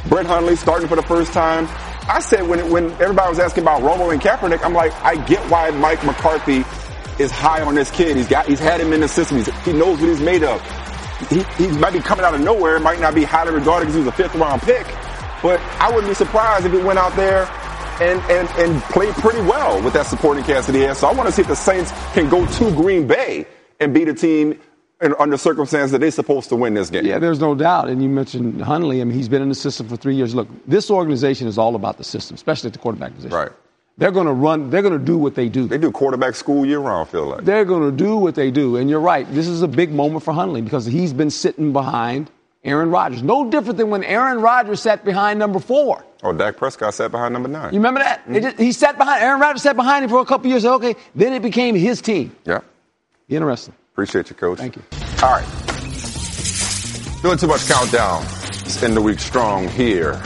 Brett 0.07 0.25
Hundley, 0.25 0.55
starting 0.55 0.87
for 0.87 0.95
the 0.95 1.03
first 1.03 1.31
time. 1.31 1.67
I 2.09 2.17
said 2.19 2.47
when, 2.47 2.67
when 2.71 2.85
everybody 2.93 3.29
was 3.29 3.37
asking 3.37 3.61
about 3.61 3.83
Romo 3.83 4.11
and 4.11 4.19
Kaepernick, 4.19 4.65
I'm 4.65 4.73
like, 4.73 4.91
I 5.03 5.23
get 5.27 5.39
why 5.51 5.69
Mike 5.69 6.03
McCarthy 6.03 6.65
is 7.23 7.29
high 7.29 7.61
on 7.61 7.75
this 7.75 7.91
kid. 7.91 8.17
He's 8.17 8.27
got, 8.27 8.47
he's 8.47 8.59
had 8.59 8.81
him 8.81 8.91
in 8.91 9.01
the 9.01 9.07
system. 9.07 9.37
He's, 9.37 9.55
he 9.65 9.73
knows 9.73 9.99
what 9.99 10.09
he's 10.09 10.19
made 10.19 10.43
of. 10.43 10.59
He, 11.29 11.43
he 11.63 11.67
might 11.77 11.93
be 11.93 11.99
coming 11.99 12.25
out 12.25 12.33
of 12.33 12.41
nowhere, 12.41 12.79
might 12.79 12.99
not 12.99 13.13
be 13.13 13.23
highly 13.23 13.53
regarded 13.53 13.85
because 13.85 13.93
he 13.93 13.99
was 13.99 14.07
a 14.07 14.17
fifth 14.17 14.33
round 14.33 14.63
pick. 14.63 14.87
But 15.41 15.59
I 15.79 15.89
wouldn't 15.89 16.09
be 16.09 16.15
surprised 16.15 16.65
if 16.65 16.71
he 16.71 16.79
went 16.79 16.99
out 16.99 17.15
there 17.15 17.45
and, 18.01 18.21
and, 18.31 18.49
and 18.57 18.81
played 18.83 19.13
pretty 19.15 19.41
well 19.41 19.81
with 19.81 19.93
that 19.93 20.05
supporting 20.05 20.43
cast 20.43 20.67
that 20.67 20.75
he 20.75 20.81
has. 20.81 20.97
So 20.99 21.07
I 21.07 21.13
want 21.13 21.27
to 21.27 21.31
see 21.31 21.41
if 21.41 21.47
the 21.47 21.55
Saints 21.55 21.91
can 22.13 22.29
go 22.29 22.45
to 22.45 22.71
Green 22.71 23.07
Bay 23.07 23.45
and 23.79 23.93
beat 23.93 24.07
a 24.07 24.13
team 24.13 24.59
in, 25.01 25.13
under 25.19 25.37
circumstances 25.37 25.91
that 25.91 25.99
they're 25.99 26.11
supposed 26.11 26.49
to 26.49 26.55
win 26.55 26.73
this 26.73 26.89
game. 26.89 27.05
Yeah, 27.05 27.19
there's 27.19 27.39
no 27.39 27.55
doubt. 27.55 27.89
And 27.89 28.01
you 28.01 28.09
mentioned 28.09 28.61
Hundley. 28.61 29.01
I 29.01 29.03
mean, 29.03 29.17
he's 29.17 29.29
been 29.29 29.41
in 29.41 29.49
the 29.49 29.55
system 29.55 29.87
for 29.87 29.95
three 29.95 30.15
years. 30.15 30.35
Look, 30.35 30.47
this 30.67 30.89
organization 30.89 31.47
is 31.47 31.57
all 31.57 31.75
about 31.75 31.97
the 31.97 32.03
system, 32.03 32.35
especially 32.35 32.67
at 32.67 32.73
the 32.73 32.79
quarterback 32.79 33.15
position. 33.15 33.35
Right. 33.35 33.51
They're 33.97 34.11
going 34.11 34.27
to 34.27 34.33
run. 34.33 34.69
They're 34.69 34.81
going 34.81 34.97
to 34.97 35.05
do 35.05 35.17
what 35.17 35.35
they 35.35 35.49
do. 35.49 35.67
They 35.67 35.77
do 35.77 35.91
quarterback 35.91 36.35
school 36.35 36.65
year 36.65 36.79
round. 36.79 37.09
Feel 37.09 37.27
like 37.27 37.43
they're 37.43 37.65
going 37.65 37.83
to 37.83 37.95
do 37.95 38.15
what 38.15 38.35
they 38.35 38.49
do. 38.49 38.77
And 38.77 38.89
you're 38.89 39.01
right. 39.01 39.29
This 39.33 39.47
is 39.47 39.61
a 39.61 39.67
big 39.67 39.91
moment 39.91 40.23
for 40.23 40.33
Hundley 40.33 40.61
because 40.61 40.85
he's 40.85 41.11
been 41.11 41.29
sitting 41.29 41.73
behind 41.73 42.31
Aaron 42.63 42.89
Rodgers. 42.89 43.23
No 43.23 43.49
different 43.49 43.77
than 43.77 43.89
when 43.89 44.03
Aaron 44.03 44.41
Rodgers 44.41 44.81
sat 44.81 45.05
behind 45.05 45.39
number 45.39 45.59
four. 45.59 46.03
Oh, 46.21 46.33
Dak 46.33 46.57
Prescott 46.57 46.93
sat 46.93 47.11
behind 47.11 47.33
number 47.33 47.47
nine. 47.47 47.73
You 47.73 47.79
remember 47.79 48.01
that? 48.01 48.23
Mm-hmm. 48.25 48.41
Just, 48.41 48.59
he 48.59 48.71
sat 48.73 48.97
behind. 48.97 49.23
Aaron 49.23 49.39
Rodgers 49.39 49.61
sat 49.61 49.77
behind 49.77 50.03
him 50.03 50.09
for 50.09 50.19
a 50.19 50.25
couple 50.25 50.49
years. 50.49 50.65
Okay, 50.65 50.95
then 51.15 51.33
it 51.33 51.41
became 51.41 51.75
his 51.75 52.01
team. 52.01 52.35
Yeah. 52.45 52.59
Interesting. 53.29 53.73
Appreciate 53.93 54.29
you, 54.29 54.35
Coach. 54.35 54.57
Thank 54.57 54.75
you. 54.75 54.83
All 55.23 55.31
right. 55.31 55.45
Doing 57.21 57.37
too 57.37 57.47
much 57.47 57.65
countdown. 57.67 58.23
It's 58.23 58.81
end 58.83 58.97
the 58.97 59.01
week 59.01 59.19
strong 59.19 59.67
here. 59.69 60.21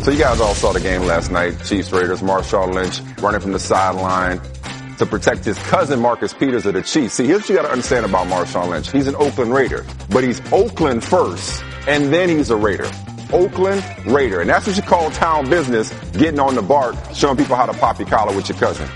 So 0.00 0.10
you 0.10 0.18
guys 0.18 0.40
all 0.40 0.54
saw 0.54 0.72
the 0.72 0.80
game 0.80 1.02
last 1.02 1.30
night. 1.30 1.62
Chiefs 1.64 1.92
Raiders. 1.92 2.20
Marshawn 2.20 2.74
Lynch 2.74 3.00
running 3.22 3.40
from 3.40 3.52
the 3.52 3.58
sideline 3.58 4.40
to 4.98 5.06
protect 5.06 5.44
his 5.44 5.58
cousin 5.64 6.00
Marcus 6.00 6.32
Peters 6.32 6.66
of 6.66 6.74
the 6.74 6.82
Chiefs. 6.82 7.14
See, 7.14 7.26
here's 7.26 7.42
what 7.42 7.48
you 7.48 7.56
got 7.56 7.62
to 7.62 7.70
understand 7.70 8.06
about 8.06 8.26
Marshawn 8.26 8.68
Lynch. 8.68 8.90
He's 8.90 9.06
an 9.06 9.16
Oakland 9.16 9.52
Raider, 9.52 9.84
but 10.10 10.24
he's 10.24 10.40
Oakland 10.52 11.04
first, 11.04 11.62
and 11.86 12.12
then 12.12 12.28
he's 12.28 12.50
a 12.50 12.56
Raider. 12.56 12.88
Oakland 13.32 13.84
Raider. 14.06 14.40
And 14.40 14.48
that's 14.48 14.66
what 14.66 14.76
you 14.76 14.82
call 14.82 15.10
town 15.10 15.50
business, 15.50 15.92
getting 16.12 16.38
on 16.38 16.54
the 16.54 16.62
BART, 16.62 16.96
showing 17.14 17.36
people 17.36 17.56
how 17.56 17.66
to 17.66 17.72
pop 17.74 17.98
your 17.98 18.08
collar 18.08 18.34
with 18.34 18.48
your 18.48 18.58
cousin. 18.58 18.88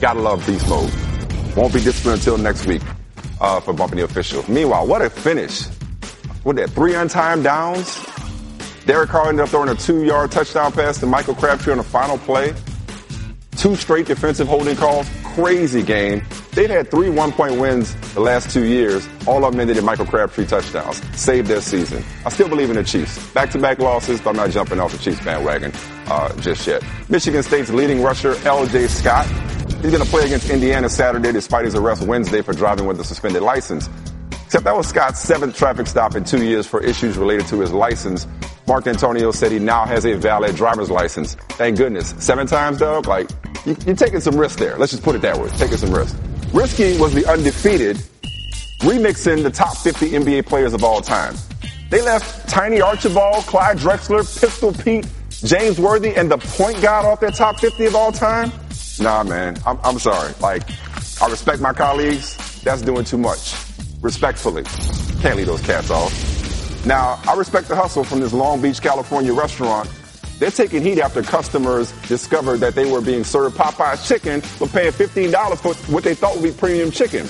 Gotta 0.00 0.20
love 0.20 0.46
beast 0.46 0.68
mode. 0.68 0.92
Won't 1.56 1.72
be 1.72 1.80
disciplined 1.80 2.18
until 2.18 2.36
next 2.36 2.66
week 2.66 2.82
uh, 3.40 3.60
for 3.60 3.72
bumping 3.72 3.98
the 3.98 4.04
official. 4.04 4.44
Meanwhile, 4.50 4.86
what 4.86 5.02
a 5.02 5.08
finish. 5.08 5.66
What 6.42 6.56
that, 6.56 6.70
three 6.70 6.92
untimed 6.92 7.44
downs? 7.44 8.04
Derek 8.84 9.08
Carr 9.08 9.28
ended 9.28 9.44
up 9.44 9.48
throwing 9.48 9.70
a 9.70 9.74
two-yard 9.74 10.30
touchdown 10.30 10.72
pass 10.72 10.98
to 10.98 11.06
Michael 11.06 11.34
Crabtree 11.34 11.72
on 11.72 11.78
the 11.78 11.84
final 11.84 12.18
play. 12.18 12.52
Two 13.56 13.76
straight 13.76 14.06
defensive 14.06 14.48
holding 14.48 14.76
calls. 14.76 15.08
Crazy 15.22 15.82
game. 15.82 16.22
They've 16.52 16.70
had 16.70 16.90
three 16.90 17.10
one-point 17.10 17.60
wins 17.60 17.94
the 18.14 18.20
last 18.20 18.50
two 18.50 18.64
years. 18.64 19.08
All 19.26 19.44
of 19.44 19.52
them 19.52 19.60
ended 19.60 19.76
in 19.76 19.84
Michael 19.84 20.06
Crabtree 20.06 20.46
touchdowns. 20.46 21.02
Saved 21.18 21.48
their 21.48 21.60
season. 21.60 22.04
I 22.24 22.28
still 22.28 22.48
believe 22.48 22.70
in 22.70 22.76
the 22.76 22.84
Chiefs. 22.84 23.32
Back-to-back 23.32 23.78
losses, 23.78 24.20
but 24.20 24.30
I'm 24.30 24.36
not 24.36 24.50
jumping 24.50 24.78
off 24.80 24.92
the 24.92 24.98
Chiefs 24.98 25.24
bandwagon 25.24 25.72
uh, 26.06 26.34
just 26.40 26.66
yet. 26.66 26.82
Michigan 27.08 27.42
State's 27.42 27.70
leading 27.70 28.02
rusher, 28.02 28.36
L.J. 28.44 28.86
Scott. 28.88 29.26
He's 29.82 29.90
going 29.90 30.02
to 30.02 30.10
play 30.10 30.24
against 30.24 30.50
Indiana 30.50 30.88
Saturday 30.88 31.32
despite 31.32 31.64
his 31.64 31.74
arrest 31.74 32.02
Wednesday 32.02 32.42
for 32.42 32.52
driving 32.52 32.86
with 32.86 33.00
a 33.00 33.04
suspended 33.04 33.42
license. 33.42 33.88
Except 34.54 34.66
that 34.66 34.76
was 34.76 34.86
Scott's 34.86 35.18
seventh 35.18 35.56
traffic 35.56 35.88
stop 35.88 36.14
in 36.14 36.22
two 36.22 36.44
years 36.44 36.64
for 36.64 36.80
issues 36.80 37.18
related 37.18 37.48
to 37.48 37.58
his 37.58 37.72
license. 37.72 38.28
Mark 38.68 38.84
Dantonio 38.84 39.34
said 39.34 39.50
he 39.50 39.58
now 39.58 39.84
has 39.84 40.06
a 40.06 40.14
valid 40.14 40.54
driver's 40.54 40.92
license. 40.92 41.34
Thank 41.34 41.76
goodness. 41.76 42.14
Seven 42.20 42.46
times, 42.46 42.78
though? 42.78 43.00
Like, 43.00 43.28
you, 43.66 43.72
are 43.88 43.96
taking 43.96 44.20
some 44.20 44.36
risks 44.36 44.60
there. 44.60 44.78
Let's 44.78 44.92
just 44.92 45.02
put 45.02 45.16
it 45.16 45.22
that 45.22 45.36
way. 45.36 45.48
Taking 45.58 45.76
some 45.76 45.92
risks. 45.92 46.16
Risky 46.52 46.96
was 46.98 47.12
the 47.12 47.26
undefeated, 47.26 47.96
remixing 48.78 49.42
the 49.42 49.50
top 49.50 49.76
50 49.76 50.10
NBA 50.10 50.46
players 50.46 50.72
of 50.72 50.84
all 50.84 51.00
time. 51.00 51.34
They 51.90 52.00
left 52.00 52.48
Tiny 52.48 52.80
Archibald, 52.80 53.46
Clyde 53.46 53.78
Drexler, 53.78 54.22
Pistol 54.40 54.72
Pete, 54.72 55.08
James 55.30 55.80
Worthy, 55.80 56.14
and 56.14 56.30
the 56.30 56.38
point 56.38 56.80
guard 56.80 57.06
off 57.06 57.18
their 57.18 57.32
top 57.32 57.58
50 57.58 57.86
of 57.86 57.96
all 57.96 58.12
time? 58.12 58.52
Nah, 59.00 59.24
man. 59.24 59.56
I'm, 59.66 59.80
I'm 59.82 59.98
sorry. 59.98 60.32
Like, 60.38 60.62
I 61.20 61.28
respect 61.28 61.60
my 61.60 61.72
colleagues. 61.72 62.36
That's 62.62 62.82
doing 62.82 63.04
too 63.04 63.18
much. 63.18 63.52
Respectfully. 64.04 64.64
Can't 65.22 65.38
leave 65.38 65.46
those 65.46 65.62
cats 65.62 65.90
off. 65.90 66.12
Now, 66.84 67.18
I 67.26 67.34
respect 67.34 67.68
the 67.68 67.74
hustle 67.74 68.04
from 68.04 68.20
this 68.20 68.34
Long 68.34 68.60
Beach, 68.60 68.82
California 68.82 69.32
restaurant 69.32 69.88
They're 70.38 70.50
taking 70.50 70.82
heat 70.82 70.98
after 71.00 71.22
customers 71.22 71.92
discovered 72.06 72.58
that 72.58 72.74
they 72.74 72.90
were 72.90 73.00
being 73.00 73.24
served 73.24 73.56
Popeye's 73.56 74.06
chicken 74.06 74.42
but 74.58 74.70
paying 74.72 74.92
$15 74.92 75.56
for 75.56 75.72
what 75.90 76.04
they 76.04 76.14
thought 76.14 76.34
would 76.34 76.42
be 76.42 76.52
premium 76.52 76.90
chicken. 76.90 77.26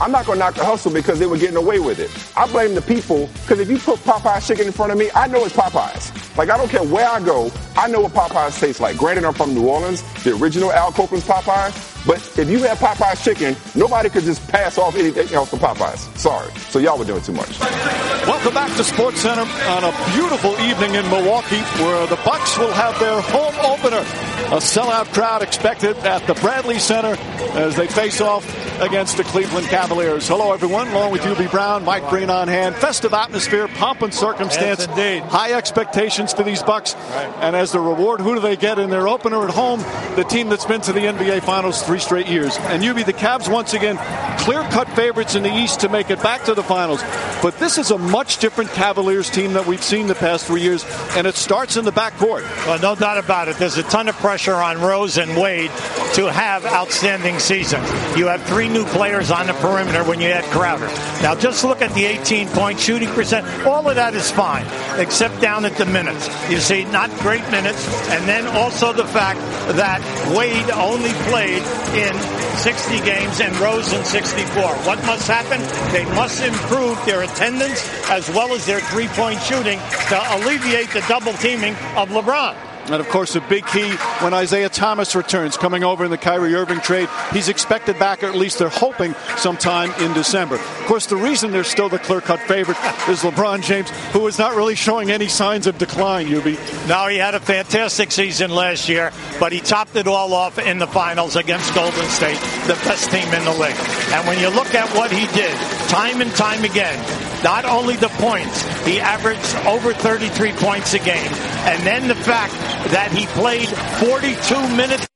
I'm 0.00 0.10
not 0.10 0.24
going 0.24 0.38
to 0.38 0.44
knock 0.44 0.54
the 0.54 0.64
hustle 0.64 0.90
because 0.90 1.18
they 1.18 1.26
were 1.26 1.36
getting 1.36 1.56
away 1.56 1.80
with 1.80 1.98
it. 1.98 2.10
I 2.34 2.50
blame 2.50 2.74
the 2.74 2.80
people 2.80 3.28
because 3.42 3.60
if 3.60 3.68
you 3.68 3.78
put 3.78 3.98
Popeye's 4.00 4.46
chicken 4.46 4.68
in 4.68 4.72
front 4.72 4.92
of 4.92 4.98
me, 4.98 5.10
I 5.14 5.26
know 5.26 5.44
it's 5.44 5.54
Popeye's. 5.54 6.12
Like, 6.38 6.48
I 6.48 6.56
don't 6.56 6.70
care 6.70 6.82
where 6.82 7.06
I 7.06 7.20
go, 7.20 7.52
I 7.76 7.88
know 7.88 8.00
what 8.00 8.12
Popeye's 8.12 8.58
tastes 8.58 8.80
like. 8.80 8.96
Granted, 8.96 9.26
I'm 9.26 9.34
from 9.34 9.54
New 9.54 9.68
Orleans, 9.68 10.02
the 10.22 10.34
original 10.36 10.72
Al 10.72 10.92
Copeland's 10.92 11.26
Popeye's, 11.26 11.95
but 12.06 12.18
if 12.38 12.48
you 12.48 12.62
have 12.64 12.78
Popeye's 12.78 13.24
chicken, 13.24 13.56
nobody 13.74 14.08
could 14.08 14.24
just 14.24 14.46
pass 14.48 14.78
off 14.78 14.96
anything 14.96 15.32
else 15.34 15.50
for 15.50 15.56
Popeye's. 15.56 16.00
Sorry. 16.20 16.50
So 16.70 16.78
y'all 16.78 16.98
were 16.98 17.04
doing 17.04 17.22
too 17.22 17.32
much. 17.32 17.58
Welcome 17.60 18.54
back 18.54 18.76
to 18.76 18.84
Sports 18.84 19.20
Center 19.20 19.42
on 19.42 19.84
a 19.84 20.10
beautiful 20.14 20.58
evening 20.60 20.94
in 20.94 21.08
Milwaukee 21.10 21.60
where 21.82 22.06
the 22.06 22.16
Bucks 22.24 22.58
will 22.58 22.72
have 22.72 22.98
their 22.98 23.20
home 23.20 23.54
opener. 23.64 24.00
A 24.46 24.60
sellout 24.60 25.12
crowd 25.12 25.42
expected 25.42 25.96
at 25.98 26.26
the 26.26 26.34
Bradley 26.34 26.78
Center 26.78 27.16
as 27.54 27.76
they 27.76 27.86
face 27.86 28.20
off 28.20 28.44
against 28.80 29.16
the 29.16 29.24
Cleveland 29.24 29.66
Cavaliers. 29.66 30.28
Hello, 30.28 30.52
everyone. 30.52 30.88
Along 30.88 31.10
with 31.10 31.24
UB 31.26 31.50
Brown, 31.50 31.84
Mike 31.84 32.08
Green 32.08 32.30
on 32.30 32.46
hand. 32.46 32.74
Festive 32.76 33.14
atmosphere, 33.14 33.68
pomp 33.68 34.02
and 34.02 34.12
circumstance. 34.12 34.80
Yes, 34.80 34.88
indeed. 34.88 35.22
High 35.22 35.52
expectations 35.52 36.32
for 36.32 36.42
these 36.42 36.62
Bucks. 36.62 36.94
And 37.40 37.56
as 37.56 37.72
the 37.72 37.80
reward, 37.80 38.20
who 38.20 38.34
do 38.34 38.40
they 38.40 38.56
get 38.56 38.78
in 38.78 38.90
their 38.90 39.08
opener 39.08 39.44
at 39.44 39.50
home? 39.50 39.80
The 40.16 40.24
team 40.24 40.48
that's 40.48 40.64
been 40.64 40.80
to 40.82 40.92
the 40.92 41.00
NBA 41.00 41.42
Finals 41.42 41.82
three 41.82 41.95
straight 41.98 42.28
years. 42.28 42.56
And 42.58 42.82
Hubie, 42.82 43.04
the 43.04 43.12
Cavs, 43.12 43.50
once 43.50 43.74
again, 43.74 43.96
clear-cut 44.38 44.88
favorites 44.90 45.34
in 45.34 45.42
the 45.42 45.54
East 45.54 45.80
to 45.80 45.88
make 45.88 46.10
it 46.10 46.22
back 46.22 46.44
to 46.44 46.54
the 46.54 46.62
Finals. 46.62 47.02
But 47.42 47.58
this 47.58 47.78
is 47.78 47.90
a 47.90 47.98
much 47.98 48.38
different 48.38 48.70
Cavaliers 48.70 49.30
team 49.30 49.52
that 49.54 49.66
we've 49.66 49.82
seen 49.82 50.06
the 50.06 50.14
past 50.14 50.46
three 50.46 50.62
years, 50.62 50.84
and 51.16 51.26
it 51.26 51.34
starts 51.34 51.76
in 51.76 51.84
the 51.84 51.92
backcourt. 51.92 52.42
Well, 52.66 52.80
no 52.80 52.94
doubt 52.94 53.18
about 53.18 53.48
it. 53.48 53.56
There's 53.56 53.76
a 53.76 53.82
ton 53.84 54.08
of 54.08 54.16
pressure 54.16 54.54
on 54.54 54.80
Rose 54.80 55.18
and 55.18 55.36
Wade 55.36 55.70
to 56.14 56.30
have 56.30 56.64
outstanding 56.64 57.38
seasons. 57.38 57.86
You 58.16 58.26
have 58.26 58.42
three 58.44 58.68
new 58.68 58.84
players 58.86 59.30
on 59.30 59.46
the 59.46 59.52
perimeter 59.54 60.02
when 60.04 60.20
you 60.20 60.28
add 60.28 60.44
Crowder. 60.44 60.86
Now, 61.22 61.34
just 61.34 61.64
look 61.64 61.82
at 61.82 61.92
the 61.94 62.04
18 62.04 62.48
point 62.48 62.80
shooting 62.80 63.08
percent. 63.10 63.46
All 63.66 63.88
of 63.88 63.96
that 63.96 64.14
is 64.14 64.30
fine, 64.30 64.66
except 64.98 65.40
down 65.40 65.64
at 65.64 65.76
the 65.76 65.86
minutes. 65.86 66.28
You 66.50 66.58
see, 66.58 66.84
not 66.84 67.10
great 67.20 67.48
minutes. 67.50 67.86
And 68.08 68.26
then 68.26 68.46
also 68.46 68.92
the 68.92 69.06
fact 69.06 69.40
that 69.76 70.00
Wade 70.34 70.70
only 70.70 71.12
played 71.28 71.62
in 71.94 72.14
60 72.58 73.00
games 73.04 73.40
and 73.40 73.54
Rose 73.58 73.92
in 73.92 74.04
64. 74.36 74.74
What 74.84 75.02
must 75.06 75.26
happen? 75.26 75.60
They 75.92 76.04
must 76.14 76.42
improve 76.42 77.02
their 77.06 77.22
attendance 77.22 77.88
as 78.10 78.28
well 78.28 78.52
as 78.52 78.66
their 78.66 78.80
three 78.80 79.08
point 79.08 79.40
shooting 79.40 79.78
to 80.08 80.22
alleviate 80.36 80.90
the 80.90 81.02
double 81.08 81.32
teaming 81.34 81.72
of 81.96 82.10
LeBron. 82.10 82.54
And 82.86 83.00
of 83.00 83.08
course, 83.08 83.34
a 83.34 83.40
big 83.40 83.66
key 83.66 83.90
when 84.20 84.32
Isaiah 84.32 84.68
Thomas 84.68 85.16
returns, 85.16 85.56
coming 85.56 85.82
over 85.82 86.04
in 86.04 86.10
the 86.10 86.18
Kyrie 86.18 86.54
Irving 86.54 86.80
trade. 86.80 87.08
He's 87.32 87.48
expected 87.48 87.98
back, 87.98 88.22
or 88.22 88.26
at 88.26 88.36
least 88.36 88.58
they're 88.58 88.68
hoping, 88.68 89.14
sometime 89.36 89.90
in 90.00 90.12
December. 90.12 90.54
Of 90.54 90.86
course, 90.86 91.06
the 91.06 91.16
reason 91.16 91.50
they're 91.50 91.64
still 91.64 91.88
the 91.88 91.98
clear 91.98 92.20
cut 92.20 92.40
favorite 92.40 92.78
is 93.08 93.20
LeBron 93.20 93.62
James, 93.62 93.90
who 94.12 94.26
is 94.26 94.38
not 94.38 94.54
really 94.54 94.74
showing 94.74 95.10
any 95.10 95.26
signs 95.26 95.66
of 95.66 95.78
decline, 95.78 96.26
Hubie. 96.26 96.56
No, 96.88 97.08
he 97.08 97.16
had 97.16 97.34
a 97.34 97.40
fantastic 97.40 98.12
season 98.12 98.50
last 98.50 98.88
year, 98.88 99.12
but 99.40 99.52
he 99.52 99.60
topped 99.60 99.96
it 99.96 100.06
all 100.06 100.32
off 100.32 100.58
in 100.58 100.78
the 100.78 100.86
finals 100.86 101.36
against 101.36 101.74
Golden 101.74 102.08
State, 102.08 102.38
the 102.66 102.78
best 102.84 103.10
team 103.10 103.26
in 103.34 103.44
the 103.44 103.52
league. 103.52 103.76
And 104.12 104.26
when 104.28 104.38
you 104.38 104.48
look 104.48 104.74
at 104.74 104.88
what 104.96 105.10
he 105.10 105.26
did, 105.36 105.54
time 105.88 106.20
and 106.20 106.30
time 106.32 106.64
again, 106.64 106.96
not 107.42 107.64
only 107.64 107.96
the 107.96 108.08
points, 108.08 108.62
he 108.84 108.98
averaged 108.98 109.56
over 109.66 109.92
33 109.92 110.52
points 110.52 110.94
a 110.94 110.98
game. 110.98 111.32
And 111.66 111.82
then 111.86 112.08
the 112.08 112.14
fact 112.14 112.54
that 112.88 113.12
he 113.12 113.26
played 113.26 113.68
42 113.68 114.76
minutes 114.76 115.06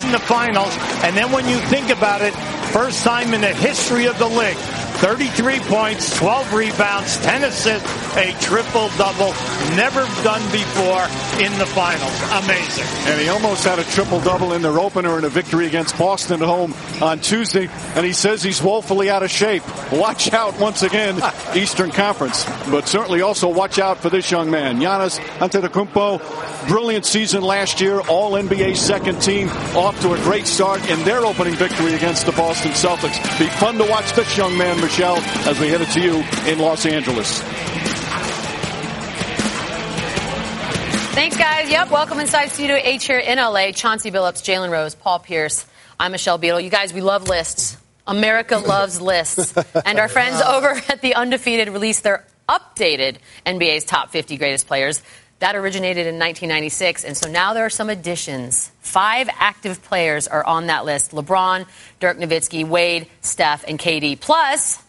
in 0.00 0.12
the 0.12 0.18
finals. 0.18 0.74
And 1.04 1.16
then 1.16 1.32
when 1.32 1.48
you 1.48 1.58
think 1.68 1.90
about 1.90 2.22
it, 2.22 2.34
first 2.72 3.04
time 3.04 3.34
in 3.34 3.40
the 3.40 3.52
history 3.54 4.06
of 4.06 4.18
the 4.18 4.28
league, 4.28 4.56
33 5.00 5.60
points, 5.60 6.14
12 6.18 6.52
rebounds, 6.52 7.16
10 7.20 7.44
assists, 7.44 8.16
a 8.16 8.32
triple 8.40 8.88
double. 8.98 9.32
Never 9.74 10.04
done 10.22 10.42
before 10.52 11.04
in 11.40 11.56
the 11.58 11.64
finals. 11.64 12.44
Amazing. 12.44 12.84
And 13.10 13.18
he 13.18 13.30
almost 13.30 13.64
had 13.64 13.78
a 13.78 13.84
triple 13.84 14.20
double 14.20 14.52
in 14.52 14.60
their 14.60 14.78
opener 14.78 15.16
in 15.16 15.24
a 15.24 15.30
victory 15.30 15.66
against 15.66 15.96
Boston 15.98 16.42
at 16.42 16.46
home 16.46 16.74
on 17.00 17.18
Tuesday. 17.20 17.70
And 17.94 18.04
he 18.04 18.12
says 18.12 18.42
he's 18.42 18.62
woefully 18.62 19.08
out 19.08 19.22
of 19.22 19.30
shape. 19.30 19.62
Watch 19.90 20.34
out 20.34 20.58
once 20.60 20.82
again, 20.82 21.18
Eastern 21.54 21.90
Conference. 21.90 22.44
But 22.70 22.86
certainly 22.86 23.22
also 23.22 23.48
watch 23.48 23.78
out 23.78 23.98
for 23.98 24.10
this 24.10 24.30
young 24.30 24.50
man, 24.50 24.80
Giannis 24.80 25.18
Antetokounmpo. 25.38 26.68
Brilliant 26.68 27.06
season 27.06 27.42
last 27.42 27.80
year, 27.80 28.00
All 28.00 28.32
NBA 28.32 28.76
second 28.76 29.22
team, 29.22 29.48
off 29.74 29.98
to 30.02 30.12
a 30.12 30.18
great 30.18 30.46
start 30.46 30.86
in 30.90 31.02
their 31.04 31.24
opening 31.24 31.54
victory 31.54 31.94
against 31.94 32.26
the 32.26 32.32
Boston 32.32 32.72
Celtics. 32.72 33.16
Be 33.38 33.46
fun 33.46 33.78
to 33.78 33.84
watch 33.84 34.12
this 34.12 34.36
young 34.36 34.56
man, 34.58 34.78
Michelle, 34.90 35.18
as 35.48 35.60
we 35.60 35.68
head 35.68 35.80
it 35.80 35.88
to 35.90 36.00
you 36.00 36.16
in 36.50 36.58
Los 36.58 36.84
Angeles. 36.84 37.40
Thanks, 41.14 41.36
guys. 41.36 41.70
Yep, 41.70 41.92
welcome 41.92 42.18
inside 42.18 42.48
Studio 42.48 42.74
H 42.74 43.06
here 43.06 43.20
in 43.20 43.38
LA. 43.38 43.70
Chauncey 43.70 44.10
Billups, 44.10 44.42
Jalen 44.42 44.72
Rose, 44.72 44.96
Paul 44.96 45.20
Pierce. 45.20 45.64
I'm 46.00 46.10
Michelle 46.10 46.38
Beadle. 46.38 46.58
You 46.60 46.70
guys, 46.70 46.92
we 46.92 47.02
love 47.02 47.28
lists. 47.28 47.76
America 48.04 48.56
loves 48.66 49.00
lists. 49.00 49.56
And 49.84 50.00
our 50.00 50.08
friends 50.08 50.40
over 50.40 50.70
at 50.88 51.00
The 51.00 51.14
Undefeated 51.14 51.68
released 51.68 52.02
their 52.02 52.26
updated 52.48 53.18
NBA's 53.46 53.84
top 53.84 54.10
50 54.10 54.38
greatest 54.38 54.66
players. 54.66 55.02
That 55.40 55.56
originated 55.56 56.06
in 56.06 56.18
1996, 56.18 57.04
and 57.04 57.16
so 57.16 57.30
now 57.30 57.54
there 57.54 57.64
are 57.64 57.70
some 57.70 57.88
additions. 57.88 58.70
Five 58.80 59.30
active 59.32 59.82
players 59.82 60.28
are 60.28 60.44
on 60.44 60.66
that 60.66 60.84
list 60.84 61.12
LeBron, 61.12 61.66
Dirk 61.98 62.18
Nowitzki, 62.18 62.68
Wade, 62.68 63.06
Steph, 63.22 63.64
and 63.66 63.78
KD. 63.78 64.20
Plus, 64.20 64.82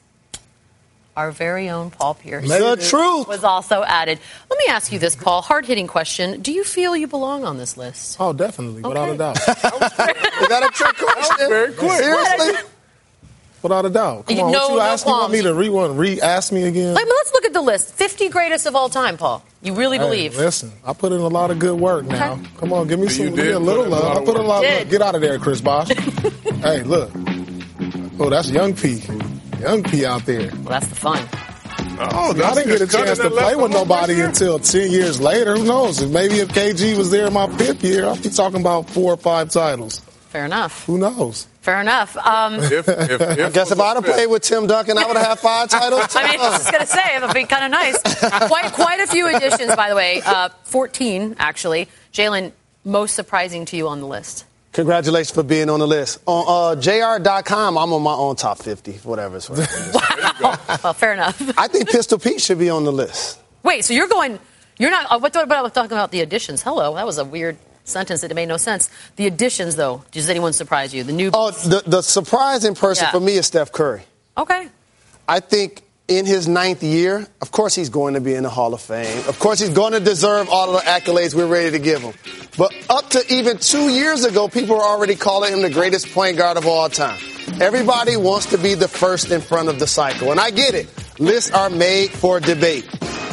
our 1.16 1.32
very 1.32 1.70
own 1.70 1.90
Paul 1.90 2.16
Pierce. 2.16 2.48
The 2.50 2.76
truth. 2.76 3.30
Was 3.30 3.46
also 3.46 3.82
added. 3.84 4.20
Let 4.50 4.58
me 4.60 4.66
ask 4.68 4.92
you 4.92 5.00
this, 5.00 5.16
Paul. 5.16 5.42
Hard 5.42 5.66
hitting 5.66 5.88
question. 5.88 6.42
Do 6.42 6.52
you 6.52 6.66
feel 6.66 6.98
you 6.98 7.08
belong 7.08 7.46
on 7.46 7.58
this 7.58 7.78
list? 7.78 8.18
Oh, 8.20 8.34
definitely, 8.34 8.82
without 8.82 9.10
a 9.10 9.18
doubt. 9.18 9.38
Is 9.38 9.46
that 9.46 10.64
a 10.64 10.70
trick 10.74 10.98
question? 10.98 11.50
very 11.50 11.74
quick. 11.74 11.92
Seriously? 11.92 12.71
Without 13.64 13.86
a 13.86 13.90
doubt. 13.90 14.26
Come 14.28 14.38
You- 14.38 14.44
on, 14.44 14.52
no- 14.52 14.60
what 14.60 14.70
you 14.72 14.76
no 14.78 14.82
ask 14.82 15.06
me? 15.06 15.12
Want 15.12 15.32
me 15.32 15.42
to 15.44 15.54
re 15.54 15.70
one 15.70 15.96
re-ask 15.98 16.52
me 16.52 16.64
again? 16.64 16.94
Like, 16.96 17.06
let's 17.08 17.32
look 17.34 17.46
at 17.46 17.54
the 17.54 17.62
list. 17.62 17.94
50 17.94 18.30
greatest 18.30 18.66
of 18.66 18.76
all 18.76 18.90
time, 18.90 19.18
Paul. 19.18 19.44
You 19.62 19.74
really 19.76 19.98
Hey, 19.98 20.04
believe? 20.04 20.38
listen, 20.38 20.72
I 20.84 20.94
put 20.94 21.12
in 21.12 21.20
a 21.20 21.28
lot 21.28 21.52
of 21.52 21.60
good 21.60 21.80
work 21.80 22.06
now. 22.06 22.40
Come 22.60 22.74
on, 22.74 22.88
give 22.88 23.00
me 23.00 23.08
some 23.10 23.28
did 23.28 23.36
give 23.36 23.46
me 23.46 23.52
a 23.52 23.60
little 23.60 23.84
in 23.84 23.92
a 23.92 23.96
lot 23.96 24.04
love. 24.16 24.18
I 24.18 24.26
put 24.26 24.36
in 24.36 24.42
a 24.42 24.48
lot 24.48 24.64
of 24.64 24.70
Did. 24.70 24.80
love. 24.80 24.90
Get 24.90 25.02
out 25.04 25.16
of 25.16 25.22
there, 25.22 25.38
Chris 25.38 25.62
Bosh. 25.62 25.90
hey, 26.64 26.82
look. 26.84 27.12
Oh, 28.20 28.30
that's 28.30 28.50
Young 28.50 28.74
P. 28.76 29.02
Young 29.60 29.84
P 29.84 30.06
out 30.06 30.26
there. 30.26 30.50
Well, 30.50 30.80
that's 30.80 30.88
the 30.88 30.96
fun. 30.96 31.28
Oh, 32.00 32.32
I 32.32 32.54
didn't 32.56 32.68
get 32.70 32.82
a 32.82 32.88
chance 32.88 33.20
to 33.20 33.30
play 33.30 33.56
with 33.56 33.72
nobody 33.72 34.22
until 34.22 34.58
10 34.58 34.90
years 34.90 35.22
later. 35.22 35.56
Who 35.56 35.66
knows? 35.66 36.04
Maybe 36.04 36.40
if 36.40 36.50
KG 36.50 36.98
was 36.98 37.12
there 37.12 37.28
in 37.28 37.34
my 37.34 37.48
fifth 37.58 37.84
year, 37.84 38.08
I'd 38.08 38.24
be 38.24 38.30
talking 38.30 38.60
about 38.60 38.90
four 38.90 39.14
or 39.14 39.18
five 39.18 39.52
titles. 39.52 40.02
Fair 40.30 40.46
enough. 40.46 40.86
Who 40.86 40.98
knows? 40.98 41.46
Fair 41.62 41.80
enough. 41.80 42.18
Um, 42.18 42.56
I 42.60 43.50
guess 43.54 43.72
if 43.72 43.80
I'd 43.80 43.96
have 43.96 44.04
played 44.04 44.28
with 44.28 44.42
Tim 44.42 44.66
Duncan, 44.66 44.98
I 44.98 45.06
would 45.06 45.16
have 45.16 45.28
had 45.28 45.40
five 45.40 45.70
titles. 45.70 46.08
I 46.16 46.32
mean, 46.32 46.40
I 46.40 46.50
was 46.50 46.58
just 46.60 46.72
going 46.72 46.82
to 46.82 46.88
say, 46.88 47.16
it 47.16 47.22
would 47.22 47.34
be 47.36 47.44
kind 47.46 47.66
of 47.66 47.72
nice. 47.72 47.98
Quite, 48.48 48.74
quite 48.74 49.00
a 49.00 49.06
few 49.06 49.28
additions, 49.28 49.76
by 49.76 49.90
the 49.90 49.96
way. 49.96 50.24
Uh, 50.26 50.50
14, 50.64 51.36
actually. 51.38 51.88
Jalen, 52.14 52.52
most 52.84 53.14
surprising 53.14 53.66
to 53.66 53.78
you 53.78 53.88
on 53.88 54.00
the 54.00 54.08
list? 54.08 54.46
Congratulations 54.74 55.36
for 55.36 55.44
being 55.44 55.70
on 55.70 55.80
the 55.80 55.88
list. 55.88 56.20
On 56.26 56.78
uh, 56.78 56.82
JR.com, 56.82 57.78
I'm 57.78 57.94
on 57.94 58.02
my 58.02 58.14
own 58.14 58.38
top 58.38 58.58
50, 58.58 58.94
whatever 59.04 59.38
it's 59.38 59.50
worth. 59.50 59.98
Well, 60.84 60.94
fair 60.94 61.14
enough. 61.14 61.40
I 61.60 61.68
think 61.68 61.90
Pistol 61.90 62.18
Pete 62.18 62.42
should 62.42 62.58
be 62.58 62.70
on 62.70 62.84
the 62.86 62.92
list. 62.92 63.40
Wait, 63.62 63.86
so 63.86 63.94
you're 63.94 64.08
going, 64.08 64.40
you're 64.80 64.90
not, 64.90 65.12
uh, 65.12 65.20
what 65.20 65.36
what 65.36 65.44
about 65.44 65.72
talking 65.76 65.92
about 65.92 66.10
the 66.10 66.22
additions? 66.22 66.64
Hello, 66.64 66.96
that 66.96 67.06
was 67.06 67.20
a 67.20 67.26
weird 67.26 67.58
sentence 67.84 68.22
that 68.22 68.34
made 68.36 68.48
no 68.48 68.58
sense. 68.58 68.90
The 69.16 69.28
additions, 69.28 69.76
though, 69.76 70.04
does 70.12 70.30
anyone 70.30 70.54
surprise 70.54 70.94
you? 70.94 71.04
The 71.04 71.14
new. 71.14 71.32
Oh, 71.34 71.52
the, 71.52 71.84
the 71.86 72.02
surprising 72.02 72.76
person 72.76 73.06
Yeah. 73.06 73.12
for 73.12 73.20
me 73.20 73.36
is 73.36 73.48
Steph 73.48 73.72
Curry. 73.72 74.02
Okay. 74.38 74.68
I 75.28 75.40
think 75.40 75.84
in 76.08 76.26
his 76.26 76.48
ninth 76.48 76.84
year, 76.84 77.26
of 77.42 77.52
course 77.52 77.74
he's 77.76 77.90
going 77.90 78.16
to 78.16 78.22
be 78.22 78.34
in 78.34 78.44
the 78.44 78.50
Hall 78.50 78.74
of 78.74 78.82
Fame. 78.82 79.18
Of 79.30 79.40
course 79.40 79.60
he's 79.60 79.70
going 79.70 79.94
to 79.94 80.00
deserve 80.00 80.50
all 80.50 80.76
of 80.76 80.84
the 80.84 80.90
accolades 80.90 81.34
we're 81.34 81.48
ready 81.48 81.72
to 81.72 81.80
give 81.80 82.02
him. 82.02 82.14
But 82.58 82.74
up 82.90 83.10
to 83.12 83.24
even 83.34 83.58
two 83.58 83.90
years 83.90 84.26
ago, 84.26 84.48
people 84.50 84.76
were 84.76 84.84
already 84.84 85.16
calling 85.16 85.54
him 85.54 85.62
the 85.62 85.70
greatest 85.70 86.12
point 86.12 86.38
guard 86.38 86.58
of 86.58 86.66
all 86.68 86.90
time. 86.90 87.18
Everybody 87.62 88.18
wants 88.18 88.48
to 88.48 88.58
be 88.58 88.74
the 88.74 88.88
first 88.88 89.32
in 89.32 89.40
front 89.42 89.70
of 89.70 89.80
the 89.80 89.88
cycle. 89.88 90.32
And 90.32 90.40
I 90.40 90.52
get 90.52 90.74
it. 90.76 90.90
Lists 91.20 91.52
are 91.52 91.70
made 91.70 92.10
for 92.12 92.40
debate. 92.40 92.88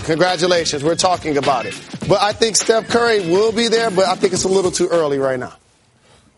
Congratulations. 0.04 0.84
We're 0.84 0.94
talking 0.94 1.36
about 1.36 1.66
it. 1.66 1.74
But 2.08 2.22
I 2.22 2.32
think 2.32 2.56
Steph 2.56 2.88
Curry 2.88 3.20
will 3.20 3.52
be 3.52 3.68
there, 3.68 3.90
but 3.90 4.06
I 4.06 4.14
think 4.14 4.32
it's 4.32 4.44
a 4.44 4.48
little 4.48 4.70
too 4.70 4.88
early 4.88 5.18
right 5.18 5.38
now. 5.38 5.54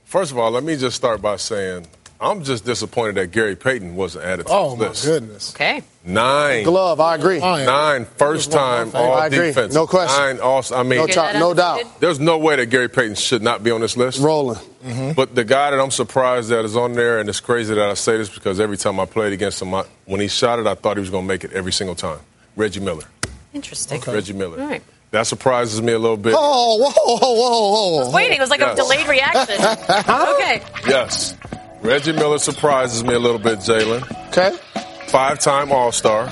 First 0.05 0.33
of 0.33 0.39
all, 0.39 0.51
let 0.51 0.65
me 0.65 0.77
just 0.77 0.97
start 0.97 1.23
by 1.23 1.37
saying 1.37 1.87
I'm 2.21 2.43
just 2.43 2.65
disappointed 2.67 3.15
that 3.15 3.31
Gary 3.31 3.55
Payton 3.57 3.95
wasn't 3.97 4.25
added 4.25 4.47
to 4.47 4.53
Oh, 4.53 4.71
this 4.71 4.79
my 4.81 4.89
list. 4.89 5.05
goodness. 5.07 5.55
Okay. 5.55 5.83
Nine. 6.05 6.65
Glove, 6.65 6.99
I 7.01 7.15
agree. 7.15 7.39
Nine 7.39 8.05
first 8.05 8.51
time 8.53 8.91
all 8.95 9.15
I 9.15 9.27
agree. 9.29 9.47
defense. 9.47 9.73
No 9.73 9.87
question. 9.87 10.19
Nine 10.19 10.41
all, 10.41 10.63
I 10.75 10.83
mean, 10.83 10.99
No 10.99 11.07
ch- 11.07 11.35
no 11.35 11.55
doubt. 11.55 12.01
There's 12.01 12.19
no 12.19 12.37
way 12.39 12.57
that 12.57 12.67
Gary 12.67 12.89
Payton 12.89 13.15
should 13.15 13.41
not 13.43 13.63
be 13.63 13.71
on 13.71 13.81
this 13.81 13.97
list. 13.97 14.19
Rolling. 14.21 14.59
Mm-hmm. 14.85 15.13
But 15.13 15.35
the 15.35 15.45
guy 15.45 15.71
that 15.71 15.79
I'm 15.81 15.91
surprised 15.93 16.49
that 16.51 16.65
is 16.65 16.77
on 16.77 16.93
there, 16.95 17.21
and 17.21 17.29
it's 17.29 17.41
crazy 17.41 17.75
that 17.75 17.89
I 17.89 17.95
say 17.95 18.17
this 18.19 18.29
because 18.29 18.59
every 18.61 18.77
time 18.77 18.99
I 19.01 19.07
played 19.07 19.33
against 19.33 19.63
him, 19.63 19.73
I, 19.75 19.85
when 20.07 20.21
he 20.21 20.29
shot 20.29 20.59
it, 20.59 20.67
I 20.67 20.75
thought 20.75 20.97
he 20.97 21.01
was 21.01 21.11
going 21.11 21.25
to 21.25 21.29
make 21.29 21.45
it 21.45 21.53
every 21.53 21.73
single 21.73 21.95
time. 21.95 22.19
Reggie 22.57 22.81
Miller. 22.81 23.05
Interesting. 23.55 24.01
Reggie 24.07 24.33
Miller. 24.33 24.61
All 24.61 24.67
right. 24.69 24.83
That 25.13 25.27
surprises 25.27 25.83
me 25.83 25.93
a 25.93 25.99
little 25.99 26.17
bit. 26.17 26.35
Oh, 26.37 26.77
whoa, 26.77 26.91
whoa, 26.93 27.17
whoa, 27.19 27.71
whoa, 27.73 27.97
I 27.99 28.05
was 28.05 28.15
waiting. 28.15 28.37
It 28.39 28.41
was 28.41 28.51
like 28.51 28.61
Yes. 28.61 28.79
a 28.79 28.83
delayed 28.83 29.09
reaction. 29.09 29.57
okay. 30.37 30.63
Yes. 30.87 31.35
Reggie 31.83 32.13
Miller 32.13 32.39
surprises 32.39 33.03
me 33.03 33.15
a 33.15 33.19
little 33.19 33.39
bit, 33.41 33.59
Jalen. 33.61 34.29
Okay. 34.29 34.57
Five 35.09 35.41
time 35.41 35.73
All 35.73 35.91
Star. 35.91 36.29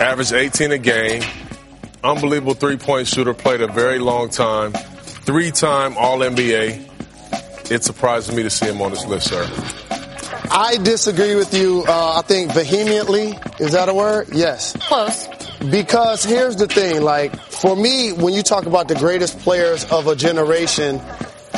Averaged 0.00 0.32
18 0.32 0.72
a 0.72 0.78
game. 0.78 1.22
Unbelievable 2.04 2.54
three 2.54 2.76
point 2.76 3.08
shooter. 3.08 3.34
Played 3.34 3.62
a 3.62 3.66
very 3.68 3.98
long 3.98 4.28
time. 4.28 4.72
Three 4.72 5.50
time 5.50 5.96
All 5.98 6.18
NBA. 6.18 6.90
It 7.70 7.82
surprises 7.82 8.34
me 8.36 8.42
to 8.44 8.50
see 8.50 8.66
him 8.66 8.80
on 8.82 8.90
this 8.90 9.06
list, 9.06 9.28
sir. 9.28 9.42
I 10.50 10.76
disagree 10.82 11.34
with 11.34 11.52
you, 11.54 11.84
uh, 11.88 12.18
I 12.18 12.22
think 12.22 12.52
vehemently. 12.52 13.36
Is 13.58 13.72
that 13.72 13.88
a 13.88 13.94
word? 13.94 14.28
Yes. 14.32 14.76
Close. 14.86 15.26
Because 15.70 16.24
here's 16.24 16.56
the 16.56 16.66
thing, 16.66 17.02
like, 17.02 17.34
for 17.36 17.74
me, 17.76 18.12
when 18.12 18.34
you 18.34 18.42
talk 18.42 18.66
about 18.66 18.88
the 18.88 18.94
greatest 18.94 19.38
players 19.38 19.84
of 19.90 20.06
a 20.06 20.16
generation 20.16 21.00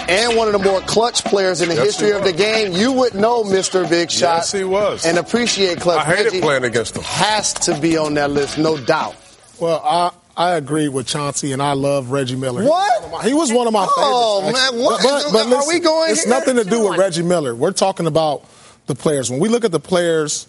and 0.09 0.37
one 0.37 0.47
of 0.47 0.53
the 0.53 0.59
more 0.59 0.81
clutch 0.83 1.25
players 1.25 1.61
in 1.61 1.69
the 1.69 1.75
Yes, 1.75 1.85
history 1.85 2.13
of 2.13 2.23
the 2.23 2.33
game, 2.33 2.73
you 2.73 2.93
would 2.93 3.15
know 3.15 3.43
Mr. 3.43 3.89
Big 3.89 4.11
Shot. 4.11 4.39
Yes, 4.39 4.53
he 4.53 4.65
was. 4.65 5.05
And 5.05 5.19
appreciate 5.19 5.81
clutch. 5.81 6.07
I 6.07 6.17
hated 6.17 6.25
Reggie 6.27 6.41
playing 6.41 6.65
against 6.65 6.97
him. 6.97 7.03
Has 7.05 7.55
to 7.55 7.79
be 7.81 7.97
on 7.97 8.15
that 8.15 8.31
list, 8.31 8.59
no 8.59 8.77
doubt. 8.77 9.17
Well, 9.59 9.81
I 9.85 10.11
I 10.37 10.57
agree 10.57 10.89
with 10.89 11.07
Chauncey, 11.07 11.53
and 11.53 11.63
I 11.63 11.73
love 11.73 12.11
Reggie 12.11 12.37
Miller. 12.37 12.63
What? 12.63 13.25
He 13.25 13.33
was 13.33 13.51
one 13.51 13.67
of 13.67 13.73
my 13.73 13.87
oh, 13.89 14.43
favorites. 14.43 14.61
Oh, 14.61 14.73
man, 14.73 14.85
what? 14.85 15.03
But, 15.03 15.33
but 15.33 15.57
Are 15.57 15.67
we 15.67 15.81
going 15.81 16.11
It's 16.11 16.25
here? 16.25 16.35
nothing 16.35 16.57
to 16.57 16.65
do 16.65 16.89
with 16.89 16.99
Reggie 16.99 17.23
Miller. 17.23 17.55
We're 17.55 17.73
talking 17.73 18.07
about 18.07 18.45
the 18.87 18.95
players. 18.95 19.31
When 19.31 19.41
we 19.41 19.49
look 19.49 19.65
at 19.65 19.73
the 19.73 19.81
players 19.81 20.47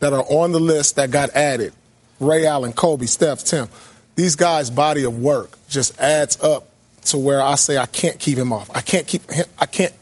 that 0.00 0.12
are 0.12 0.24
on 0.24 0.50
the 0.50 0.58
list 0.58 0.96
that 0.96 1.12
got 1.12 1.30
added, 1.30 1.72
Ray 2.20 2.46
Allen, 2.46 2.72
Kobe, 2.72 3.06
Steph, 3.06 3.44
Tim, 3.44 3.68
these 4.16 4.36
guys' 4.36 4.70
body 4.70 5.04
of 5.04 5.18
work 5.18 5.56
just 5.68 5.98
adds 6.00 6.42
up 6.42 6.68
to 7.06 7.18
where 7.18 7.40
I 7.40 7.54
say 7.54 7.78
I 7.78 7.86
can't 7.86 8.18
keep 8.18 8.36
him 8.38 8.52
off. 8.52 8.70
I 8.74 8.80
can't 8.80 9.06
keep 9.06 9.30
him. 9.30 9.46
I 9.58 9.66
can't. 9.66 9.92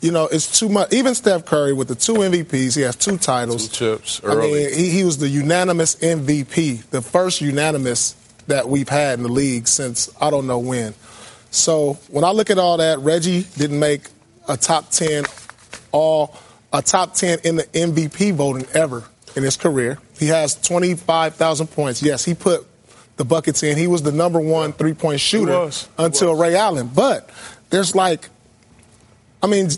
You 0.00 0.12
know, 0.12 0.26
it's 0.26 0.58
too 0.58 0.68
much. 0.68 0.92
Even 0.92 1.14
Steph 1.14 1.46
Curry 1.46 1.72
with 1.72 1.88
the 1.88 1.94
two 1.94 2.14
MVPs, 2.14 2.76
he 2.76 2.82
has 2.82 2.96
two 2.96 3.16
titles. 3.16 3.68
Two 3.68 3.96
chips 3.96 4.20
Early. 4.22 4.66
I 4.66 4.68
mean, 4.68 4.78
he, 4.78 4.90
he 4.90 5.04
was 5.04 5.18
the 5.18 5.28
unanimous 5.28 5.96
MVP, 5.96 6.84
the 6.90 7.02
first 7.02 7.40
unanimous 7.40 8.14
that 8.46 8.68
we've 8.68 8.88
had 8.88 9.18
in 9.18 9.22
the 9.22 9.32
league 9.32 9.66
since 9.66 10.10
I 10.20 10.30
don't 10.30 10.46
know 10.46 10.58
when. 10.58 10.94
So 11.50 11.94
when 12.08 12.24
I 12.24 12.30
look 12.30 12.50
at 12.50 12.58
all 12.58 12.76
that, 12.76 12.98
Reggie 13.00 13.42
didn't 13.56 13.78
make 13.78 14.02
a 14.48 14.56
top 14.56 14.90
ten, 14.90 15.24
all 15.92 16.36
a 16.72 16.82
top 16.82 17.14
ten 17.14 17.38
in 17.42 17.56
the 17.56 17.64
MVP 17.64 18.34
voting 18.34 18.66
ever 18.74 19.04
in 19.34 19.42
his 19.42 19.56
career. 19.56 19.98
He 20.18 20.28
has 20.28 20.54
twenty 20.56 20.94
five 20.94 21.34
thousand 21.34 21.68
points. 21.68 22.02
Yes, 22.02 22.24
he 22.24 22.34
put 22.34 22.66
the 23.16 23.24
buckets 23.24 23.62
in. 23.62 23.76
He 23.78 23.86
was 23.86 24.02
the 24.02 24.12
number 24.12 24.40
one 24.40 24.72
three 24.72 24.94
point 24.94 25.20
shooter 25.20 25.70
until 25.98 26.34
Ray 26.34 26.54
Allen. 26.56 26.90
But 26.94 27.30
there's 27.70 27.94
like, 27.94 28.28
I 29.42 29.46
mean, 29.46 29.68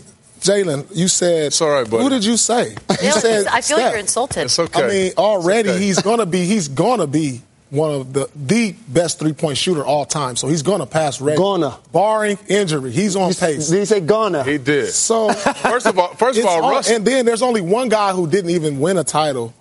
Jalen, 0.41 0.87
you 0.95 1.07
said. 1.07 1.47
It's 1.47 1.61
all 1.61 1.69
right, 1.69 1.89
buddy. 1.89 2.03
Who 2.03 2.09
did 2.09 2.23
you 2.25 2.37
say? 2.37 2.71
You 3.01 3.07
Yeah, 3.07 3.11
said 3.11 3.47
I 3.47 3.61
feel 3.61 3.77
like 3.77 3.91
you're 3.91 3.99
insulted. 3.99 4.43
It's 4.43 4.59
okay. 4.59 4.83
I 4.83 4.87
mean, 4.87 5.11
already 5.17 5.69
okay. 5.69 5.79
he's 5.79 6.01
gonna 6.01 6.25
be 6.25 6.45
he's 6.45 6.67
gonna 6.67 7.07
be 7.07 7.41
one 7.69 7.91
of 7.91 8.11
the 8.13 8.29
the 8.35 8.75
best 8.89 9.19
three 9.19 9.31
point 9.33 9.57
shooter 9.57 9.85
all 9.85 10.05
time. 10.05 10.35
So 10.35 10.47
he's 10.49 10.63
gonna 10.63 10.85
pass 10.85 11.21
Ray. 11.21 11.35
Gonna. 11.37 11.77
barring 11.93 12.37
injury, 12.49 12.91
he's 12.91 13.15
on 13.15 13.33
pace. 13.33 13.69
Did 13.69 13.79
he 13.79 13.85
say 13.85 13.99
gonna? 14.01 14.43
He 14.43 14.57
did. 14.57 14.87
So 14.91 15.31
First 15.31 15.85
of 15.85 15.97
all, 15.99 16.13
first 16.15 16.39
of 16.39 16.45
all, 16.45 16.63
all- 16.63 16.71
Russ. 16.71 16.89
and 16.89 17.05
then 17.05 17.25
there's 17.25 17.41
only 17.41 17.61
one 17.61 17.87
guy 17.89 18.11
who 18.11 18.27
didn't 18.27 18.49
even 18.51 18.79
win 18.79 18.97
a 18.97 19.03
title 19.03 19.53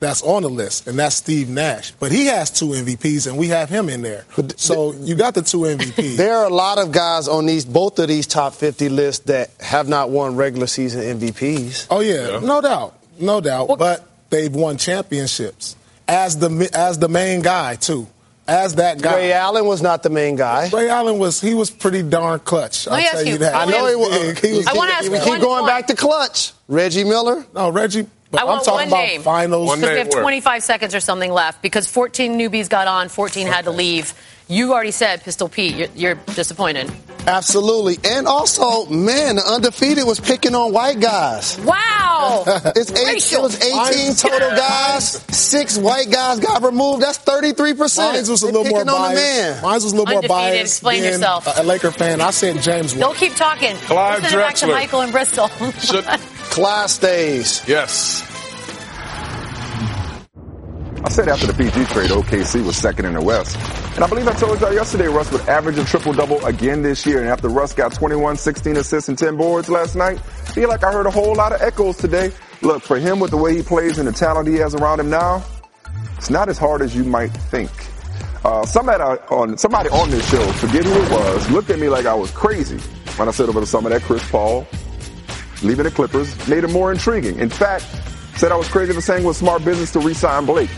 that's 0.00 0.22
on 0.22 0.42
the 0.42 0.48
list, 0.50 0.86
and 0.86 0.98
that's 0.98 1.16
Steve 1.16 1.48
Nash. 1.48 1.90
But 1.92 2.12
he 2.12 2.26
has 2.26 2.50
two 2.50 2.66
MVPs, 2.66 3.26
and 3.26 3.36
we 3.36 3.48
have 3.48 3.68
him 3.68 3.88
in 3.88 4.02
there. 4.02 4.24
So 4.56 4.92
you 4.94 5.14
got 5.16 5.34
the 5.34 5.42
two 5.42 5.58
MVPs. 5.58 6.16
There 6.16 6.36
are 6.36 6.46
a 6.46 6.54
lot 6.54 6.78
of 6.78 6.92
guys 6.92 7.26
on 7.28 7.46
these 7.46 7.64
both 7.64 7.98
of 7.98 8.06
these 8.08 8.26
top 8.26 8.54
50 8.54 8.88
lists 8.90 9.24
that 9.26 9.50
have 9.60 9.88
not 9.88 10.10
won 10.10 10.36
regular 10.36 10.66
season 10.68 11.18
MVPs. 11.18 11.88
Oh 11.90 12.00
yeah, 12.00 12.38
no 12.40 12.60
doubt, 12.60 12.94
no 13.18 13.40
doubt. 13.40 13.76
but 13.78 14.06
they've 14.30 14.54
won 14.54 14.76
championships 14.78 15.74
as 16.06 16.38
the 16.38 16.70
as 16.74 16.98
the 16.98 17.08
main 17.08 17.42
guy 17.42 17.74
too, 17.76 18.06
as 18.46 18.76
that 18.76 19.02
guy. 19.02 19.16
Ray 19.16 19.32
Allen 19.32 19.66
was 19.66 19.82
not 19.82 20.02
the 20.02 20.10
main 20.10 20.36
guy. 20.36 20.68
Ray 20.72 20.88
Allen 20.88 21.18
was 21.18 21.40
he 21.40 21.54
was 21.54 21.70
pretty 21.70 22.02
darn 22.02 22.38
clutch. 22.40 22.86
Let 22.86 22.96
me 22.98 23.02
I'll 23.02 23.04
ask 23.06 23.12
tell 23.16 23.24
you- 23.26 23.32
you 23.32 23.38
that. 23.38 23.54
I 23.54 23.64
know 23.64 23.86
he 23.88 23.96
was- 23.96 24.38
He 24.40 24.52
was 24.58 24.66
I 24.66 24.74
wanna 24.74 24.90
big. 24.90 24.96
ask 24.98 25.10
We 25.12 25.18
keep 25.32 25.40
going 25.42 25.62
one. 25.62 25.66
back 25.66 25.86
to 25.88 25.96
clutch. 25.96 26.52
Reggie 26.68 27.04
Miller. 27.04 27.44
No, 27.54 27.70
Reggie. 27.70 28.06
But 28.30 28.40
I 28.40 28.42
am 28.42 28.48
want 28.48 28.64
talking 28.64 28.74
one 28.78 28.88
about 28.88 29.06
name. 29.08 29.22
finals. 29.22 29.74
Because 29.76 29.90
we 29.90 29.98
have 29.98 30.10
25 30.10 30.62
seconds 30.62 30.94
or 30.94 31.00
something 31.00 31.32
left 31.32 31.62
because 31.62 31.86
14 31.90 32.38
newbies 32.38 32.68
got 32.68 32.86
on, 32.86 33.08
14 33.08 33.46
had 33.46 33.64
to 33.64 33.70
leave. 33.70 34.12
You 34.50 34.72
already 34.72 34.90
said 34.92 35.22
Pistol 35.22 35.48
Pete. 35.48 35.74
You're, 35.76 35.88
you're 35.94 36.14
disappointed. 36.34 36.90
Absolutely. 37.26 37.98
And 38.04 38.26
also, 38.26 38.86
man, 38.86 39.36
the 39.36 39.42
undefeated 39.46 40.04
was 40.06 40.18
picking 40.20 40.54
on 40.54 40.72
white 40.72 41.00
guys. 41.00 41.58
Wow. 41.60 42.44
It's 42.76 42.90
eight, 42.92 43.32
it 43.32 43.40
was 43.40 43.56
18 43.62 44.14
total 44.16 44.50
guys. 44.50 45.12
Six 45.34 45.78
white 45.78 46.10
guys 46.10 46.40
got 46.40 46.62
removed. 46.62 47.02
That's 47.02 47.18
33%. 47.18 47.98
Mine 47.98 48.14
was 48.28 48.42
a 48.42 48.46
little 48.46 48.64
more 48.64 48.80
picking 48.80 48.86
biased. 48.86 49.22
man. 49.22 49.62
Mine 49.62 49.74
was 49.74 49.84
a 49.84 49.88
little 49.88 50.06
more 50.06 50.14
Undefeated, 50.16 50.28
biased. 50.28 50.60
explain 50.74 51.00
being 51.02 51.12
yourself. 51.12 51.46
A 51.58 51.62
Laker 51.62 51.90
fan. 51.92 52.20
I 52.20 52.30
said 52.30 52.60
James. 52.60 52.94
Don't 52.94 53.16
keep 53.16 53.34
talking. 53.36 53.76
Clyde 53.76 54.22
We'll 54.22 54.30
send 54.30 54.40
it 54.40 54.44
back 54.44 54.54
to 54.56 54.66
Michael 54.66 55.02
in 55.02 55.10
Bristol. 55.12 55.48
Class 56.50 56.98
days. 56.98 57.62
Yes. 57.68 58.22
I 61.04 61.08
said 61.10 61.28
after 61.28 61.46
the 61.46 61.54
PG 61.54 61.84
trade, 61.86 62.10
OKC 62.10 62.64
was 62.64 62.76
second 62.76 63.04
in 63.04 63.14
the 63.14 63.20
West. 63.20 63.56
And 63.94 64.02
I 64.02 64.08
believe 64.08 64.26
I 64.26 64.32
told 64.32 64.60
y'all 64.60 64.72
yesterday 64.72 65.06
Russ 65.06 65.30
would 65.30 65.42
average 65.42 65.78
a 65.78 65.84
triple-double 65.84 66.44
again 66.44 66.82
this 66.82 67.06
year. 67.06 67.20
And 67.20 67.28
after 67.28 67.48
Russ 67.48 67.72
got 67.72 67.92
21, 67.92 68.36
16 68.36 68.76
assists 68.76 69.08
and 69.08 69.16
10 69.16 69.36
boards 69.36 69.68
last 69.68 69.94
night, 69.94 70.18
I 70.18 70.50
feel 70.52 70.68
like 70.68 70.82
I 70.82 70.92
heard 70.92 71.06
a 71.06 71.10
whole 71.10 71.34
lot 71.34 71.52
of 71.52 71.62
echoes 71.62 71.96
today. 71.96 72.32
Look, 72.62 72.82
for 72.82 72.98
him 72.98 73.20
with 73.20 73.30
the 73.30 73.36
way 73.36 73.54
he 73.56 73.62
plays 73.62 73.98
and 73.98 74.08
the 74.08 74.12
talent 74.12 74.48
he 74.48 74.56
has 74.56 74.74
around 74.74 74.98
him 74.98 75.10
now, 75.10 75.44
it's 76.16 76.30
not 76.30 76.48
as 76.48 76.58
hard 76.58 76.82
as 76.82 76.96
you 76.96 77.04
might 77.04 77.28
think. 77.28 77.70
Uh, 78.44 78.64
somebody 78.66 79.02
on 79.02 79.56
somebody 79.58 79.88
on 79.90 80.10
this 80.10 80.28
show, 80.30 80.44
forget 80.52 80.84
who 80.84 80.92
it 80.92 81.10
was, 81.10 81.50
looked 81.50 81.70
at 81.70 81.78
me 81.78 81.88
like 81.88 82.06
I 82.06 82.14
was 82.14 82.30
crazy 82.30 82.78
when 83.16 83.28
I 83.28 83.30
said 83.30 83.48
over 83.48 83.60
the 83.60 83.66
summer 83.66 83.90
that 83.90 84.02
Chris 84.02 84.28
Paul 84.30 84.66
leaving 85.62 85.84
the 85.84 85.90
Clippers 85.90 86.48
made 86.48 86.64
it 86.64 86.70
more 86.70 86.92
intriguing. 86.92 87.38
In 87.38 87.50
fact, 87.50 87.84
said 88.36 88.52
I 88.52 88.56
was 88.56 88.68
crazy 88.68 88.92
for 88.92 89.00
saying 89.00 89.24
it 89.24 89.26
was 89.26 89.36
smart 89.36 89.64
business 89.64 89.92
to 89.92 90.00
re-sign 90.00 90.46
Blake. 90.46 90.70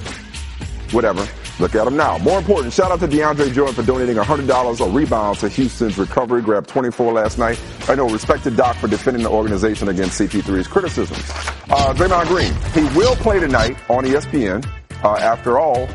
Whatever. 0.92 1.26
Look 1.60 1.74
at 1.74 1.86
him 1.86 1.94
now. 1.94 2.16
More 2.18 2.38
important, 2.38 2.72
shout 2.72 2.90
out 2.90 3.00
to 3.00 3.08
DeAndre 3.08 3.52
Jordan 3.52 3.74
for 3.74 3.82
donating 3.82 4.16
$100 4.16 4.80
a 4.80 4.90
rebound 4.90 5.38
to 5.40 5.48
Houston's 5.50 5.98
recovery. 5.98 6.40
Grabbed 6.40 6.68
24 6.68 7.12
last 7.12 7.38
night. 7.38 7.60
I 7.86 7.94
know, 7.94 8.08
respect 8.08 8.44
to 8.44 8.50
Doc 8.50 8.76
for 8.76 8.88
defending 8.88 9.22
the 9.22 9.28
organization 9.28 9.88
against 9.88 10.18
CP3's 10.18 10.66
criticisms. 10.66 11.20
Uh, 11.68 11.92
Draymond 11.92 12.28
Green, 12.28 12.54
he 12.72 12.96
will 12.96 13.14
play 13.16 13.38
tonight 13.40 13.76
on 13.90 14.04
ESPN. 14.04 14.66
Uh, 15.04 15.16
after 15.16 15.58
all, 15.58 15.86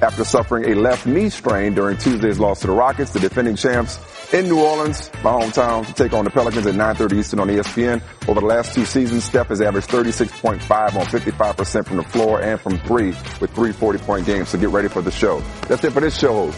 after 0.00 0.24
suffering 0.24 0.72
a 0.72 0.74
left 0.76 1.06
knee 1.06 1.28
strain 1.28 1.74
during 1.74 1.96
Tuesday's 1.98 2.38
loss 2.38 2.60
to 2.60 2.68
the 2.68 2.72
Rockets, 2.72 3.12
the 3.12 3.20
defending 3.20 3.56
champs 3.56 3.98
in 4.32 4.46
New 4.46 4.60
Orleans, 4.60 5.10
my 5.24 5.32
hometown, 5.32 5.86
to 5.86 5.92
take 5.92 6.12
on 6.12 6.24
the 6.24 6.30
Pelicans 6.30 6.66
at 6.66 6.74
9.30 6.74 7.18
Eastern 7.18 7.40
on 7.40 7.48
ESPN. 7.48 8.00
Over 8.28 8.40
the 8.40 8.46
last 8.46 8.74
two 8.74 8.84
seasons, 8.84 9.24
Steph 9.24 9.48
has 9.48 9.60
averaged 9.60 9.88
36.5 9.88 10.94
on 10.94 11.06
55% 11.06 11.86
from 11.86 11.96
the 11.96 12.02
floor 12.04 12.40
and 12.40 12.60
from 12.60 12.78
three 12.78 13.08
with 13.40 13.50
three 13.54 13.72
40-point 13.72 14.26
games. 14.26 14.50
So 14.50 14.58
get 14.58 14.70
ready 14.70 14.88
for 14.88 15.02
the 15.02 15.10
show. 15.10 15.40
That's 15.68 15.82
it 15.84 15.92
for 15.92 16.00
this 16.00 16.18
show. 16.18 16.52